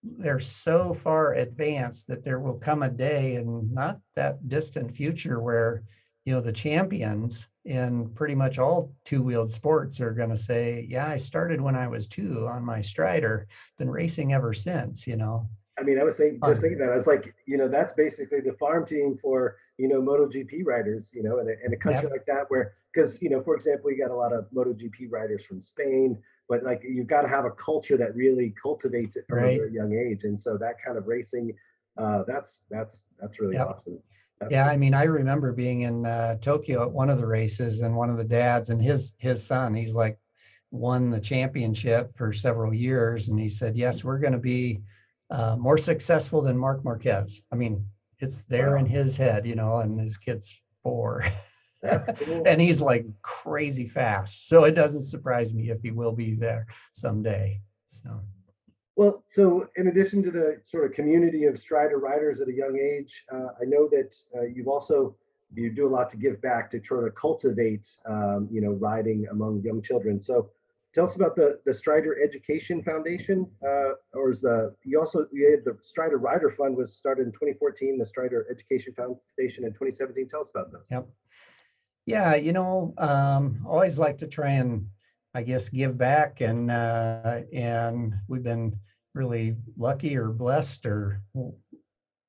they're 0.04 0.40
so 0.40 0.94
far 0.94 1.34
advanced 1.34 2.08
that 2.08 2.24
there 2.24 2.40
will 2.40 2.56
come 2.56 2.84
a 2.84 2.90
day 2.90 3.36
in 3.36 3.74
not 3.74 4.00
that 4.16 4.48
distant 4.48 4.94
future 4.94 5.42
where, 5.42 5.84
you 6.26 6.34
know, 6.34 6.42
the 6.42 6.54
champions 6.54 7.48
in 7.66 8.10
pretty 8.10 8.36
much 8.36 8.58
all 8.58 8.94
two-wheeled 9.06 9.52
sports 9.52 10.00
are 10.00 10.14
going 10.14 10.30
to 10.30 10.38
say, 10.38 10.86
yeah, 10.90 11.08
I 11.08 11.18
started 11.18 11.60
when 11.60 11.76
I 11.76 11.88
was 11.88 12.08
two 12.08 12.48
on 12.48 12.64
my 12.64 12.82
Strider, 12.82 13.48
been 13.78 13.90
racing 13.90 14.34
ever 14.34 14.54
since, 14.54 15.06
you 15.06 15.18
know. 15.18 15.48
I 15.80 15.84
mean, 15.84 16.00
I 16.00 16.04
was 16.04 16.18
thinking, 16.18 16.40
just 16.46 16.62
thinking 16.62 16.80
that 16.80 16.90
I 16.90 16.96
was 16.96 17.08
like, 17.08 17.34
you 17.46 17.58
know, 17.58 17.68
that's 17.68 17.94
basically 17.94 18.42
the 18.42 18.54
farm 18.54 18.86
team 18.86 19.18
for 19.22 19.58
you 19.78 19.88
know 19.88 20.02
MotoGP 20.02 20.66
riders, 20.66 21.10
you 21.14 21.24
know, 21.24 21.40
in 21.40 21.48
a, 21.48 21.54
in 21.66 21.74
a 21.74 21.78
country 21.78 22.10
like 22.10 22.26
that 22.26 22.46
where, 22.50 22.74
because 22.94 23.22
you 23.22 23.30
know, 23.30 23.42
for 23.42 23.56
example, 23.56 23.90
you 23.90 23.98
got 23.98 24.12
a 24.12 24.16
lot 24.16 24.34
of 24.34 24.46
MotoGP 24.54 25.10
riders 25.10 25.46
from 25.46 25.62
Spain, 25.62 26.22
but 26.50 26.64
like 26.64 26.82
you've 26.84 27.08
got 27.08 27.22
to 27.22 27.28
have 27.28 27.46
a 27.46 27.52
culture 27.52 27.96
that 27.96 28.16
really 28.16 28.54
cultivates 28.62 29.16
it 29.16 29.26
from 29.30 29.38
Right. 29.38 29.62
a 29.62 29.70
young 29.72 29.94
age, 29.94 30.24
and 30.24 30.40
so 30.40 30.58
that 30.58 30.76
kind 30.84 30.98
of 30.98 31.08
racing, 31.08 31.54
uh, 31.98 32.24
that's 32.28 32.64
that's 32.70 33.04
that's 33.20 33.40
really 33.40 33.56
Yep. 33.56 33.68
awesome. 33.68 34.00
That's 34.42 34.52
Yeah, 34.52 34.64
cool. 34.64 34.74
I 34.74 34.78
mean, 34.78 34.94
I 34.94 35.04
remember 35.04 35.52
being 35.54 35.82
in 35.82 36.06
uh, 36.06 36.36
Tokyo 36.38 36.82
at 36.84 36.92
one 36.92 37.10
of 37.10 37.18
the 37.20 37.28
races, 37.28 37.82
and 37.82 37.96
one 37.96 38.10
of 38.10 38.18
the 38.18 38.24
dads 38.24 38.70
and 38.70 38.82
his 38.82 39.14
his 39.18 39.46
son, 39.46 39.74
he's 39.76 39.94
like 39.94 40.18
won 40.72 41.10
the 41.10 41.20
championship 41.20 42.16
for 42.16 42.32
several 42.34 42.74
years, 42.74 43.28
and 43.30 43.40
he 43.40 43.50
said, 43.50 43.78
"Yes, 43.78 44.04
we're 44.04 44.20
going 44.20 44.34
to 44.34 44.40
be 44.40 44.82
uh, 45.30 45.56
more 45.56 45.78
successful 45.78 46.42
than 46.42 46.58
Marc 46.58 46.84
Marquez." 46.84 47.42
I 47.52 47.56
mean, 47.56 47.86
it's 48.20 48.42
there 48.44 48.78
in 48.78 48.86
his 48.86 49.16
head, 49.18 49.46
you 49.46 49.56
know, 49.56 49.78
and 49.78 50.00
his 50.00 50.18
kid's 50.18 50.60
four, 50.84 51.24
cool. 52.18 52.44
and 52.46 52.62
he's 52.62 52.82
like 52.82 53.06
crazy 53.22 53.88
fast. 53.88 54.48
So 54.48 54.64
it 54.66 54.76
doesn't 54.76 55.04
surprise 55.04 55.54
me 55.54 55.70
if 55.70 55.82
he 55.82 55.92
will 55.92 56.12
be 56.12 56.36
there 56.36 56.68
someday. 56.92 57.62
So 57.88 58.22
Well, 58.96 59.24
so 59.28 59.68
in 59.76 59.88
addition 59.88 60.22
to 60.24 60.32
the 60.32 60.62
sort 60.66 60.86
of 60.86 60.94
community 60.94 61.46
of 61.46 61.58
Strider 61.58 62.00
riders 62.00 62.42
at 62.42 62.48
a 62.48 62.54
young 62.54 62.78
age, 62.78 63.26
uh, 63.32 63.48
I 63.62 63.66
know 63.66 63.88
that 63.90 64.16
uh, 64.36 64.44
you've 64.44 64.68
also 64.68 65.16
you 65.56 65.72
do 65.72 65.88
a 65.88 65.90
lot 65.90 66.10
to 66.12 66.18
give 66.18 66.42
back 66.42 66.70
to 66.72 66.80
try 66.80 67.04
to 67.04 67.12
cultivate, 67.12 67.88
um, 68.06 68.48
you 68.52 68.62
know, 68.62 68.74
riding 68.74 69.26
among 69.32 69.64
young 69.64 69.82
children. 69.82 70.22
So 70.22 70.52
tell 70.94 71.06
us 71.06 71.16
about 71.16 71.36
the 71.36 71.60
the 71.66 71.74
Strider 71.74 72.22
Education 72.22 72.84
Foundation, 72.84 73.50
uh, 73.68 73.92
or 74.14 74.32
is 74.32 74.42
the 74.42 74.76
you 74.84 75.00
also 75.00 75.26
you 75.32 75.50
had 75.50 75.66
the 75.66 75.78
Strider 75.82 76.18
Rider 76.18 76.50
Fund 76.50 76.76
was 76.76 76.96
started 76.96 77.26
in 77.26 77.32
2014, 77.32 77.98
the 77.98 78.06
Strider 78.06 78.46
Education 78.52 78.94
Foundation 78.94 79.64
in 79.64 79.72
2017. 79.72 80.28
Tell 80.28 80.42
us 80.42 80.50
about 80.50 80.72
them. 80.72 80.82
Yep. 80.92 81.08
Yeah, 82.10 82.34
you 82.34 82.54
know, 82.54 82.96
um, 82.98 83.64
always 83.68 84.00
like 84.00 84.18
to 84.18 84.28
try 84.28 84.54
and, 84.54 84.88
I 85.36 85.44
guess, 85.44 85.70
give 85.70 85.96
back 85.96 86.42
and 86.42 86.72
uh, 86.72 87.42
and 87.54 88.16
we've 88.28 88.42
been 88.42 88.80
really 89.14 89.56
lucky 89.78 90.18
or 90.18 90.30
blessed 90.30 90.88
or 90.88 91.22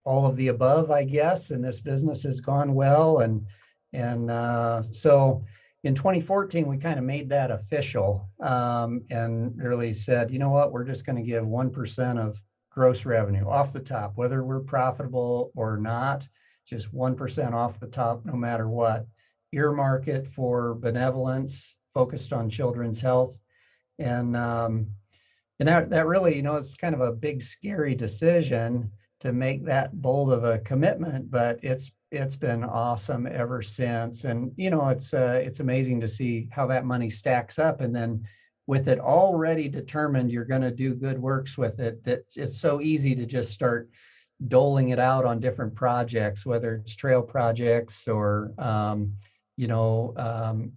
all 0.04 0.26
of 0.26 0.36
the 0.36 0.48
above, 0.48 0.90
I 0.90 1.04
guess. 1.04 1.48
And 1.48 1.64
this 1.64 1.80
business 1.80 2.24
has 2.24 2.42
gone 2.42 2.74
well, 2.74 3.20
and 3.20 3.46
and 3.94 4.30
uh, 4.30 4.82
so 4.82 5.46
in 5.82 5.94
2014 5.94 6.66
we 6.66 6.76
kind 6.76 6.98
of 6.98 7.04
made 7.06 7.30
that 7.30 7.50
official 7.50 8.28
um, 8.40 9.02
and 9.08 9.56
really 9.56 9.94
said, 9.94 10.30
you 10.30 10.38
know 10.38 10.50
what, 10.50 10.72
we're 10.72 10.84
just 10.84 11.06
going 11.06 11.16
to 11.16 11.22
give 11.22 11.46
one 11.46 11.70
percent 11.70 12.18
of 12.18 12.38
gross 12.68 13.06
revenue 13.06 13.48
off 13.48 13.72
the 13.72 13.80
top, 13.80 14.12
whether 14.16 14.44
we're 14.44 14.60
profitable 14.60 15.52
or 15.56 15.78
not, 15.78 16.28
just 16.66 16.92
one 16.92 17.16
percent 17.16 17.54
off 17.54 17.80
the 17.80 17.86
top, 17.86 18.26
no 18.26 18.34
matter 18.34 18.68
what 18.68 19.06
earmark 19.52 20.08
it 20.08 20.26
for 20.26 20.74
benevolence 20.74 21.74
focused 21.94 22.32
on 22.32 22.48
children's 22.50 23.00
health. 23.00 23.40
And 23.98 24.36
um, 24.36 24.86
and 25.58 25.68
that, 25.68 25.90
that 25.90 26.06
really, 26.06 26.34
you 26.36 26.42
know, 26.42 26.56
it's 26.56 26.74
kind 26.74 26.94
of 26.94 27.02
a 27.02 27.12
big, 27.12 27.42
scary 27.42 27.94
decision 27.94 28.90
to 29.20 29.32
make 29.32 29.64
that 29.66 30.00
bold 30.00 30.32
of 30.32 30.42
a 30.42 30.58
commitment, 30.60 31.30
but 31.30 31.58
it's 31.62 31.92
it's 32.10 32.34
been 32.34 32.64
awesome 32.64 33.26
ever 33.26 33.60
since. 33.62 34.24
And 34.24 34.52
you 34.56 34.70
know, 34.70 34.88
it's 34.88 35.12
uh, 35.12 35.40
it's 35.44 35.60
amazing 35.60 36.00
to 36.00 36.08
see 36.08 36.48
how 36.50 36.66
that 36.68 36.86
money 36.86 37.10
stacks 37.10 37.58
up. 37.58 37.82
And 37.82 37.94
then 37.94 38.26
with 38.66 38.88
it 38.88 38.98
already 38.98 39.68
determined, 39.68 40.30
you're 40.30 40.44
going 40.44 40.62
to 40.62 40.70
do 40.70 40.94
good 40.94 41.18
works 41.18 41.58
with 41.58 41.78
it. 41.78 42.02
That 42.04 42.24
it's 42.36 42.58
so 42.58 42.80
easy 42.80 43.14
to 43.14 43.26
just 43.26 43.52
start 43.52 43.90
doling 44.48 44.88
it 44.88 44.98
out 44.98 45.26
on 45.26 45.40
different 45.40 45.74
projects, 45.74 46.46
whether 46.46 46.76
it's 46.76 46.96
trail 46.96 47.20
projects 47.20 48.08
or 48.08 48.52
um, 48.56 49.12
you 49.60 49.68
know, 49.68 50.14
um, 50.16 50.72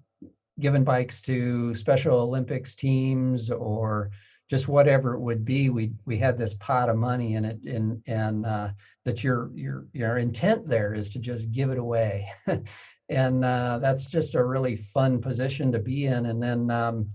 giving 0.59 0.83
bikes 0.83 1.21
to 1.21 1.73
Special 1.73 2.19
Olympics 2.19 2.75
teams 2.75 3.49
or 3.49 4.11
just 4.49 4.67
whatever 4.67 5.13
it 5.13 5.21
would 5.21 5.45
be. 5.45 5.69
We 5.69 5.93
we 6.05 6.17
had 6.17 6.37
this 6.37 6.53
pot 6.55 6.89
of 6.89 6.97
money 6.97 7.35
in 7.35 7.45
it, 7.45 7.63
and 7.63 8.01
and 8.07 8.45
uh, 8.45 8.71
that 9.05 9.23
your 9.23 9.51
your 9.55 9.85
your 9.93 10.17
intent 10.17 10.67
there 10.67 10.93
is 10.93 11.07
to 11.09 11.19
just 11.19 11.49
give 11.49 11.69
it 11.69 11.77
away, 11.77 12.29
and 13.09 13.45
uh, 13.45 13.77
that's 13.77 14.05
just 14.05 14.35
a 14.35 14.43
really 14.43 14.75
fun 14.75 15.21
position 15.21 15.71
to 15.71 15.79
be 15.79 16.07
in. 16.07 16.25
And 16.25 16.43
then 16.43 16.69
um, 16.69 17.07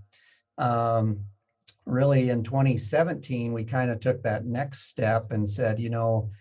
um, 0.57 1.19
really 1.85 2.31
in 2.31 2.43
2017, 2.43 3.53
we 3.53 3.63
kind 3.63 3.91
of 3.91 3.99
took 3.99 4.23
that 4.23 4.43
next 4.43 4.87
step 4.87 5.31
and 5.31 5.47
said, 5.47 5.79
you 5.79 5.91
know, 5.91 6.31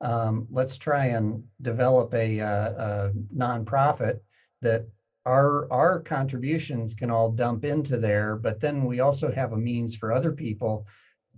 um, 0.00 0.48
let's 0.50 0.76
try 0.76 1.06
and 1.06 1.44
develop 1.60 2.12
a, 2.14 2.40
uh, 2.40 2.70
a 2.70 3.12
nonprofit 3.32 4.18
that 4.62 4.86
our 5.24 5.70
our 5.72 6.00
contributions 6.00 6.94
can 6.94 7.10
all 7.10 7.30
dump 7.30 7.64
into 7.64 7.96
there, 7.96 8.36
but 8.36 8.60
then 8.60 8.84
we 8.84 9.00
also 9.00 9.30
have 9.30 9.52
a 9.52 9.56
means 9.56 9.94
for 9.94 10.12
other 10.12 10.32
people 10.32 10.86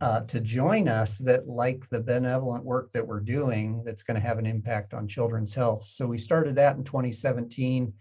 uh, 0.00 0.20
to 0.22 0.40
join 0.40 0.88
us 0.88 1.18
that 1.18 1.48
like 1.48 1.88
the 1.90 2.00
benevolent 2.00 2.64
work 2.64 2.92
that 2.92 3.06
we're 3.06 3.20
doing 3.20 3.82
that's 3.84 4.02
going 4.02 4.20
to 4.20 4.26
have 4.26 4.38
an 4.38 4.46
impact 4.46 4.94
on 4.94 5.06
children's 5.06 5.54
health. 5.54 5.84
So 5.88 6.06
we 6.06 6.18
started 6.18 6.56
that 6.56 6.76
in 6.76 6.84
2017. 6.84 7.92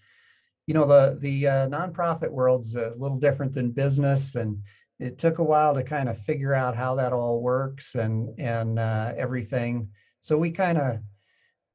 You 0.66 0.74
know, 0.74 0.86
the 0.86 1.18
the 1.20 1.48
uh, 1.48 1.68
nonprofit 1.68 2.32
world's 2.32 2.76
a 2.76 2.94
little 2.98 3.20
different 3.20 3.54
than 3.54 3.72
business, 3.72 4.36
and 4.36 4.64
it 5.00 5.18
took 5.18 5.40
a 5.40 5.44
while 5.44 5.74
to 5.74 5.84
kind 5.84 6.08
of 6.08 6.18
figure 6.18 6.54
out 6.54 6.76
how 6.76 6.96
that 6.96 7.14
all 7.14 7.42
works 7.42 7.96
and 7.96 8.40
and 8.40 8.80
uh, 8.80 9.14
everything. 9.18 9.90
So 10.22 10.38
we 10.38 10.52
kind 10.52 10.78
of 10.78 11.00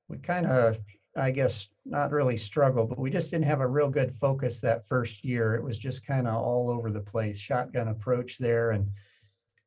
we 0.08 0.18
kind 0.18 0.46
of 0.46 0.78
I 1.14 1.30
guess 1.32 1.68
not 1.88 2.10
really 2.12 2.36
struggle, 2.36 2.86
but 2.86 2.98
we 2.98 3.10
just 3.10 3.30
didn't 3.30 3.46
have 3.46 3.60
a 3.60 3.66
real 3.66 3.88
good 3.90 4.14
focus 4.14 4.60
that 4.60 4.86
first 4.86 5.24
year. 5.24 5.54
It 5.54 5.64
was 5.64 5.78
just 5.78 6.06
kind 6.06 6.28
of 6.28 6.34
all 6.34 6.70
over 6.70 6.90
the 6.90 7.00
place, 7.00 7.38
shotgun 7.38 7.88
approach 7.88 8.38
there, 8.38 8.70
and 8.72 8.88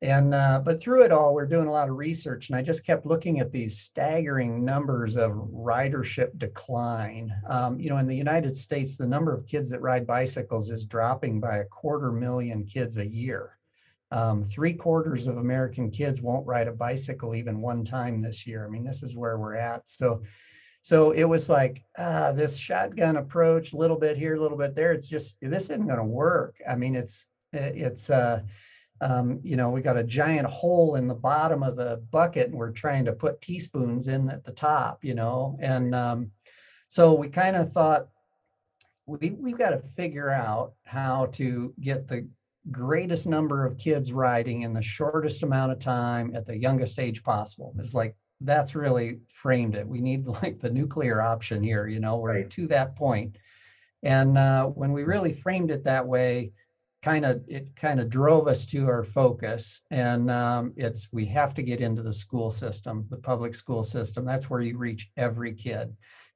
And 0.02 0.34
uh, 0.34 0.60
but 0.64 0.80
through 0.80 1.04
it 1.04 1.12
all, 1.12 1.32
we're 1.32 1.46
doing 1.46 1.68
a 1.68 1.72
lot 1.72 1.88
of 1.88 1.96
research, 1.96 2.48
and 2.48 2.56
I 2.56 2.62
just 2.62 2.84
kept 2.84 3.06
looking 3.06 3.38
at 3.38 3.52
these 3.52 3.78
staggering 3.78 4.64
numbers 4.64 5.16
of 5.16 5.30
ridership 5.32 6.36
decline. 6.38 7.32
Um, 7.46 7.78
you 7.78 7.88
know, 7.88 7.98
in 7.98 8.08
the 8.08 8.16
United 8.16 8.56
States, 8.56 8.96
the 8.96 9.06
number 9.06 9.32
of 9.32 9.46
kids 9.46 9.70
that 9.70 9.80
ride 9.80 10.04
bicycles 10.04 10.70
is 10.70 10.84
dropping 10.84 11.38
by 11.38 11.58
a 11.58 11.64
quarter 11.64 12.10
million 12.10 12.64
kids 12.64 12.96
a 12.96 13.06
year. 13.06 13.58
Um, 14.10 14.42
three 14.42 14.74
quarters 14.74 15.28
of 15.28 15.36
American 15.36 15.90
kids 15.90 16.20
won't 16.20 16.46
ride 16.46 16.68
a 16.68 16.72
bicycle 16.72 17.34
even 17.36 17.62
one 17.62 17.84
time 17.84 18.20
this 18.20 18.44
year. 18.44 18.66
I 18.66 18.70
mean, 18.70 18.84
this 18.84 19.04
is 19.04 19.14
where 19.16 19.38
we're 19.38 19.54
at. 19.54 19.88
So, 19.88 20.22
so 20.82 21.12
it 21.12 21.24
was 21.24 21.48
like 21.48 21.84
ah, 21.96 22.32
this 22.32 22.56
shotgun 22.56 23.16
approach, 23.16 23.72
a 23.72 23.76
little 23.76 23.96
bit 23.96 24.18
here, 24.18 24.34
a 24.34 24.40
little 24.40 24.58
bit 24.58 24.74
there. 24.74 24.92
It's 24.92 25.08
just 25.08 25.36
this 25.40 25.64
isn't 25.64 25.86
going 25.86 25.98
to 25.98 26.04
work. 26.04 26.56
I 26.68 26.74
mean, 26.74 26.96
it's 26.96 27.26
it's 27.52 28.10
uh, 28.10 28.42
um, 29.00 29.40
you 29.42 29.56
know, 29.56 29.70
we 29.70 29.80
got 29.80 29.96
a 29.96 30.04
giant 30.04 30.46
hole 30.46 30.96
in 30.96 31.06
the 31.06 31.14
bottom 31.14 31.62
of 31.62 31.76
the 31.76 32.02
bucket 32.10 32.48
and 32.48 32.56
we're 32.56 32.70
trying 32.70 33.04
to 33.04 33.12
put 33.12 33.40
teaspoons 33.40 34.08
in 34.08 34.28
at 34.28 34.44
the 34.44 34.52
top, 34.52 35.04
you 35.04 35.14
know, 35.14 35.56
and 35.60 35.94
um, 35.94 36.30
so 36.88 37.14
we 37.14 37.28
kind 37.28 37.56
of 37.56 37.72
thought 37.72 38.08
we, 39.06 39.30
we've 39.30 39.58
got 39.58 39.70
to 39.70 39.78
figure 39.78 40.30
out 40.30 40.74
how 40.84 41.26
to 41.32 41.74
get 41.80 42.06
the 42.06 42.28
greatest 42.70 43.26
number 43.26 43.66
of 43.66 43.76
kids 43.78 44.12
riding 44.12 44.62
in 44.62 44.72
the 44.72 44.82
shortest 44.82 45.42
amount 45.42 45.72
of 45.72 45.80
time 45.80 46.34
at 46.36 46.46
the 46.46 46.56
youngest 46.56 46.98
age 46.98 47.24
possible. 47.24 47.74
It's 47.78 47.94
like 47.94 48.14
that's 48.44 48.74
really 48.74 49.20
framed 49.28 49.74
it. 49.74 49.86
We 49.86 50.00
need 50.00 50.26
like 50.42 50.60
the 50.60 50.70
nuclear 50.70 51.20
option 51.20 51.62
here, 51.62 51.86
you 51.86 52.00
know, 52.00 52.16
we're 52.16 52.34
right. 52.34 52.50
to 52.50 52.66
that 52.68 52.96
point. 52.96 53.36
And 54.02 54.36
uh, 54.36 54.66
when 54.66 54.92
we 54.92 55.04
really 55.04 55.32
framed 55.32 55.70
it 55.70 55.84
that 55.84 56.06
way, 56.06 56.52
kind 57.02 57.24
of 57.24 57.42
it 57.48 57.74
kind 57.74 58.00
of 58.00 58.08
drove 58.08 58.46
us 58.46 58.64
to 58.64 58.86
our 58.86 59.02
focus 59.02 59.82
and 59.90 60.30
um, 60.30 60.72
it's 60.76 61.08
we 61.12 61.26
have 61.26 61.52
to 61.52 61.62
get 61.62 61.80
into 61.80 62.02
the 62.02 62.12
school 62.12 62.50
system 62.50 63.04
the 63.10 63.16
public 63.16 63.54
school 63.54 63.82
system 63.82 64.24
that's 64.24 64.48
where 64.48 64.60
you 64.60 64.78
reach 64.78 65.10
every 65.16 65.52
kid 65.52 65.94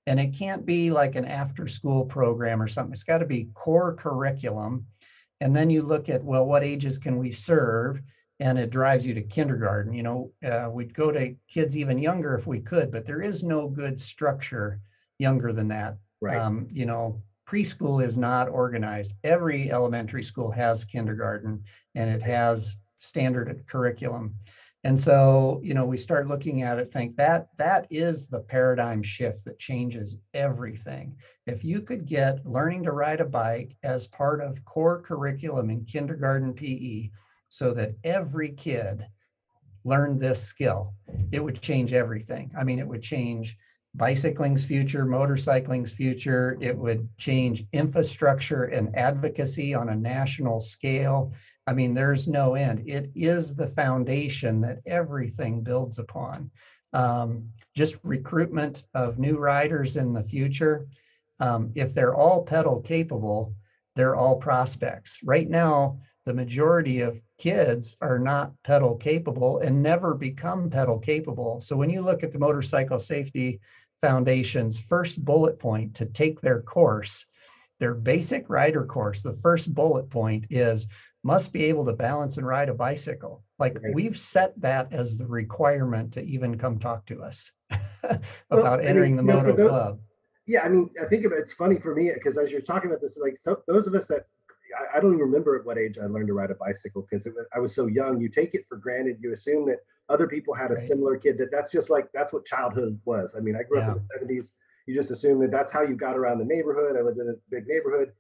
and 0.09 0.19
it 0.19 0.37
can't 0.37 0.67
be 0.67 0.91
like 0.91 1.15
an 1.15 1.25
after 1.25 1.67
school 1.67 2.05
program 2.05 2.61
or 2.61 2.67
something 2.67 2.93
it's 2.93 3.05
got 3.05 3.19
to 3.19 3.27
be 3.27 3.49
core 3.55 3.95
curriculum 3.95 4.85
and 5.41 5.55
then 5.55 5.71
you 5.71 5.83
look 5.83 6.09
at 6.09 6.25
well 6.25 6.45
what 6.45 6.65
ages 6.65 6.99
can 6.99 7.17
we 7.17 7.31
serve 7.31 8.01
and 8.41 8.59
it 8.59 8.71
drives 8.71 9.07
you 9.07 9.15
to 9.15 9.23
kindergarten 9.23 9.93
you 9.93 10.03
know 10.03 10.31
uh, 10.45 10.69
we'd 10.71 10.95
go 10.95 11.11
to 11.11 11.35
kids 11.49 11.77
even 11.77 11.99
younger 11.99 12.35
if 12.35 12.47
we 12.47 12.61
could 12.61 12.91
but 12.91 13.07
there 13.07 13.23
is 13.23 13.43
no 13.43 13.69
good 13.69 14.01
structure 14.01 14.81
younger 15.19 15.53
than 15.53 15.69
that 15.69 15.97
right 16.21 16.39
um, 16.39 16.67
you 16.71 16.87
know 16.87 17.21
preschool 17.47 18.03
is 18.03 18.17
not 18.17 18.49
organized. 18.49 19.15
Every 19.25 19.71
elementary 19.71 20.23
school 20.23 20.51
has 20.51 20.85
kindergarten 20.85 21.63
and 21.95 22.11
it 22.11 22.23
has 22.23 22.77
standard 22.99 23.65
curriculum. 23.67 24.35
And 24.85 24.99
so, 24.99 25.61
you 25.65 25.75
know, 25.75 25.87
we 25.87 25.97
start 25.97 26.29
looking 26.29 26.63
at 26.63 26.79
it, 26.79 26.93
think 26.93 27.17
that 27.17 27.49
that 27.57 27.87
is 27.91 28.27
the 28.27 28.41
paradigm 28.41 29.03
shift 29.03 29.45
that 29.45 29.59
changes 29.59 30.19
everything. 30.33 31.17
If 31.47 31.65
you 31.65 31.81
could 31.81 32.07
get 32.07 32.47
learning 32.47 32.85
to 32.85 32.93
ride 32.93 33.21
a 33.21 33.25
bike 33.25 33.77
as 33.83 34.07
part 34.07 34.41
of 34.41 34.65
core 34.65 35.01
curriculum 35.01 35.71
in 35.71 35.85
kindergarten 35.85 36.53
PE 36.53 37.11
so 37.49 37.73
that 37.75 37.95
every 38.05 38.51
kid 38.51 39.07
learned 39.85 40.21
this 40.21 40.43
skill, 40.43 40.95
it 41.33 41.43
would 41.43 41.61
change 41.61 41.93
everything. 41.93 42.53
I 42.59 42.65
mean, 42.65 42.79
it 42.79 42.87
would 42.87 43.03
change 43.03 43.57
bicycling's 43.95 44.65
future, 44.65 45.05
motorcycling's 45.05 45.93
future. 45.93 46.59
It 46.61 46.77
would 46.77 47.09
change 47.17 47.65
infrastructure 47.73 48.65
and 48.65 48.95
advocacy 48.97 49.75
on 49.75 49.89
a 49.89 49.97
national 49.97 50.61
scale. 50.61 51.33
I 51.67 51.73
mean, 51.73 51.95
there's 51.95 52.29
no 52.29 52.55
end. 52.55 52.83
It 52.87 53.11
is 53.15 53.55
the 53.55 53.67
foundation 53.67 54.61
that 54.61 54.81
everything 54.87 55.63
builds 55.63 55.99
upon. 55.99 56.51
Um, 56.93 57.49
just 57.75 57.97
recruitment 58.03 58.85
of 58.95 59.19
new 59.19 59.39
riders 59.39 59.97
in 59.97 60.13
the 60.13 60.23
future. 60.23 60.87
Um, 61.41 61.73
if 61.75 61.95
they're 61.95 62.15
all 62.15 62.43
pedal 62.43 62.81
capable, 62.81 63.55
they're 63.97 64.17
all 64.17 64.37
prospects. 64.37 65.19
Right 65.25 65.49
now, 65.49 66.01
the 66.27 66.35
majority 66.35 67.01
of 67.01 67.21
kids 67.39 67.97
are 68.01 68.19
not 68.19 68.53
pedal 68.65 68.97
capable 68.97 69.61
and 69.61 69.81
never 69.81 70.13
become 70.13 70.69
pedal 70.69 70.99
capable. 70.99 71.61
So 71.61 71.77
when 71.77 71.89
you 71.89 72.03
look 72.03 72.25
at 72.25 72.33
the 72.33 72.39
motorcycle 72.39 72.99
safety 72.99 73.61
Foundation's 74.01 74.79
first 74.79 75.25
bullet 75.25 75.59
point 75.59 75.95
to 75.95 76.05
take 76.05 76.41
their 76.41 76.61
course, 76.61 77.25
their 77.79 77.95
basic 77.95 78.51
rider 78.51 78.85
course, 78.85 79.23
the 79.23 79.35
first 79.35 79.73
bullet 79.73 80.11
point 80.11 80.47
is 80.51 80.89
must 81.23 81.53
be 81.53 81.65
able 81.65 81.85
to 81.85 81.93
balance 81.93 82.37
and 82.37 82.47
ride 82.47 82.69
a 82.69 82.75
bicycle. 82.75 83.45
Like 83.59 83.79
right. 83.81 83.95
we've 83.95 84.19
set 84.19 84.61
that 84.61 84.93
as 84.93 85.17
the 85.17 85.27
requirement 85.27 86.13
to 86.15 86.23
even 86.23 86.59
come 86.59 86.79
talk 86.79 87.07
to 87.07 87.23
us 87.23 87.53
about 88.03 88.21
well, 88.51 88.81
entering 88.81 89.17
mean, 89.17 89.27
the 89.27 89.33
moto 89.33 89.69
club. 89.69 90.01
Yeah, 90.47 90.63
I 90.63 90.69
mean, 90.69 90.91
I 91.01 91.07
think 91.07 91.25
it's 91.25 91.53
funny 91.53 91.79
for 91.79 91.95
me 91.95 92.11
because 92.15 92.37
as 92.37 92.53
you're 92.53 92.61
talking 92.61 92.91
about 92.91 93.01
this, 93.01 93.17
like 93.17 93.39
so, 93.39 93.63
those 93.67 93.87
of 93.87 93.95
us 93.95 94.07
that 94.09 94.27
I, 94.79 94.97
I, 94.97 95.01
don't 95.01 95.15
even 95.15 95.27
remember 95.27 95.57
at 95.57 95.65
what 95.65 95.79
age 95.79 95.99
I 95.99 96.07
learned 96.07 96.29
to 96.29 96.35
ride 96.35 96.51
a 96.51 96.55
bicycle 96.55 97.07
because 97.09 97.27
I 97.55 97.59
was 97.59 97.75
so 97.75 97.87
young. 97.87 98.21
You 98.21 98.29
take 98.29 98.55
it 98.55 98.67
for 98.69 98.77
granted. 98.77 99.19
You 99.21 99.33
assume 99.33 99.67
that 99.67 99.79
other 100.09 100.27
people 100.27 100.55
had 100.55 100.71
a 100.71 100.75
right. 100.75 100.89
similar 100.89 101.17
kid. 101.17 101.39
That 101.39 101.51
that's 101.51 101.71
just 101.71 101.91
like 101.91 102.09
that's 102.13 102.33
what 102.33 102.47
childhood 102.47 102.99
was. 103.05 103.35
I 103.37 103.41
mean, 103.41 103.57
I 103.57 103.63
grew 103.63 103.79
yeah. 103.79 103.91
up 103.91 103.99
in 104.21 104.27
the 104.27 104.35
'70s. 104.35 104.51
You 104.87 104.95
just 104.95 105.11
assume 105.11 105.41
that 105.41 105.51
that's 105.51 105.73
how 105.73 105.83
you 105.83 105.97
got 105.97 106.17
around 106.17 106.39
the 106.39 106.45
neighborhood. 106.45 106.97
I 106.97 107.03
lived 107.03 107.19
in 107.19 107.29
a 107.29 107.35
big 107.51 107.67
neighborhood, 107.67 108.13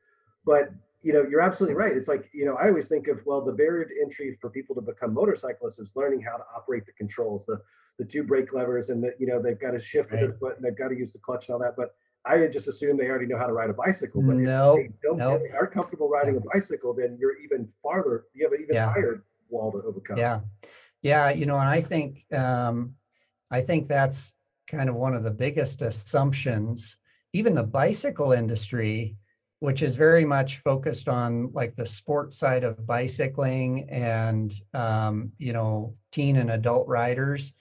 but 0.44 0.70
you 1.02 1.12
know, 1.12 1.24
you're 1.28 1.40
absolutely 1.40 1.76
right. 1.76 1.96
It's 1.96 2.08
like 2.08 2.28
you 2.32 2.44
know, 2.44 2.54
I 2.56 2.68
always 2.68 2.88
think 2.88 3.08
of 3.08 3.20
well, 3.24 3.40
the 3.40 3.52
barrier 3.52 3.84
to 3.84 3.94
entry 4.02 4.36
for 4.40 4.50
people 4.50 4.74
to 4.74 4.80
become 4.80 5.14
motorcyclists 5.14 5.78
is 5.78 5.92
learning 5.94 6.22
how 6.22 6.36
to 6.36 6.44
operate 6.54 6.86
the 6.86 6.92
controls, 6.92 7.46
the 7.46 7.60
the 7.98 8.04
two 8.04 8.24
brake 8.24 8.52
levers, 8.52 8.90
and 8.90 9.02
that 9.04 9.14
you 9.20 9.26
know 9.26 9.40
they've 9.40 9.60
got 9.60 9.70
to 9.70 9.80
shift 9.80 10.10
right. 10.10 10.22
with 10.22 10.30
their 10.30 10.38
foot 10.38 10.56
and 10.56 10.64
they've 10.64 10.76
got 10.76 10.88
to 10.88 10.96
use 10.96 11.12
the 11.12 11.18
clutch 11.18 11.46
and 11.46 11.54
all 11.54 11.60
that. 11.60 11.76
But 11.76 11.94
I 12.26 12.38
had 12.38 12.52
just 12.52 12.66
assumed 12.68 12.98
they 12.98 13.08
already 13.08 13.26
know 13.26 13.38
how 13.38 13.46
to 13.46 13.52
ride 13.52 13.70
a 13.70 13.74
bicycle. 13.74 14.20
But 14.22 14.36
no, 14.36 14.76
if 14.76 14.88
they 14.88 14.92
don't 15.02 15.18
nope. 15.18 15.40
if 15.42 15.50
they 15.50 15.56
are 15.56 15.66
comfortable 15.66 16.08
riding 16.08 16.36
a 16.36 16.40
bicycle, 16.40 16.92
then 16.92 17.16
you're 17.20 17.38
even 17.38 17.68
farther. 17.82 18.24
You 18.34 18.44
have 18.44 18.52
an 18.52 18.62
even 18.62 18.74
yeah. 18.74 18.92
higher 18.92 19.24
wall 19.48 19.72
to 19.72 19.82
overcome. 19.86 20.18
Yeah, 20.18 20.40
yeah. 21.02 21.30
You 21.30 21.46
know, 21.46 21.58
and 21.58 21.68
I 21.68 21.80
think 21.80 22.24
um, 22.32 22.94
I 23.50 23.60
think 23.60 23.88
that's 23.88 24.32
kind 24.66 24.88
of 24.88 24.96
one 24.96 25.14
of 25.14 25.22
the 25.22 25.30
biggest 25.30 25.82
assumptions. 25.82 26.96
Even 27.32 27.54
the 27.54 27.62
bicycle 27.62 28.32
industry, 28.32 29.16
which 29.60 29.82
is 29.82 29.94
very 29.94 30.24
much 30.24 30.58
focused 30.58 31.08
on 31.08 31.52
like 31.52 31.74
the 31.74 31.86
sport 31.86 32.34
side 32.34 32.64
of 32.64 32.86
bicycling 32.86 33.88
and 33.88 34.52
um, 34.74 35.32
you 35.38 35.52
know 35.52 35.94
teen 36.10 36.36
and 36.36 36.50
adult 36.50 36.88
riders 36.88 37.54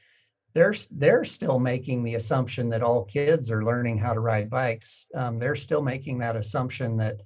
they're 0.56 0.74
they're 0.89 1.26
still 1.26 1.60
making 1.60 2.04
the 2.04 2.15
assumption 2.15 2.70
that 2.70 2.82
all 2.82 3.04
kids 3.04 3.52
are 3.52 3.65
learning 3.65 3.98
how 3.98 4.13
to 4.13 4.22
ride 4.22 4.50
bikes. 4.50 5.06
Um, 5.13 5.38
they're 5.38 5.56
still 5.56 5.82
making 5.82 6.20
that 6.20 6.38
assumption 6.38 6.98
that 6.98 7.22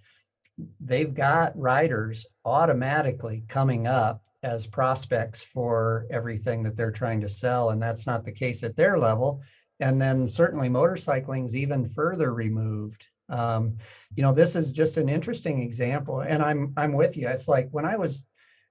they've 0.82 1.14
got 1.14 1.58
riders 1.58 2.26
automatically 2.44 3.46
coming 3.48 3.86
up 3.88 4.24
as 4.42 4.66
prospects 4.66 5.44
for 5.44 6.08
everything 6.10 6.64
that 6.64 6.76
they're 6.76 6.92
trying 6.92 7.22
to 7.22 7.30
sell, 7.30 7.70
and 7.70 7.82
that's 7.82 8.08
not 8.08 8.26
the 8.26 8.32
case 8.32 8.64
at 8.64 8.76
their 8.76 8.98
level. 8.98 9.42
And 9.80 10.02
then 10.02 10.28
certainly 10.28 10.68
motorcycling's 10.68 11.56
even 11.56 11.88
further 11.88 12.34
removed. 12.34 13.06
Um, 13.30 13.78
you 14.16 14.24
know, 14.24 14.34
this 14.34 14.56
is 14.56 14.72
just 14.72 14.98
an 14.98 15.08
interesting 15.08 15.62
example, 15.62 16.22
and 16.22 16.42
I'm 16.42 16.74
I'm 16.76 16.94
with 16.94 17.16
you. 17.16 17.28
It's 17.28 17.48
like 17.48 17.70
when 17.70 17.86
I 17.86 17.96
was 17.96 18.26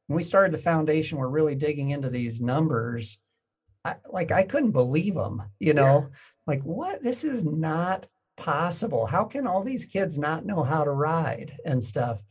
when 0.08 0.16
we 0.16 0.24
started 0.24 0.52
the 0.52 0.58
foundation, 0.58 1.16
we're 1.16 1.28
really 1.28 1.54
digging 1.54 1.90
into 1.90 2.10
these 2.10 2.40
numbers 2.40 3.20
I, 3.88 3.96
like 4.10 4.30
I 4.32 4.42
couldn't 4.42 4.72
believe 4.72 5.14
them, 5.14 5.42
you 5.58 5.74
know, 5.74 6.08
yeah. 6.10 6.16
like 6.46 6.62
what? 6.62 7.02
This 7.02 7.24
is 7.24 7.44
not 7.44 8.06
possible. 8.36 9.06
How 9.06 9.24
can 9.24 9.46
all 9.46 9.62
these 9.62 9.84
kids 9.84 10.16
not 10.16 10.46
know 10.46 10.62
how 10.62 10.84
to 10.84 10.90
ride 10.90 11.56
and 11.64 11.82
stuff? 11.82 12.22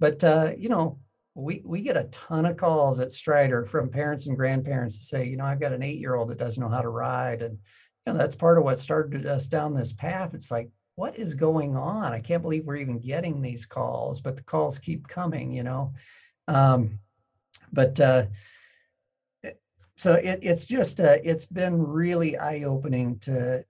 But 0.00 0.24
uh, 0.24 0.52
you 0.56 0.68
know, 0.68 0.98
we 1.34 1.62
we 1.64 1.82
get 1.82 1.96
a 1.96 2.04
ton 2.04 2.46
of 2.46 2.56
calls 2.56 3.00
at 3.00 3.12
Strider 3.12 3.64
from 3.64 3.88
parents 3.88 4.26
and 4.26 4.36
grandparents 4.36 4.98
to 4.98 5.04
say, 5.04 5.24
you 5.26 5.36
know, 5.36 5.44
I've 5.44 5.60
got 5.60 5.72
an 5.72 5.82
eight-year-old 5.82 6.28
that 6.30 6.38
doesn't 6.38 6.62
know 6.62 6.68
how 6.68 6.82
to 6.82 6.88
ride, 6.88 7.42
and 7.42 7.58
you 8.06 8.12
know, 8.12 8.18
that's 8.18 8.34
part 8.34 8.58
of 8.58 8.64
what 8.64 8.78
started 8.78 9.26
us 9.26 9.46
down 9.46 9.74
this 9.74 9.92
path. 9.92 10.34
It's 10.34 10.50
like, 10.50 10.70
what 10.96 11.18
is 11.18 11.34
going 11.34 11.76
on? 11.76 12.12
I 12.12 12.20
can't 12.20 12.42
believe 12.42 12.64
we're 12.64 12.76
even 12.76 12.98
getting 12.98 13.40
these 13.40 13.64
calls, 13.66 14.20
but 14.20 14.36
the 14.36 14.42
calls 14.42 14.78
keep 14.78 15.08
coming, 15.08 15.52
you 15.52 15.62
know. 15.62 15.94
Um, 16.48 16.98
but 17.72 17.98
uh, 18.00 18.26
so 20.02 20.14
it, 20.14 20.40
it's 20.42 20.66
just 20.66 20.98
uh, 20.98 21.18
it's 21.22 21.46
been 21.46 21.80
really 21.80 22.36
eye-opening 22.36 23.20
to 23.20 23.64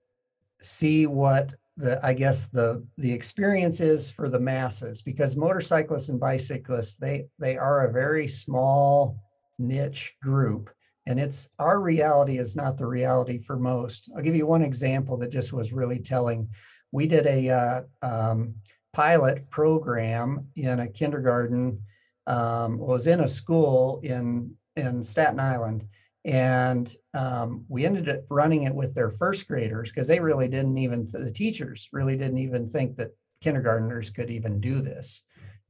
see 0.61 1.05
what 1.05 1.53
the 1.77 2.03
i 2.03 2.11
guess 2.11 2.45
the 2.45 2.83
the 2.97 3.11
experience 3.11 3.79
is 3.79 4.09
for 4.09 4.29
the 4.29 4.39
masses 4.39 5.03
because 5.03 5.35
motorcyclists 5.35 6.09
and 6.09 6.19
bicyclists 6.19 6.95
they 6.95 7.25
they 7.37 7.55
are 7.55 7.85
a 7.85 7.91
very 7.91 8.27
small 8.27 9.15
niche 9.59 10.15
group 10.23 10.71
and 11.05 11.19
it's 11.19 11.49
our 11.59 11.79
reality 11.79 12.39
is 12.39 12.55
not 12.55 12.77
the 12.77 12.85
reality 12.85 13.37
for 13.37 13.57
most 13.57 14.09
i'll 14.15 14.23
give 14.23 14.35
you 14.35 14.47
one 14.47 14.63
example 14.63 15.17
that 15.17 15.29
just 15.29 15.53
was 15.53 15.71
really 15.71 15.99
telling 15.99 16.49
we 16.91 17.05
did 17.05 17.27
a 17.27 17.49
uh, 17.49 17.81
um, 18.01 18.55
pilot 18.91 19.47
program 19.51 20.47
in 20.55 20.79
a 20.79 20.87
kindergarten 20.87 21.79
um, 22.25 22.77
was 22.77 23.05
in 23.05 23.19
a 23.19 23.27
school 23.27 23.99
in 24.03 24.55
in 24.75 25.03
Staten 25.03 25.39
Island. 25.39 25.85
And 26.25 26.93
um, 27.13 27.65
we 27.67 27.85
ended 27.85 28.09
up 28.09 28.21
running 28.29 28.63
it 28.63 28.73
with 28.73 28.95
their 28.95 29.09
first 29.09 29.47
graders 29.47 29.91
because 29.91 30.07
they 30.07 30.19
really 30.19 30.47
didn't 30.47 30.77
even, 30.77 31.07
the 31.11 31.31
teachers 31.31 31.89
really 31.91 32.15
didn't 32.15 32.37
even 32.37 32.69
think 32.69 32.95
that 32.97 33.11
kindergartners 33.41 34.09
could 34.09 34.29
even 34.29 34.61
do 34.61 34.81
this. 34.81 35.21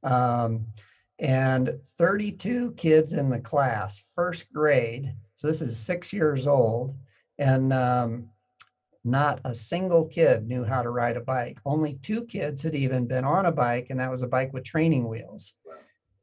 Um, 0.03 0.67
and 1.19 1.73
32 1.97 2.73
kids 2.73 3.13
in 3.13 3.29
the 3.29 3.39
class, 3.39 4.03
first 4.15 4.51
grade. 4.53 5.13
So 5.35 5.47
this 5.47 5.61
is 5.61 5.77
six 5.77 6.13
years 6.13 6.45
old. 6.47 6.95
And 7.39 7.73
um, 7.73 8.29
not 9.03 9.41
a 9.43 9.53
single 9.53 10.05
kid 10.05 10.47
knew 10.47 10.63
how 10.63 10.81
to 10.81 10.89
ride 10.89 11.17
a 11.17 11.21
bike. 11.21 11.59
Only 11.65 11.99
two 12.01 12.25
kids 12.25 12.63
had 12.63 12.75
even 12.75 13.05
been 13.05 13.25
on 13.25 13.45
a 13.45 13.51
bike, 13.51 13.87
and 13.89 13.99
that 13.99 14.09
was 14.09 14.21
a 14.21 14.27
bike 14.27 14.53
with 14.53 14.63
training 14.63 15.07
wheels. 15.07 15.53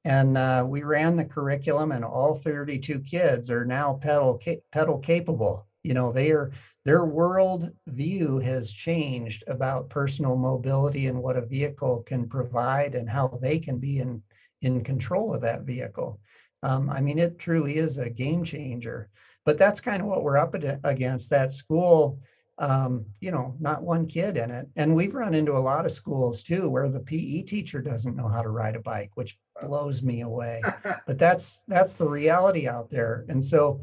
And 0.05 0.39
uh, 0.39 0.65
we 0.67 0.83
ran 0.83 1.17
the 1.17 1.25
curriculum, 1.25 1.93
and 1.93 2.05
all 2.05 2.35
32 2.35 3.01
kids 3.01 3.51
are 3.51 3.65
now 3.65 3.99
pedal 4.01 4.41
pedal 4.73 4.99
capable. 4.99 5.67
You 5.83 5.95
know, 5.95 6.13
they 6.13 6.31
are 6.31 6.53
their 6.85 7.05
world 7.05 7.71
view 7.87 8.39
has 8.39 8.73
changed 8.73 9.45
about 9.47 9.91
personal 9.91 10.37
mobility 10.37 11.07
and 11.07 11.23
what 11.23 11.37
a 11.37 11.45
vehicle 11.45 12.03
can 12.07 12.27
provide 12.27 12.95
and 12.95 13.09
how 13.09 13.39
they 13.43 13.59
can 13.59 13.79
be 13.79 13.99
in 13.99 14.23
in 14.63 14.83
control 14.83 15.35
of 15.35 15.43
that 15.43 15.63
vehicle. 15.63 16.19
Um, 16.63 16.91
I 16.91 17.01
mean, 17.01 17.19
it 17.19 17.39
truly 17.39 17.77
is 17.77 17.99
a 17.99 18.11
game 18.11 18.45
changer. 18.45 19.09
But 19.47 19.57
that's 19.57 19.81
kind 19.81 20.03
of 20.03 20.09
what 20.09 20.23
we're 20.23 20.37
up 20.37 20.55
against. 20.85 21.31
That 21.31 21.53
school 21.53 22.21
um, 22.61 23.07
you 23.21 23.31
know, 23.31 23.57
not 23.59 23.83
one 23.83 24.07
kid 24.07 24.37
in 24.37 24.51
it. 24.51 24.69
And 24.77 24.95
we've 24.95 25.15
run 25.15 25.35
into 25.35 25.57
a 25.57 25.59
lot 25.59 25.87
of 25.87 25.93
schools 25.93 26.43
too 26.43 26.69
where 26.69 26.91
the 26.91 27.01
PE 27.01 27.43
teacher 27.43 27.81
doesn't 27.81 28.17
know 28.17 28.29
how 28.29 28.43
to 28.43 28.51
ride 28.51 28.77
a 28.77 28.81
bike, 28.81 29.11
which 29.15 29.39
blows 29.63 30.03
me 30.03 30.23
away. 30.23 30.63
but 31.07 31.19
that's 31.19 31.63
that's 31.69 31.95
the 31.95 32.09
reality 32.09 32.69
out 32.69 32.91
there. 32.91 33.25
And 33.29 33.45
so, 33.45 33.81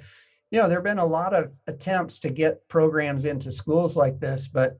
you 0.51 0.59
know, 0.61 0.67
there 0.67 0.77
have 0.77 0.83
been 0.83 0.99
a 0.99 1.05
lot 1.05 1.33
of 1.33 1.53
attempts 1.67 2.19
to 2.19 2.29
get 2.29 2.67
programs 2.67 3.25
into 3.25 3.51
schools 3.51 3.95
like 3.95 4.19
this, 4.19 4.47
but 4.47 4.79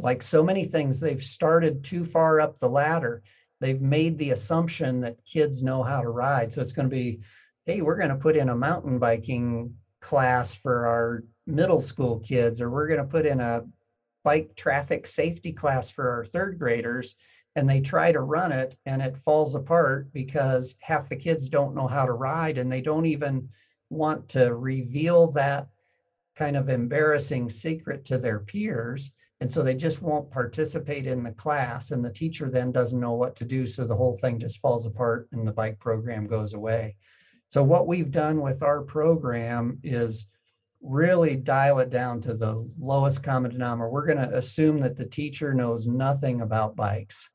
like 0.00 0.22
so 0.22 0.42
many 0.42 0.64
things, 0.64 1.00
they've 1.00 1.22
started 1.22 1.84
too 1.84 2.04
far 2.04 2.40
up 2.40 2.58
the 2.58 2.68
ladder. 2.68 3.22
They've 3.60 3.80
made 3.80 4.18
the 4.18 4.30
assumption 4.30 5.00
that 5.02 5.24
kids 5.24 5.62
know 5.62 5.82
how 5.82 6.02
to 6.02 6.08
ride. 6.08 6.52
So 6.52 6.62
it's 6.62 6.72
going 6.72 6.88
to 6.88 6.94
be, 6.94 7.20
hey, 7.64 7.80
we're 7.80 7.96
going 7.96 8.08
to 8.08 8.16
put 8.16 8.36
in 8.36 8.48
a 8.48 8.56
mountain 8.56 8.98
biking 8.98 9.74
class 10.00 10.54
for 10.54 10.86
our 10.86 11.24
middle 11.46 11.80
school 11.80 12.18
kids, 12.20 12.60
or 12.60 12.70
we're 12.70 12.88
going 12.88 13.00
to 13.00 13.06
put 13.06 13.26
in 13.26 13.40
a 13.40 13.62
bike 14.24 14.54
traffic 14.56 15.06
safety 15.06 15.52
class 15.52 15.90
for 15.90 16.10
our 16.10 16.24
third 16.24 16.58
graders. 16.58 17.16
And 17.54 17.68
they 17.68 17.80
try 17.80 18.12
to 18.12 18.20
run 18.20 18.50
it 18.50 18.76
and 18.86 19.02
it 19.02 19.16
falls 19.16 19.54
apart 19.54 20.12
because 20.12 20.74
half 20.80 21.08
the 21.08 21.16
kids 21.16 21.48
don't 21.48 21.74
know 21.74 21.86
how 21.86 22.06
to 22.06 22.12
ride 22.12 22.56
and 22.58 22.72
they 22.72 22.80
don't 22.80 23.06
even 23.06 23.48
want 23.90 24.28
to 24.30 24.54
reveal 24.54 25.30
that 25.32 25.68
kind 26.34 26.56
of 26.56 26.70
embarrassing 26.70 27.50
secret 27.50 28.04
to 28.06 28.16
their 28.18 28.40
peers. 28.40 29.12
And 29.40 29.50
so 29.50 29.62
they 29.62 29.74
just 29.74 30.00
won't 30.00 30.30
participate 30.30 31.06
in 31.06 31.22
the 31.22 31.32
class. 31.32 31.90
And 31.90 32.02
the 32.02 32.12
teacher 32.12 32.48
then 32.48 32.72
doesn't 32.72 33.00
know 33.00 33.12
what 33.12 33.36
to 33.36 33.44
do. 33.44 33.66
So 33.66 33.84
the 33.84 33.96
whole 33.96 34.16
thing 34.16 34.38
just 34.38 34.60
falls 34.60 34.86
apart 34.86 35.28
and 35.32 35.46
the 35.46 35.52
bike 35.52 35.78
program 35.78 36.26
goes 36.26 36.54
away. 36.54 36.96
So 37.48 37.62
what 37.62 37.86
we've 37.86 38.10
done 38.10 38.40
with 38.40 38.62
our 38.62 38.80
program 38.80 39.78
is 39.82 40.26
really 40.80 41.36
dial 41.36 41.78
it 41.80 41.90
down 41.90 42.20
to 42.22 42.34
the 42.34 42.66
lowest 42.78 43.22
common 43.22 43.50
denominator. 43.50 43.90
We're 43.90 44.06
going 44.06 44.28
to 44.28 44.36
assume 44.36 44.78
that 44.80 44.96
the 44.96 45.06
teacher 45.06 45.52
knows 45.54 45.86
nothing 45.86 46.40
about 46.40 46.76
bikes. 46.76 47.28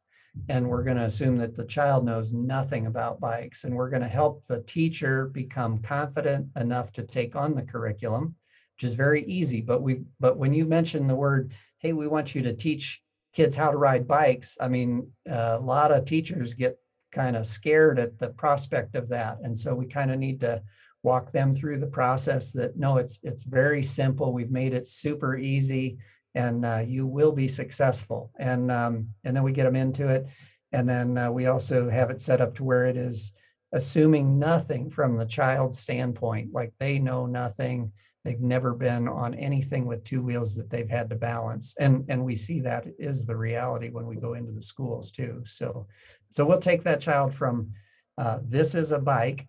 And 0.50 0.68
we're 0.68 0.84
going 0.84 0.98
to 0.98 1.04
assume 1.04 1.38
that 1.38 1.56
the 1.56 1.66
child 1.66 2.06
knows 2.06 2.32
nothing 2.32 2.88
about 2.88 3.20
bikes. 3.20 3.64
And 3.64 3.76
we're 3.76 3.90
going 3.90 4.02
to 4.02 4.08
help 4.08 4.46
the 4.46 4.62
teacher 4.62 5.28
become 5.28 5.80
confident 5.80 6.48
enough 6.56 6.92
to 6.94 7.04
take 7.04 7.36
on 7.36 7.56
the 7.56 7.64
curriculum, 7.64 8.36
which 8.76 8.84
is 8.84 8.94
very 8.94 9.24
easy. 9.26 9.62
But 9.62 9.82
we 9.82 10.02
but 10.20 10.38
when 10.38 10.54
you 10.54 10.66
mention 10.66 11.08
the 11.08 11.16
word, 11.16 11.54
hey, 11.80 11.94
we 11.94 12.08
want 12.08 12.36
you 12.36 12.42
to 12.44 12.54
teach 12.54 13.02
kids 13.34 13.56
how 13.56 13.72
to 13.72 13.78
ride 13.78 14.08
bikes, 14.08 14.58
I 14.60 14.68
mean, 14.68 15.12
a 15.28 15.60
lot 15.60 15.92
of 15.92 16.06
teachers 16.06 16.54
get 16.54 16.78
kind 17.12 17.36
of 17.36 17.46
scared 17.46 18.00
at 18.00 18.18
the 18.20 18.30
prospect 18.30 18.96
of 18.96 19.10
that. 19.10 19.38
And 19.44 19.58
so 19.58 19.74
we 19.76 19.86
kind 19.86 20.12
of 20.12 20.20
need 20.20 20.40
to 20.42 20.62
walk 21.04 21.32
them 21.32 21.54
through 21.54 21.80
the 21.80 21.88
process 21.88 22.52
that 22.52 22.78
no, 22.78 22.98
it's 22.98 23.20
it's 23.24 23.44
very 23.44 23.84
simple. 23.84 24.34
We've 24.34 24.52
made 24.52 24.74
it 24.74 24.88
super 24.88 25.38
easy 25.38 25.98
and 26.38 26.66
uh, 26.66 26.84
you 26.86 27.08
will 27.08 27.32
be 27.32 27.48
successful. 27.48 28.32
And 28.38 28.72
um, 28.72 29.10
and 29.24 29.36
then 29.36 29.44
we 29.44 29.52
get 29.52 29.64
them 29.64 29.76
into 29.76 30.08
it. 30.08 30.28
And 30.72 30.88
then 30.88 31.18
uh, 31.18 31.32
we 31.32 31.48
also 31.48 31.90
have 31.90 32.10
it 32.10 32.22
set 32.22 32.42
up 32.42 32.56
to 32.56 32.64
where 32.64 32.86
it 32.86 32.98
is 32.98 33.32
assuming 33.74 34.40
nothing 34.40 34.90
from 34.90 35.18
the 35.18 35.26
child's 35.26 35.80
standpoint, 35.80 36.54
like 36.54 36.74
they 36.80 37.00
know 37.00 37.26
nothing. 37.26 37.92
They've 38.24 38.40
never 38.40 38.74
been 38.74 39.08
on 39.08 39.34
anything 39.34 39.86
with 39.86 40.04
two 40.04 40.22
wheels 40.22 40.56
that 40.56 40.70
they've 40.70 40.90
had 40.90 41.10
to 41.10 41.16
balance. 41.16 41.74
And, 41.80 42.06
and 42.10 42.24
we 42.24 42.36
see 42.36 42.62
that 42.62 42.86
is 43.00 43.26
the 43.26 43.36
reality 43.36 43.90
when 43.90 44.06
we 44.06 44.18
go 44.18 44.34
into 44.34 44.52
the 44.52 44.62
schools 44.62 45.12
too. 45.12 45.42
So 45.46 45.88
so 46.32 46.46
we'll 46.46 46.60
take 46.60 46.84
that 46.84 47.02
child 47.02 47.34
from 47.34 47.72
uh, 48.18 48.40
this 48.44 48.76
is 48.76 48.92
a 48.92 49.00
bike, 49.00 49.48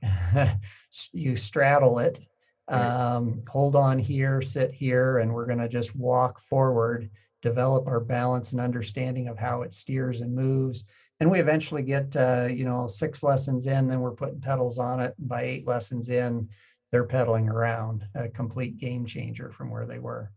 you 1.12 1.36
straddle 1.36 1.98
it, 1.98 2.20
um, 2.68 3.42
hold 3.48 3.76
on 3.76 3.98
here, 3.98 4.42
sit 4.42 4.72
here, 4.72 5.18
and 5.18 5.32
we're 5.32 5.46
going 5.46 5.58
to 5.58 5.68
just 5.68 5.96
walk 5.96 6.40
forward, 6.40 7.10
develop 7.42 7.86
our 7.86 8.00
balance 8.00 8.52
and 8.52 8.60
understanding 8.60 9.28
of 9.28 9.38
how 9.38 9.62
it 9.62 9.72
steers 9.72 10.20
and 10.20 10.34
moves. 10.34 10.84
And 11.20 11.30
we 11.30 11.40
eventually 11.40 11.82
get, 11.82 12.16
uh, 12.16 12.48
you 12.50 12.64
know, 12.64 12.86
six 12.86 13.22
lessons 13.22 13.66
in, 13.66 13.88
then 13.88 14.00
we're 14.00 14.12
putting 14.12 14.40
pedals 14.40 14.78
on 14.78 15.00
it. 15.00 15.14
By 15.18 15.42
eight 15.42 15.66
lessons 15.66 16.10
in, 16.10 16.48
they're 16.92 17.04
pedaling 17.04 17.48
around, 17.48 18.06
a 18.14 18.28
complete 18.28 18.78
game 18.78 19.04
changer 19.04 19.50
from 19.50 19.70
where 19.70 19.86
they 19.86 19.98
were. 19.98 20.30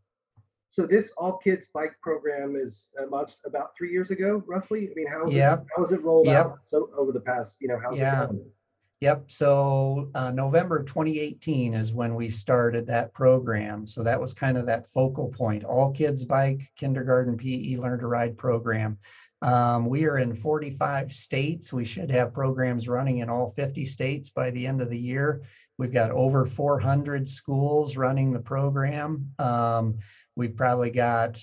So 0.70 0.88
this 0.88 1.12
all 1.18 1.38
kids 1.38 1.68
bike 1.74 1.98
program 2.02 2.56
is 2.56 2.90
uh, 3.00 3.06
launched 3.08 3.40
about 3.46 3.72
three 3.78 3.92
years 3.92 4.10
ago, 4.10 4.42
roughly. 4.48 4.90
I 4.90 4.94
mean, 4.96 5.08
how 5.08 5.28
is 5.28 5.34
yep. 5.34 5.60
it 5.60 5.68
how 5.76 5.84
has 5.84 5.92
it 5.92 6.02
rolled 6.02 6.28
yep. 6.28 6.46
out 6.46 6.60
so 6.64 6.90
over 6.98 7.12
the 7.12 7.20
past, 7.20 7.58
you 7.60 7.68
know, 7.68 7.78
how's 7.78 8.00
yeah. 8.00 8.24
it 8.24 8.28
going? 8.28 8.46
Yep. 9.02 9.32
So 9.32 10.10
uh, 10.14 10.32
November 10.32 10.84
2018 10.84 11.74
is 11.74 11.92
when 11.92 12.16
we 12.16 12.30
started 12.30 12.86
that 12.88 13.14
program. 13.14 13.88
So 13.88 14.04
that 14.04 14.22
was 14.22 14.34
kind 14.34 14.58
of 14.58 14.68
that 14.68 14.88
focal 14.88 15.30
point. 15.30 15.64
All 15.64 15.92
kids 15.92 16.24
bike 16.24 16.72
kindergarten 16.78 17.36
PE 17.36 17.78
learn 17.78 18.00
to 18.00 18.08
ride 18.08 18.38
program. 18.38 19.00
Um, 19.42 19.88
we 19.88 20.06
are 20.06 20.20
in 20.20 20.36
45 20.36 21.12
states. 21.12 21.74
We 21.74 21.84
should 21.84 22.12
have 22.12 22.32
programs 22.32 22.88
running 22.88 23.18
in 23.18 23.30
all 23.30 23.50
50 23.50 23.86
states 23.86 24.30
by 24.30 24.52
the 24.52 24.68
end 24.68 24.82
of 24.82 24.92
the 24.92 25.00
year. 25.00 25.42
We've 25.80 25.92
got 25.92 26.12
over 26.12 26.46
400 26.46 27.28
schools 27.28 27.98
running 27.98 28.32
the 28.32 28.40
program. 28.40 29.32
Um, 29.40 29.98
We've 30.36 30.56
probably 30.56 30.92
got 30.92 31.42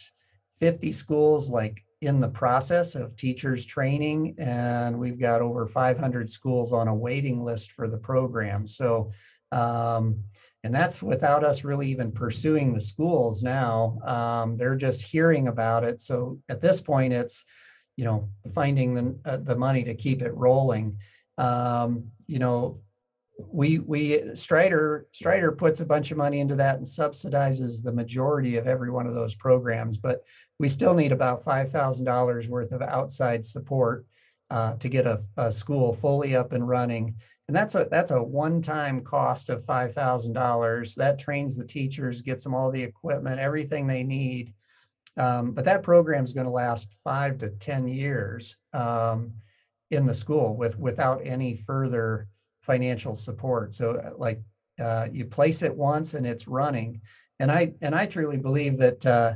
50 0.59 0.93
schools 0.93 1.51
like 1.51 1.85
in 2.01 2.21
the 2.21 2.29
process 2.29 2.95
of 2.95 3.17
teachers 3.17 3.65
training, 3.65 4.35
and 4.39 4.99
we've 4.99 5.19
got 5.19 5.43
over 5.43 5.67
500 5.67 6.31
schools 6.31 6.73
on 6.73 6.89
a 6.89 6.95
waiting 6.95 7.43
list 7.43 7.73
for 7.73 7.89
the 7.89 7.99
program. 7.99 8.67
So, 8.67 9.11
um, 9.51 10.23
and 10.63 10.75
that's 10.75 11.03
without 11.03 11.45
us 11.45 11.65
really 11.65 11.89
even 11.89 12.13
pursuing 12.13 12.73
the 12.73 12.81
schools 12.81 13.43
now. 13.43 13.99
Um, 14.05 14.57
they're 14.57 14.77
just 14.77 15.03
hearing 15.03 15.49
about 15.49 15.85
it. 15.85 16.01
So 16.01 16.39
at 16.49 16.61
this 16.61 16.81
point, 16.81 17.13
it's 17.13 17.45
you 17.97 18.05
know 18.05 18.29
finding 18.55 18.95
the 18.95 19.19
uh, 19.25 19.37
the 19.39 19.57
money 19.57 19.85
to 19.85 19.95
keep 19.95 20.23
it 20.23 20.35
rolling. 20.35 20.99
Um, 21.37 22.11
you 22.27 22.39
know, 22.39 22.81
we 23.39 23.79
we 23.79 24.35
Strider 24.35 25.07
Strider 25.13 25.53
puts 25.53 25.81
a 25.81 25.87
bunch 25.87 26.11
of 26.11 26.19
money 26.19 26.41
into 26.41 26.57
that 26.57 26.77
and 26.77 26.87
subsidizes 26.87 27.83
the 27.83 27.93
majority 27.93 28.57
of 28.57 28.67
every 28.67 28.91
one 28.91 29.07
of 29.07 29.15
those 29.15 29.35
programs, 29.37 29.97
but 29.97 30.23
we 30.59 30.69
still 30.69 30.95
need 30.95 31.13
about 31.13 31.45
five 31.45 31.71
thousand 31.71 32.05
dollars 32.05 32.49
worth 32.49 32.73
of 32.73 32.83
outside 32.83 33.47
support 33.47 34.05
uh, 34.51 34.75
to 34.75 34.89
get 34.89 35.07
a, 35.07 35.23
a, 35.37 35.53
school 35.53 35.93
fully 35.93 36.35
up 36.35 36.53
and 36.53 36.67
running. 36.67 37.15
And 37.47 37.57
that's 37.57 37.75
a 37.77 37.87
that's 37.91 38.11
a 38.11 38.23
one-time 38.23 39.03
cost 39.03 39.51
of 39.51 39.65
five 39.65 39.95
thousand 39.95 40.33
dollars. 40.33 40.97
That 40.97 41.19
trains 41.19 41.57
the 41.57 41.65
teachers, 41.65 42.23
gets 42.23 42.43
them 42.43 42.55
all 42.55 42.73
the 42.73 42.83
equipment, 42.83 43.39
everything 43.39 43.87
they 43.87 44.03
need. 44.03 44.53
Um, 45.17 45.53
but 45.53 45.65
that 45.65 45.83
program 45.83 46.25
is 46.25 46.33
going 46.33 46.47
to 46.47 46.53
last 46.53 46.93
five 47.05 47.39
to 47.39 47.51
ten 47.51 47.87
years 47.87 48.57
um, 48.73 49.33
in 49.93 50.07
the 50.07 50.15
school 50.15 50.57
with 50.57 50.77
without 50.77 51.21
any 51.25 51.55
further 51.55 52.27
financial 52.61 53.15
support. 53.15 53.75
So 53.75 53.97
uh, 53.97 54.11
like 54.17 54.41
uh, 54.81 55.09
you 55.13 55.25
place 55.25 55.63
it 55.63 55.75
once 55.75 56.15
and 56.15 56.27
it's 56.27 56.49
running. 56.49 57.01
And 57.41 57.51
I 57.51 57.73
and 57.81 57.95
I 57.95 58.07
truly 58.07 58.37
believe 58.37 58.79
that 58.79 59.07
uh, 59.07 59.35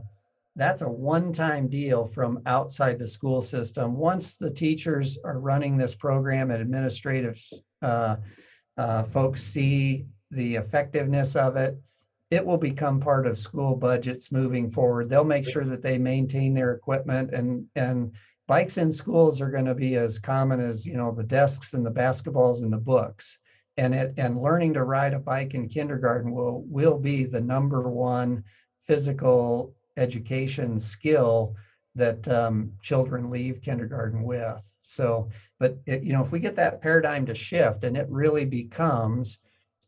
that's 0.56 0.82
a 0.82 0.88
one-time 0.88 1.68
deal 1.68 2.04
from 2.04 2.42
outside 2.46 2.98
the 2.98 3.08
school 3.08 3.40
system. 3.40 3.96
Once 3.96 4.36
the 4.36 4.50
teachers 4.50 5.18
are 5.24 5.38
running 5.38 5.76
this 5.76 5.94
program 5.94 6.50
and 6.50 6.60
administrative 6.60 7.40
uh, 7.80 8.16
uh, 8.76 9.02
folks 9.04 9.42
see 9.42 10.06
the 10.30 10.56
effectiveness 10.56 11.36
of 11.36 11.56
it, 11.56 11.80
it 12.30 12.44
will 12.44 12.58
become 12.58 13.00
part 13.00 13.26
of 13.26 13.38
school 13.38 13.76
budgets 13.76 14.32
moving 14.32 14.70
forward. 14.70 15.08
They'll 15.08 15.24
make 15.24 15.46
sure 15.46 15.64
that 15.64 15.82
they 15.82 15.98
maintain 15.98 16.54
their 16.54 16.72
equipment 16.72 17.32
and 17.32 17.66
and 17.76 18.12
bikes 18.52 18.76
in 18.76 18.92
schools 18.92 19.40
are 19.40 19.48
going 19.48 19.64
to 19.64 19.74
be 19.74 19.96
as 19.96 20.18
common 20.18 20.60
as 20.60 20.84
you 20.84 20.92
know 20.92 21.10
the 21.10 21.22
desks 21.22 21.72
and 21.72 21.86
the 21.86 21.90
basketballs 21.90 22.60
and 22.60 22.70
the 22.70 22.76
books 22.76 23.38
and 23.78 23.94
it 23.94 24.12
and 24.18 24.42
learning 24.42 24.74
to 24.74 24.84
ride 24.84 25.14
a 25.14 25.18
bike 25.18 25.54
in 25.54 25.70
kindergarten 25.70 26.32
will 26.32 26.62
will 26.66 26.98
be 26.98 27.24
the 27.24 27.40
number 27.40 27.88
one 27.88 28.44
physical 28.86 29.74
education 29.96 30.78
skill 30.78 31.56
that 31.94 32.28
um, 32.28 32.70
children 32.82 33.30
leave 33.30 33.62
kindergarten 33.62 34.22
with. 34.22 34.70
So, 34.82 35.30
but 35.58 35.78
it, 35.86 36.02
you 36.02 36.12
know, 36.12 36.22
if 36.22 36.30
we 36.30 36.38
get 36.38 36.56
that 36.56 36.82
paradigm 36.82 37.24
to 37.26 37.34
shift 37.34 37.84
and 37.84 37.96
it 37.96 38.06
really 38.10 38.44
becomes 38.44 39.38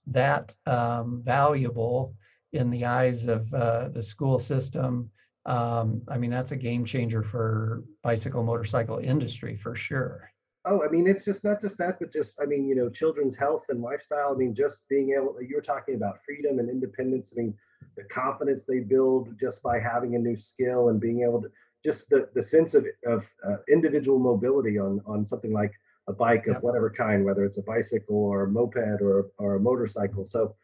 that 0.06 0.54
um, 0.64 1.20
valuable 1.22 2.14
in 2.54 2.70
the 2.70 2.86
eyes 2.86 3.26
of 3.26 3.52
uh, 3.52 3.88
the 3.90 4.02
school 4.02 4.38
system, 4.38 5.10
um, 5.46 6.02
I 6.08 6.18
mean, 6.18 6.30
that's 6.30 6.52
a 6.52 6.56
game 6.56 6.84
changer 6.84 7.22
for 7.22 7.84
bicycle 8.02 8.42
motorcycle 8.42 8.98
industry 8.98 9.56
for 9.56 9.74
sure. 9.74 10.30
Oh, 10.66 10.82
I 10.82 10.88
mean, 10.88 11.06
it's 11.06 11.26
just 11.26 11.44
not 11.44 11.60
just 11.60 11.76
that, 11.78 11.98
but 12.00 12.10
just, 12.10 12.40
I 12.40 12.46
mean, 12.46 12.66
you 12.66 12.74
know, 12.74 12.88
children's 12.88 13.36
health 13.36 13.66
and 13.68 13.82
lifestyle. 13.82 14.32
I 14.32 14.36
mean, 14.36 14.54
just 14.54 14.88
being 14.88 15.12
able, 15.12 15.36
you 15.42 15.56
were 15.56 15.62
talking 15.62 15.94
about 15.94 16.20
freedom 16.24 16.58
and 16.58 16.70
independence. 16.70 17.34
I 17.36 17.40
mean, 17.42 17.54
the 17.98 18.04
confidence 18.04 18.64
they 18.64 18.80
build 18.80 19.38
just 19.38 19.62
by 19.62 19.78
having 19.78 20.14
a 20.14 20.18
new 20.18 20.36
skill 20.36 20.88
and 20.88 20.98
being 20.98 21.22
able 21.22 21.42
to, 21.42 21.48
just 21.84 22.08
the, 22.08 22.30
the 22.34 22.42
sense 22.42 22.72
of, 22.72 22.86
of 23.06 23.26
uh, 23.46 23.56
individual 23.68 24.18
mobility 24.18 24.78
on, 24.78 25.02
on 25.04 25.26
something 25.26 25.52
like 25.52 25.72
a 26.08 26.14
bike 26.14 26.46
of 26.46 26.54
Yep. 26.54 26.62
whatever 26.62 26.88
kind, 26.88 27.26
whether 27.26 27.44
it's 27.44 27.58
a 27.58 27.62
bicycle 27.62 28.16
or 28.16 28.44
a 28.44 28.48
moped 28.48 29.02
or, 29.02 29.26
or 29.38 29.56
a 29.56 29.60
motorcycle. 29.60 30.24
So 30.24 30.56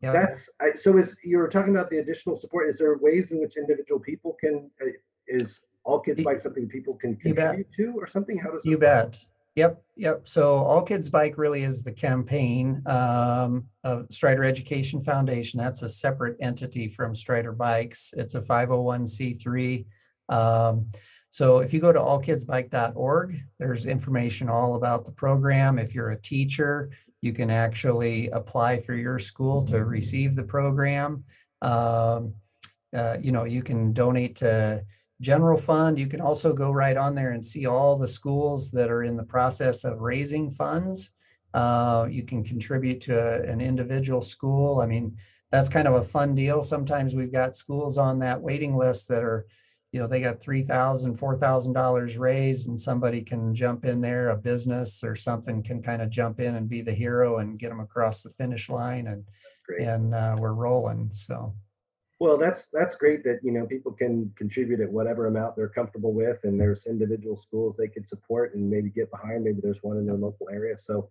Yeah. 0.00 0.12
that's, 0.12 0.48
I, 0.60 0.72
so 0.74 0.96
is, 0.98 1.16
you 1.24 1.38
were 1.38 1.48
talking 1.48 1.74
about 1.74 1.90
the 1.90 1.98
additional 1.98 2.36
support. 2.36 2.68
Is 2.68 2.78
there 2.78 2.96
ways 2.98 3.32
in 3.32 3.40
which 3.40 3.56
individual 3.56 3.98
people 3.98 4.36
can, 4.40 4.70
uh, 4.80 4.90
is 5.26 5.60
All 5.84 5.98
Kids 6.00 6.22
Bike 6.22 6.40
something 6.40 6.68
people 6.68 6.94
can 6.94 7.16
contribute 7.16 7.66
to 7.76 7.94
or 7.96 8.06
something? 8.06 8.38
How 8.38 8.50
does 8.50 8.64
You 8.64 8.76
this 8.76 8.86
work? 8.86 9.12
bet. 9.12 9.24
Yep, 9.56 9.82
yep. 9.96 10.28
So 10.28 10.58
All 10.58 10.82
Kids 10.82 11.10
Bike 11.10 11.36
really 11.36 11.64
is 11.64 11.82
the 11.82 11.90
campaign 11.90 12.80
um, 12.86 13.64
of 13.82 14.06
Strider 14.08 14.44
Education 14.44 15.02
Foundation. 15.02 15.58
That's 15.58 15.82
a 15.82 15.88
separate 15.88 16.36
entity 16.40 16.88
from 16.88 17.12
Strider 17.14 17.50
Bikes. 17.50 18.14
It's 18.16 18.36
a 18.36 18.40
501c3. 18.40 19.84
Um, 20.28 20.86
so 21.30 21.58
if 21.58 21.74
you 21.74 21.80
go 21.80 21.92
to 21.92 21.98
allkidsbike.org, 21.98 23.40
there's 23.58 23.86
information 23.86 24.48
all 24.48 24.76
about 24.76 25.04
the 25.04 25.12
program. 25.12 25.78
If 25.78 25.94
you're 25.94 26.10
a 26.10 26.20
teacher, 26.20 26.90
you 27.20 27.32
can 27.32 27.50
actually 27.50 28.28
apply 28.30 28.78
for 28.78 28.94
your 28.94 29.18
school 29.18 29.64
to 29.66 29.84
receive 29.84 30.36
the 30.36 30.42
program. 30.42 31.24
Um, 31.62 32.34
uh, 32.94 33.18
you 33.20 33.32
know, 33.32 33.44
you 33.44 33.62
can 33.62 33.92
donate 33.92 34.36
to 34.36 34.84
general 35.20 35.58
fund. 35.58 35.98
You 35.98 36.06
can 36.06 36.20
also 36.20 36.52
go 36.52 36.70
right 36.70 36.96
on 36.96 37.14
there 37.14 37.32
and 37.32 37.44
see 37.44 37.66
all 37.66 37.96
the 37.96 38.08
schools 38.08 38.70
that 38.70 38.88
are 38.88 39.02
in 39.02 39.16
the 39.16 39.24
process 39.24 39.84
of 39.84 40.00
raising 40.00 40.50
funds. 40.50 41.10
Uh, 41.54 42.06
you 42.08 42.22
can 42.22 42.44
contribute 42.44 43.00
to 43.00 43.18
a- 43.18 43.42
an 43.42 43.60
individual 43.60 44.20
school. 44.20 44.80
I 44.80 44.86
mean, 44.86 45.16
that's 45.50 45.68
kind 45.68 45.88
of 45.88 45.94
a 45.94 46.02
fun 46.02 46.34
deal. 46.34 46.62
Sometimes 46.62 47.14
we've 47.14 47.32
got 47.32 47.56
schools 47.56 47.98
on 47.98 48.18
that 48.20 48.40
waiting 48.40 48.76
list 48.76 49.08
that 49.08 49.24
are, 49.24 49.46
you 49.92 50.00
know, 50.00 50.06
they 50.06 50.20
got 50.20 50.40
three 50.40 50.62
thousand, 50.62 51.14
four 51.14 51.36
thousand 51.36 51.72
dollars 51.72 52.18
raised 52.18 52.68
and 52.68 52.78
somebody 52.78 53.22
can 53.22 53.54
jump 53.54 53.84
in 53.84 54.00
there, 54.00 54.30
a 54.30 54.36
business 54.36 55.02
or 55.02 55.16
something 55.16 55.62
can 55.62 55.82
kind 55.82 56.02
of 56.02 56.10
jump 56.10 56.40
in 56.40 56.56
and 56.56 56.68
be 56.68 56.82
the 56.82 56.92
hero 56.92 57.38
and 57.38 57.58
get 57.58 57.70
them 57.70 57.80
across 57.80 58.22
the 58.22 58.30
finish 58.30 58.68
line 58.68 59.06
and, 59.06 59.24
and 59.80 60.14
uh, 60.14 60.36
we're 60.38 60.52
rolling. 60.52 61.08
So, 61.12 61.54
Well, 62.20 62.36
that's 62.36 62.68
that's 62.72 62.96
great 62.96 63.24
that 63.24 63.40
you 63.42 63.52
know 63.52 63.66
people 63.66 63.92
can 63.92 64.30
contribute 64.36 64.80
at 64.80 64.90
whatever 64.90 65.26
amount 65.26 65.56
they're 65.56 65.68
comfortable 65.68 66.12
with, 66.12 66.38
and 66.44 66.60
there's 66.60 66.84
individual 66.86 67.36
schools 67.36 67.76
they 67.78 67.88
could 67.88 68.08
support 68.08 68.54
and 68.54 68.68
maybe 68.68 68.90
get 68.90 69.10
behind. 69.10 69.44
Maybe 69.44 69.60
there's 69.62 69.82
one 69.82 69.96
in 69.96 70.06
their 70.06 70.16
local 70.16 70.48
area. 70.50 70.76
So, 70.76 71.08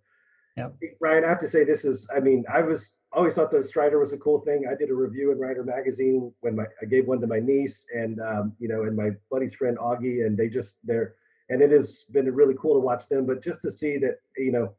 yeah, 0.55 0.69
Ryan, 0.99 1.23
I 1.23 1.29
have 1.29 1.39
to 1.39 1.47
say 1.47 1.63
this 1.63 1.83
is. 1.83 2.07
I 2.15 2.19
mean, 2.19 2.45
I 2.53 2.61
was 2.61 2.93
always 3.13 3.35
thought 3.35 3.51
the 3.51 3.63
Strider 3.63 3.99
was 3.99 4.13
a 4.13 4.17
cool 4.17 4.41
thing. 4.41 4.65
I 4.69 4.75
did 4.75 4.89
a 4.89 4.93
review 4.93 5.31
in 5.31 5.39
Rider 5.39 5.63
magazine 5.63 6.31
when 6.41 6.55
my 6.55 6.65
I 6.81 6.85
gave 6.85 7.07
one 7.07 7.21
to 7.21 7.27
my 7.27 7.39
niece 7.39 7.85
and 7.93 8.19
um, 8.19 8.53
you 8.59 8.67
know 8.67 8.83
and 8.83 8.95
my 8.95 9.11
buddy's 9.31 9.55
friend 9.55 9.77
Augie, 9.77 10.25
and 10.25 10.37
they 10.37 10.49
just 10.49 10.77
they're 10.83 11.15
and 11.49 11.61
it 11.61 11.71
has 11.71 12.05
been 12.11 12.33
really 12.33 12.55
cool 12.59 12.73
to 12.73 12.79
watch 12.79 13.07
them. 13.07 13.25
But 13.25 13.43
just 13.43 13.61
to 13.63 13.71
see 13.71 13.97
that 13.99 14.19
you 14.37 14.51
know, 14.51 14.73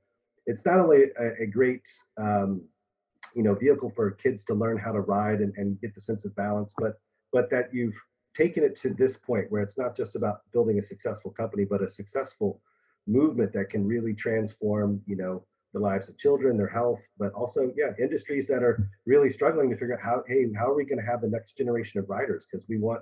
it's 0.46 0.64
not 0.64 0.78
only 0.78 1.04
a, 1.18 1.42
a 1.42 1.46
great 1.46 1.82
um, 2.20 2.62
you 3.34 3.42
know 3.42 3.54
vehicle 3.54 3.92
for 3.94 4.10
kids 4.12 4.44
to 4.44 4.54
learn 4.54 4.78
how 4.78 4.92
to 4.92 5.00
ride 5.00 5.40
and, 5.40 5.52
and 5.56 5.80
get 5.80 5.94
the 5.94 6.00
sense 6.00 6.24
of 6.24 6.34
balance 6.34 6.72
but 6.78 7.00
but 7.32 7.50
that 7.50 7.72
you've 7.72 7.94
taken 8.36 8.62
it 8.64 8.76
to 8.76 8.90
this 8.90 9.16
point 9.16 9.46
where 9.50 9.62
it's 9.62 9.78
not 9.78 9.96
just 9.96 10.16
about 10.16 10.40
building 10.52 10.78
a 10.78 10.82
successful 10.82 11.30
company 11.30 11.64
but 11.64 11.82
a 11.82 11.88
successful 11.88 12.60
movement 13.06 13.52
that 13.52 13.70
can 13.70 13.86
really 13.86 14.14
transform 14.14 15.00
you 15.06 15.16
know 15.16 15.44
the 15.74 15.78
lives 15.78 16.08
of 16.08 16.16
children 16.16 16.56
their 16.56 16.68
health 16.68 17.00
but 17.18 17.32
also 17.32 17.72
yeah 17.76 17.90
industries 18.00 18.46
that 18.46 18.62
are 18.62 18.88
really 19.06 19.30
struggling 19.30 19.68
to 19.70 19.76
figure 19.76 19.94
out 19.94 20.02
how 20.02 20.22
hey 20.26 20.46
how 20.56 20.66
are 20.70 20.74
we 20.74 20.84
going 20.84 21.00
to 21.00 21.04
have 21.04 21.20
the 21.20 21.28
next 21.28 21.56
generation 21.56 22.00
of 22.00 22.08
riders 22.08 22.46
because 22.50 22.66
we 22.68 22.78
want 22.78 23.00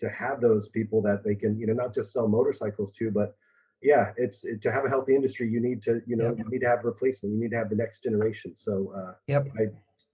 to 0.00 0.08
have 0.08 0.40
those 0.40 0.68
people 0.68 1.02
that 1.02 1.22
they 1.24 1.34
can 1.34 1.58
you 1.58 1.66
know 1.66 1.74
not 1.74 1.94
just 1.94 2.12
sell 2.12 2.28
motorcycles 2.28 2.92
to 2.92 3.10
but 3.10 3.36
yeah 3.82 4.12
it's 4.16 4.44
it, 4.44 4.62
to 4.62 4.72
have 4.72 4.84
a 4.84 4.88
healthy 4.88 5.14
industry 5.14 5.48
you 5.48 5.60
need 5.60 5.82
to 5.82 6.00
you 6.06 6.16
know 6.16 6.28
Yep. 6.28 6.38
you 6.38 6.50
need 6.50 6.60
to 6.60 6.68
have 6.68 6.84
replacement 6.84 7.34
you 7.34 7.40
need 7.40 7.50
to 7.50 7.56
have 7.56 7.68
the 7.68 7.76
next 7.76 8.02
generation 8.02 8.54
so 8.56 8.92
uh 8.96 9.12
yep. 9.26 9.46
I 9.58 9.66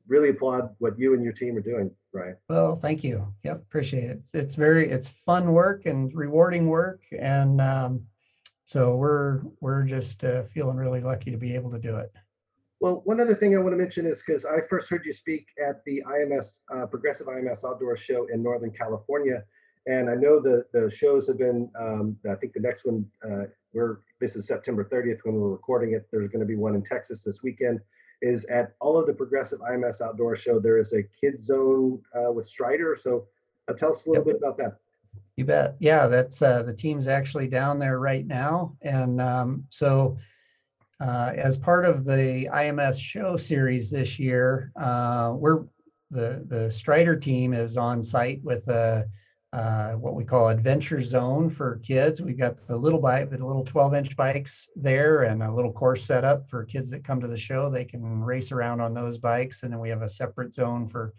really 0.07 0.31
applaud 0.31 0.75
what 0.79 0.99
you 0.99 1.15
and 1.15 1.23
your 1.23 1.33
team 1.33 1.57
are 1.57 1.61
doing, 1.61 1.91
Ryan. 2.13 2.37
Well, 2.49 2.77
thank 2.77 3.05
you. 3.05 3.33
Yep, 3.45 3.57
appreciate 3.59 4.05
it. 4.11 4.19
It's, 4.21 4.35
it's 4.35 4.55
very, 4.55 4.91
it's 4.91 5.09
fun 5.09 5.53
work 5.53 5.87
and 5.87 6.15
rewarding 6.15 6.67
work. 6.67 7.03
And 7.19 7.61
um, 7.61 8.07
so 8.73 8.97
we're, 8.97 9.43
we're 9.61 9.83
just 9.85 10.25
uh, 10.25 10.43
feeling 10.45 10.79
really 10.79 11.03
lucky 11.03 11.31
to 11.31 11.37
be 11.37 11.55
able 11.55 11.71
to 11.71 11.79
do 11.79 11.97
it. 11.97 12.11
Well, 12.81 13.03
one 13.05 13.21
other 13.21 13.35
thing 13.35 13.55
I 13.55 13.59
want 13.61 13.75
to 13.75 13.77
mention 13.77 14.07
is 14.07 14.23
because 14.27 14.47
I 14.47 14.67
first 14.69 14.89
heard 14.89 15.05
you 15.05 15.13
speak 15.13 15.47
at 15.63 15.85
the 15.85 16.03
IMS 16.09 16.61
uh, 16.75 16.87
Progressive 16.87 17.27
IMS 17.27 17.65
Outdoor 17.69 17.99
Show 17.99 18.27
in 18.33 18.43
Northern 18.43 18.71
California, 18.71 19.45
and 19.87 20.09
I 20.09 20.15
know 20.15 20.41
the 20.41 20.65
the 20.73 20.91
shows 20.91 21.29
have 21.29 21.39
been. 21.39 21.71
Um, 21.79 22.17
I 22.29 22.35
think 22.35 22.55
the 22.55 22.61
next 22.61 22.85
one 22.85 23.05
uh, 23.25 23.45
we're 23.73 23.99
this 24.21 24.35
is 24.37 24.47
September 24.49 24.85
30th 24.85 25.21
when 25.25 25.35
we're 25.37 25.51
recording 25.51 25.93
it. 25.93 26.09
There's 26.11 26.29
going 26.29 26.41
to 26.41 26.47
be 26.47 26.57
one 26.57 26.75
in 26.75 26.83
Texas 26.83 27.23
this 27.23 27.43
weekend. 27.43 27.79
Is 28.21 28.45
at 28.47 28.75
all 28.81 28.99
of 28.99 29.07
the 29.07 29.13
Progressive 29.13 29.61
IMS 29.61 30.01
Outdoor 30.01 30.35
Show. 30.35 30.59
There 30.59 30.79
is 30.79 30.93
a 30.93 31.03
kid 31.21 31.41
zone 31.43 32.01
uh, 32.17 32.33
with 32.33 32.47
Strider. 32.47 32.97
So 33.01 33.27
uh, 33.69 33.75
tell 33.75 33.91
us 33.93 34.07
a 34.07 34.11
little 34.11 34.25
Yep. 34.27 34.41
bit 34.41 34.43
about 34.43 34.57
that. 34.59 34.79
You 35.37 35.47
bet. 35.47 35.77
Yeah, 35.79 36.09
that's 36.09 36.43
uh, 36.43 36.63
the 36.63 36.75
team's 36.75 37.09
actually 37.09 37.49
down 37.49 37.79
there 37.79 37.99
right 37.99 38.27
now. 38.27 38.77
And 38.83 39.21
um, 39.21 39.65
so 39.71 40.19
uh, 41.01 41.33
as 41.35 41.57
part 41.57 41.85
of 41.85 42.05
the 42.05 42.49
IMS 42.53 43.01
show 43.01 43.37
series 43.37 43.91
this 43.91 44.19
year, 44.19 44.73
uh, 44.77 45.33
we're 45.35 45.65
the 46.11 46.45
the 46.47 46.71
Strider 46.71 47.17
team 47.17 47.55
is 47.55 47.77
on 47.79 48.05
site 48.05 48.41
with 48.45 48.69
a 48.69 49.09
uh, 49.53 49.93
what 49.93 50.15
we 50.15 50.25
call 50.25 50.49
adventure 50.49 51.03
zone 51.03 51.51
for 51.51 51.81
kids. 51.83 52.23
We've 52.23 52.39
got 52.39 52.57
the 52.67 52.77
little 52.77 53.01
bike, 53.01 53.29
the 53.29 53.37
little 53.37 53.65
12 53.65 53.95
inch 53.95 54.17
bikes 54.17 54.67
there, 54.77 55.25
and 55.25 55.43
a 55.43 55.53
little 55.53 55.73
course 55.73 56.05
set 56.05 56.25
up 56.25 56.49
for 56.49 56.65
kids 56.65 56.91
that 56.91 57.05
come 57.05 57.21
to 57.21 57.29
the 57.29 57.37
show. 57.37 57.69
They 57.69 57.85
can 57.85 58.23
race 58.23 58.51
around 58.51 58.81
on 58.81 58.95
those 58.95 59.19
bikes, 59.19 59.63
and 59.63 59.73
then 59.73 59.81
we 59.81 59.91
have 59.91 60.03
a 60.03 60.09
separate 60.09 60.55
zone 60.55 60.89
for 60.89 61.13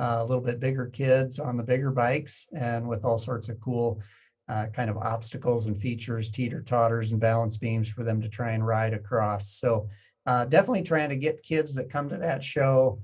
a 0.00 0.24
little 0.24 0.42
bit 0.42 0.60
bigger 0.60 0.86
kids 0.86 1.38
on 1.38 1.56
the 1.56 1.62
bigger 1.62 1.90
bikes, 1.90 2.46
and 2.52 2.88
with 2.88 3.04
all 3.04 3.18
sorts 3.18 3.48
of 3.48 3.60
cool 3.60 4.00
uh, 4.48 4.66
kind 4.66 4.90
of 4.90 4.96
obstacles 4.96 5.66
and 5.66 5.78
features, 5.78 6.28
teeter 6.28 6.62
totters 6.62 7.12
and 7.12 7.20
balance 7.20 7.56
beams 7.56 7.88
for 7.88 8.02
them 8.02 8.20
to 8.20 8.28
try 8.28 8.52
and 8.52 8.66
ride 8.66 8.94
across. 8.94 9.52
So 9.52 9.88
uh, 10.26 10.44
definitely 10.46 10.82
trying 10.82 11.10
to 11.10 11.16
get 11.16 11.42
kids 11.42 11.74
that 11.74 11.90
come 11.90 12.08
to 12.08 12.16
that 12.16 12.42
show 12.42 13.00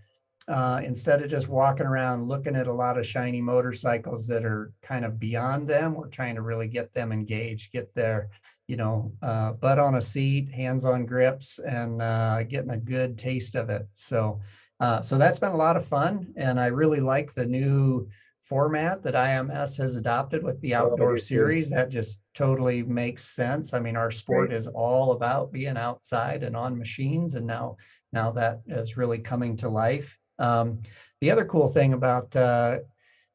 uh, 0.48 0.80
instead 0.84 1.22
of 1.22 1.30
just 1.30 1.48
walking 1.48 1.86
around 1.86 2.28
looking 2.28 2.54
at 2.54 2.68
a 2.68 2.72
lot 2.72 2.98
of 2.98 3.06
shiny 3.06 3.40
motorcycles 3.40 4.26
that 4.28 4.44
are 4.44 4.72
kind 4.82 5.04
of 5.04 5.18
beyond 5.18 5.68
them, 5.68 5.94
we're 5.94 6.08
trying 6.08 6.36
to 6.36 6.42
really 6.42 6.68
get 6.68 6.92
them 6.94 7.12
engaged, 7.12 7.72
get 7.72 7.92
their, 7.94 8.28
you 8.68 8.76
know, 8.76 9.12
uh, 9.22 9.52
butt 9.52 9.78
on 9.78 9.96
a 9.96 10.00
seat, 10.00 10.50
hands 10.50 10.84
on 10.84 11.04
grips, 11.04 11.58
and 11.58 12.00
uh, 12.00 12.42
getting 12.44 12.70
a 12.70 12.78
good 12.78 13.18
taste 13.18 13.56
of 13.56 13.70
it. 13.70 13.86
So, 13.94 14.40
uh, 14.80 15.02
so 15.02 15.18
that's 15.18 15.38
been 15.38 15.52
a 15.52 15.56
lot 15.56 15.76
of 15.76 15.86
fun, 15.86 16.32
and 16.36 16.60
I 16.60 16.66
really 16.66 17.00
like 17.00 17.32
the 17.32 17.46
new 17.46 18.08
format 18.42 19.02
that 19.02 19.14
IMS 19.14 19.76
has 19.76 19.96
adopted 19.96 20.42
with 20.42 20.60
the 20.60 20.74
Oh, 20.74 20.92
outdoor 20.92 21.18
series. 21.18 21.68
That 21.70 21.88
just 21.88 22.20
totally 22.34 22.82
makes 22.82 23.24
sense. 23.24 23.74
I 23.74 23.80
mean, 23.80 23.96
our 23.96 24.10
sport 24.10 24.52
is 24.52 24.68
all 24.68 25.12
about 25.12 25.52
being 25.52 25.76
outside 25.76 26.44
and 26.44 26.56
on 26.56 26.78
machines, 26.78 27.34
and 27.34 27.46
now 27.46 27.76
now 28.12 28.30
that 28.32 28.60
is 28.66 28.96
really 28.96 29.18
coming 29.18 29.56
to 29.58 29.68
life. 29.68 30.18
Um, 30.38 30.82
the 31.20 31.30
other 31.30 31.44
cool 31.44 31.68
thing 31.68 31.92
about 31.92 32.36
uh, 32.36 32.78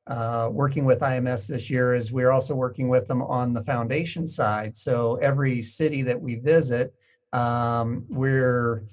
uh, 0.07 0.49
working 0.51 0.85
with 0.85 0.99
IMS 0.99 1.47
this 1.47 1.69
year 1.69 1.93
is 1.93 2.11
we're 2.11 2.31
also 2.31 2.55
working 2.55 2.87
with 2.87 3.07
them 3.07 3.21
on 3.21 3.53
the 3.53 3.61
foundation 3.61 4.27
side. 4.27 4.77
So 4.77 5.15
every 5.15 5.61
city 5.61 6.03
that 6.03 6.19
we 6.19 6.35
visit, 6.35 6.93
um, 7.33 8.05
we're 8.09 8.85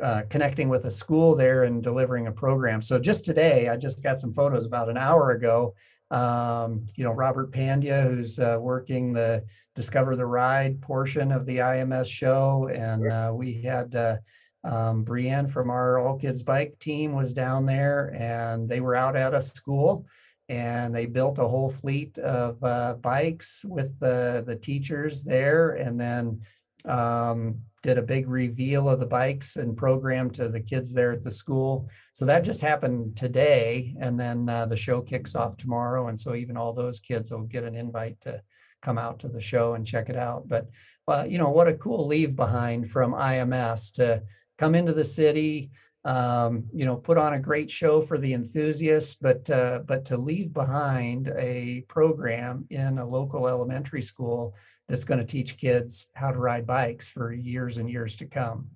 uh, 0.00 0.22
connecting 0.28 0.68
with 0.68 0.84
a 0.86 0.90
school 0.90 1.34
there 1.34 1.64
and 1.64 1.82
delivering 1.82 2.26
a 2.26 2.32
program. 2.32 2.82
So 2.82 2.98
just 2.98 3.24
today, 3.24 3.68
I 3.68 3.76
just 3.76 4.02
got 4.02 4.18
some 4.18 4.32
photos 4.32 4.66
about 4.66 4.88
an 4.88 4.96
hour 4.96 5.32
ago. 5.32 5.74
Um, 6.10 6.86
you 6.94 7.04
know, 7.04 7.12
Robert 7.12 7.52
Pandya, 7.52 8.02
who's 8.02 8.38
uh, 8.38 8.58
working 8.60 9.12
the 9.12 9.44
Discover 9.74 10.16
the 10.16 10.26
Ride 10.26 10.80
portion 10.80 11.32
of 11.32 11.46
the 11.46 11.58
IMS 11.58 12.06
show, 12.06 12.68
and 12.72 13.10
uh, 13.10 13.32
we 13.34 13.62
had 13.62 13.94
uh, 13.96 14.16
um, 14.64 15.04
Brienne 15.04 15.46
from 15.46 15.70
our 15.70 15.98
All 15.98 16.18
Kids 16.18 16.42
Bike 16.42 16.78
team 16.78 17.12
was 17.12 17.32
down 17.32 17.66
there 17.66 18.14
and 18.18 18.68
they 18.68 18.80
were 18.80 18.96
out 18.96 19.14
at 19.14 19.34
a 19.34 19.42
school 19.42 20.06
and 20.48 20.94
they 20.94 21.06
built 21.06 21.38
a 21.38 21.48
whole 21.48 21.70
fleet 21.70 22.18
of 22.18 22.62
uh, 22.64 22.94
bikes 22.94 23.64
with 23.66 23.98
the, 24.00 24.42
the 24.46 24.56
teachers 24.56 25.22
there 25.22 25.72
and 25.72 26.00
then 26.00 26.40
um, 26.86 27.60
did 27.82 27.98
a 27.98 28.02
big 28.02 28.28
reveal 28.28 28.88
of 28.88 28.98
the 28.98 29.06
bikes 29.06 29.56
and 29.56 29.76
program 29.76 30.30
to 30.30 30.48
the 30.48 30.60
kids 30.60 30.92
there 30.92 31.12
at 31.12 31.22
the 31.22 31.30
school. 31.30 31.88
So 32.12 32.24
that 32.24 32.44
just 32.44 32.60
happened 32.60 33.16
today. 33.16 33.94
And 34.00 34.18
then 34.18 34.48
uh, 34.48 34.66
the 34.66 34.76
show 34.76 35.02
kicks 35.02 35.34
off 35.34 35.56
tomorrow. 35.56 36.08
And 36.08 36.18
so 36.18 36.34
even 36.34 36.56
all 36.56 36.72
those 36.72 36.98
kids 36.98 37.30
will 37.30 37.42
get 37.42 37.64
an 37.64 37.74
invite 37.74 38.20
to 38.22 38.40
come 38.80 38.98
out 38.98 39.18
to 39.20 39.28
the 39.28 39.40
show 39.40 39.74
and 39.74 39.86
check 39.86 40.08
it 40.08 40.16
out. 40.16 40.48
But, 40.48 40.68
uh, 41.06 41.24
you 41.28 41.38
know, 41.38 41.50
what 41.50 41.68
a 41.68 41.74
cool 41.74 42.06
leave 42.06 42.36
behind 42.36 42.90
from 42.90 43.12
IMS 43.12 43.92
to 43.94 44.22
come 44.56 44.74
into 44.74 44.94
the 44.94 45.04
city, 45.04 45.70
um, 46.04 46.64
you 46.72 46.84
know, 46.84 46.96
put 46.96 47.18
on 47.18 47.34
a 47.34 47.40
great 47.40 47.70
show 47.70 48.00
for 48.00 48.18
the 48.18 48.32
enthusiasts, 48.32 49.14
but 49.18 49.48
uh, 49.48 49.80
but 49.86 50.04
to 50.06 50.16
leave 50.16 50.52
behind 50.52 51.32
a 51.36 51.82
program 51.88 52.66
in 52.70 52.98
a 52.98 53.06
local 53.06 53.48
elementary 53.48 54.02
school 54.02 54.54
that's 54.88 55.04
going 55.04 55.20
to 55.20 55.26
teach 55.26 55.56
kids 55.56 56.06
how 56.14 56.30
to 56.30 56.38
ride 56.38 56.66
bikes 56.66 57.08
for 57.08 57.32
years 57.32 57.78
and 57.78 57.90
years 57.90 58.16
to 58.16 58.26
come. 58.26 58.68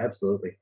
Absolutely. 0.00 0.56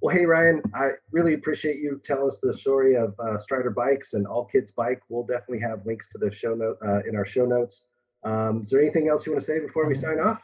Well, 0.00 0.14
hey 0.14 0.26
Ryan, 0.26 0.60
I 0.74 0.88
really 1.12 1.34
appreciate 1.34 1.76
you 1.76 2.00
telling 2.04 2.26
us 2.26 2.38
the 2.42 2.52
story 2.52 2.94
of 2.96 3.14
uh, 3.18 3.38
Strider 3.38 3.70
Bikes 3.70 4.12
and 4.12 4.26
All 4.26 4.44
Kids 4.44 4.70
Bike. 4.70 5.00
We'll 5.08 5.24
definitely 5.24 5.60
have 5.60 5.86
links 5.86 6.08
to 6.10 6.18
the 6.18 6.30
show 6.30 6.54
note 6.54 6.78
uh, 6.86 7.00
in 7.08 7.16
our 7.16 7.24
show 7.24 7.46
notes. 7.46 7.84
Um, 8.22 8.62
is 8.62 8.70
there 8.70 8.80
anything 8.80 9.08
else 9.08 9.24
you 9.24 9.32
want 9.32 9.44
to 9.44 9.46
say 9.46 9.60
before 9.60 9.86
we 9.86 9.94
sign 9.94 10.18
off? 10.18 10.42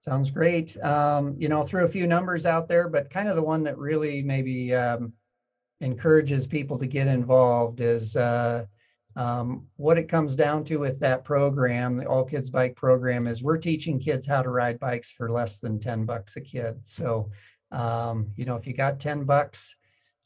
Sounds 0.00 0.30
great. 0.30 0.76
Um, 0.84 1.34
you 1.38 1.48
know, 1.48 1.64
threw 1.64 1.84
a 1.84 1.88
few 1.88 2.06
numbers 2.06 2.44
out 2.46 2.68
there, 2.68 2.88
but 2.88 3.10
kind 3.10 3.28
of 3.28 3.36
the 3.36 3.42
one 3.42 3.62
that 3.64 3.78
really 3.78 4.22
maybe 4.22 4.74
um, 4.74 5.12
encourages 5.80 6.46
people 6.46 6.78
to 6.78 6.86
get 6.86 7.06
involved 7.06 7.80
is 7.80 8.14
uh, 8.14 8.66
um, 9.16 9.66
what 9.76 9.98
it 9.98 10.08
comes 10.08 10.34
down 10.34 10.64
to 10.64 10.78
with 10.78 10.98
that 11.00 11.24
program, 11.24 11.96
the 11.96 12.06
All 12.06 12.24
Kids 12.24 12.50
Bike 12.50 12.74
program, 12.74 13.26
is 13.26 13.42
we're 13.42 13.58
teaching 13.58 14.00
kids 14.00 14.26
how 14.26 14.42
to 14.42 14.50
ride 14.50 14.80
bikes 14.80 15.10
for 15.10 15.30
less 15.30 15.58
than 15.58 15.78
10 15.78 16.04
bucks 16.04 16.36
a 16.36 16.40
kid. 16.40 16.80
So, 16.84 17.30
um, 17.70 18.30
you 18.36 18.44
know, 18.44 18.56
if 18.56 18.66
you 18.66 18.74
got 18.74 18.98
10 18.98 19.24
bucks, 19.24 19.76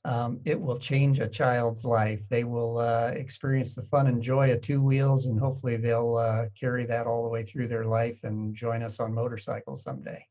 um, 0.05 0.41
it 0.47 0.59
will 0.59 0.79
change 0.79 1.19
a 1.19 1.29
child's 1.29 1.85
life. 1.85 2.27
They 2.31 2.45
will 2.45 2.79
uh, 2.79 3.09
experience 3.09 3.75
the 3.75 3.83
fun 3.83 4.07
and 4.07 4.23
joy 4.23 4.53
of 4.53 4.63
two 4.63 4.83
wheels, 4.83 5.27
and 5.27 5.39
hopefully 5.39 5.77
they'll 5.77 6.17
uh, 6.17 6.47
carry 6.59 6.87
that 6.87 7.07
all 7.07 7.25
the 7.25 7.29
way 7.29 7.45
through 7.45 7.69
their 7.69 7.85
life 7.85 8.21
and 8.25 8.55
join 8.55 8.83
us 8.83 9.01
on 9.01 9.13
motorcycles 9.13 9.83
someday. 9.83 10.25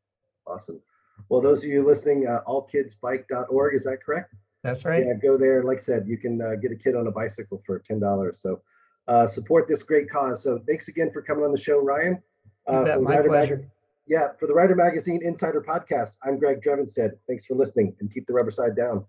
Awesome. 0.47 0.81
Well, 1.29 1.41
those 1.41 1.59
of 1.59 1.69
you 1.69 1.85
listening, 1.85 2.27
uh, 2.27 2.41
allkidsbike.org, 2.47 3.75
is 3.75 3.83
that 3.83 4.03
correct? 4.03 4.33
That's 4.67 4.83
right. 4.83 5.05
Yeah, 5.05 5.13
go 5.13 5.37
there. 5.37 5.63
Like 5.63 5.77
I 5.77 5.81
said, 5.81 6.07
you 6.07 6.17
can 6.17 6.41
uh, 6.41 6.55
get 6.55 6.73
a 6.73 6.75
kid 6.75 6.95
on 6.95 7.07
a 7.07 7.11
bicycle 7.11 7.63
for 7.65 7.79
$10. 7.79 8.35
So 8.35 8.61
uh, 9.07 9.25
support 9.25 9.65
this 9.69 9.81
great 9.81 10.09
cause. 10.09 10.43
So 10.43 10.61
thanks 10.67 10.89
again 10.89 11.09
for 11.11 11.21
coming 11.21 11.45
on 11.45 11.53
the 11.53 11.57
show, 11.57 11.79
Ryan. 11.79 12.21
Uh, 12.67 12.83
bet, 12.83 13.01
my 13.01 13.21
pleasure. 13.21 13.55
Mag- 13.55 13.69
yeah, 14.07 14.27
for 14.37 14.45
the 14.45 14.53
Rider 14.53 14.75
Magazine 14.75 15.21
Insider 15.23 15.61
Podcast, 15.61 16.17
I'm 16.21 16.37
Greg 16.37 16.61
Drevenstedt. 16.61 17.11
Thanks 17.27 17.45
for 17.45 17.55
listening 17.55 17.95
and 18.01 18.11
keep 18.13 18.27
the 18.27 18.33
rubber 18.33 18.51
side 18.51 18.75
down. 18.75 19.05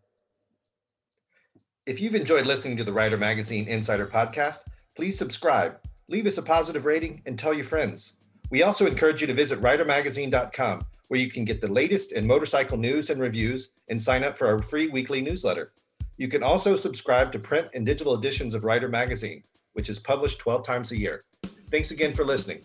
If 1.86 2.00
you've 2.00 2.14
enjoyed 2.14 2.46
listening 2.46 2.76
to 2.76 2.84
the 2.84 2.92
Rider 2.92 3.16
Magazine 3.16 3.66
Insider 3.66 4.06
podcast, 4.06 4.59
please 4.94 5.18
subscribe, 5.18 5.80
leave 6.06 6.26
us 6.26 6.38
a 6.38 6.42
positive 6.42 6.84
rating, 6.84 7.22
and 7.26 7.36
tell 7.36 7.54
your 7.54 7.64
friends. 7.64 8.14
We 8.50 8.62
also 8.62 8.86
encourage 8.86 9.20
you 9.20 9.26
to 9.26 9.34
visit 9.34 9.61
ridermagazine.com, 9.61 10.82
where 11.09 11.20
you 11.20 11.30
can 11.30 11.44
get 11.44 11.61
the 11.61 11.72
latest 11.72 12.12
in 12.12 12.26
motorcycle 12.26 12.78
news 12.78 13.11
and 13.11 13.20
reviews 13.20 13.72
and 13.88 14.00
sign 14.00 14.22
up 14.22 14.38
for 14.38 14.46
our 14.46 14.59
free 14.59 14.88
weekly 14.88 15.20
newsletter. 15.20 15.72
You 16.16 16.28
can 16.28 16.42
also 16.42 16.76
subscribe 16.76 17.32
to 17.32 17.38
print 17.38 17.68
and 17.74 17.84
digital 17.84 18.14
editions 18.14 18.54
of 18.54 18.64
Rider 18.64 18.88
Magazine, 18.88 19.42
which 19.72 19.88
is 19.88 19.98
published 19.98 20.38
12 20.38 20.64
times 20.64 20.92
a 20.92 20.98
year. 20.98 21.22
Thanks 21.70 21.90
again 21.90 22.12
for 22.12 22.24
listening. 22.24 22.62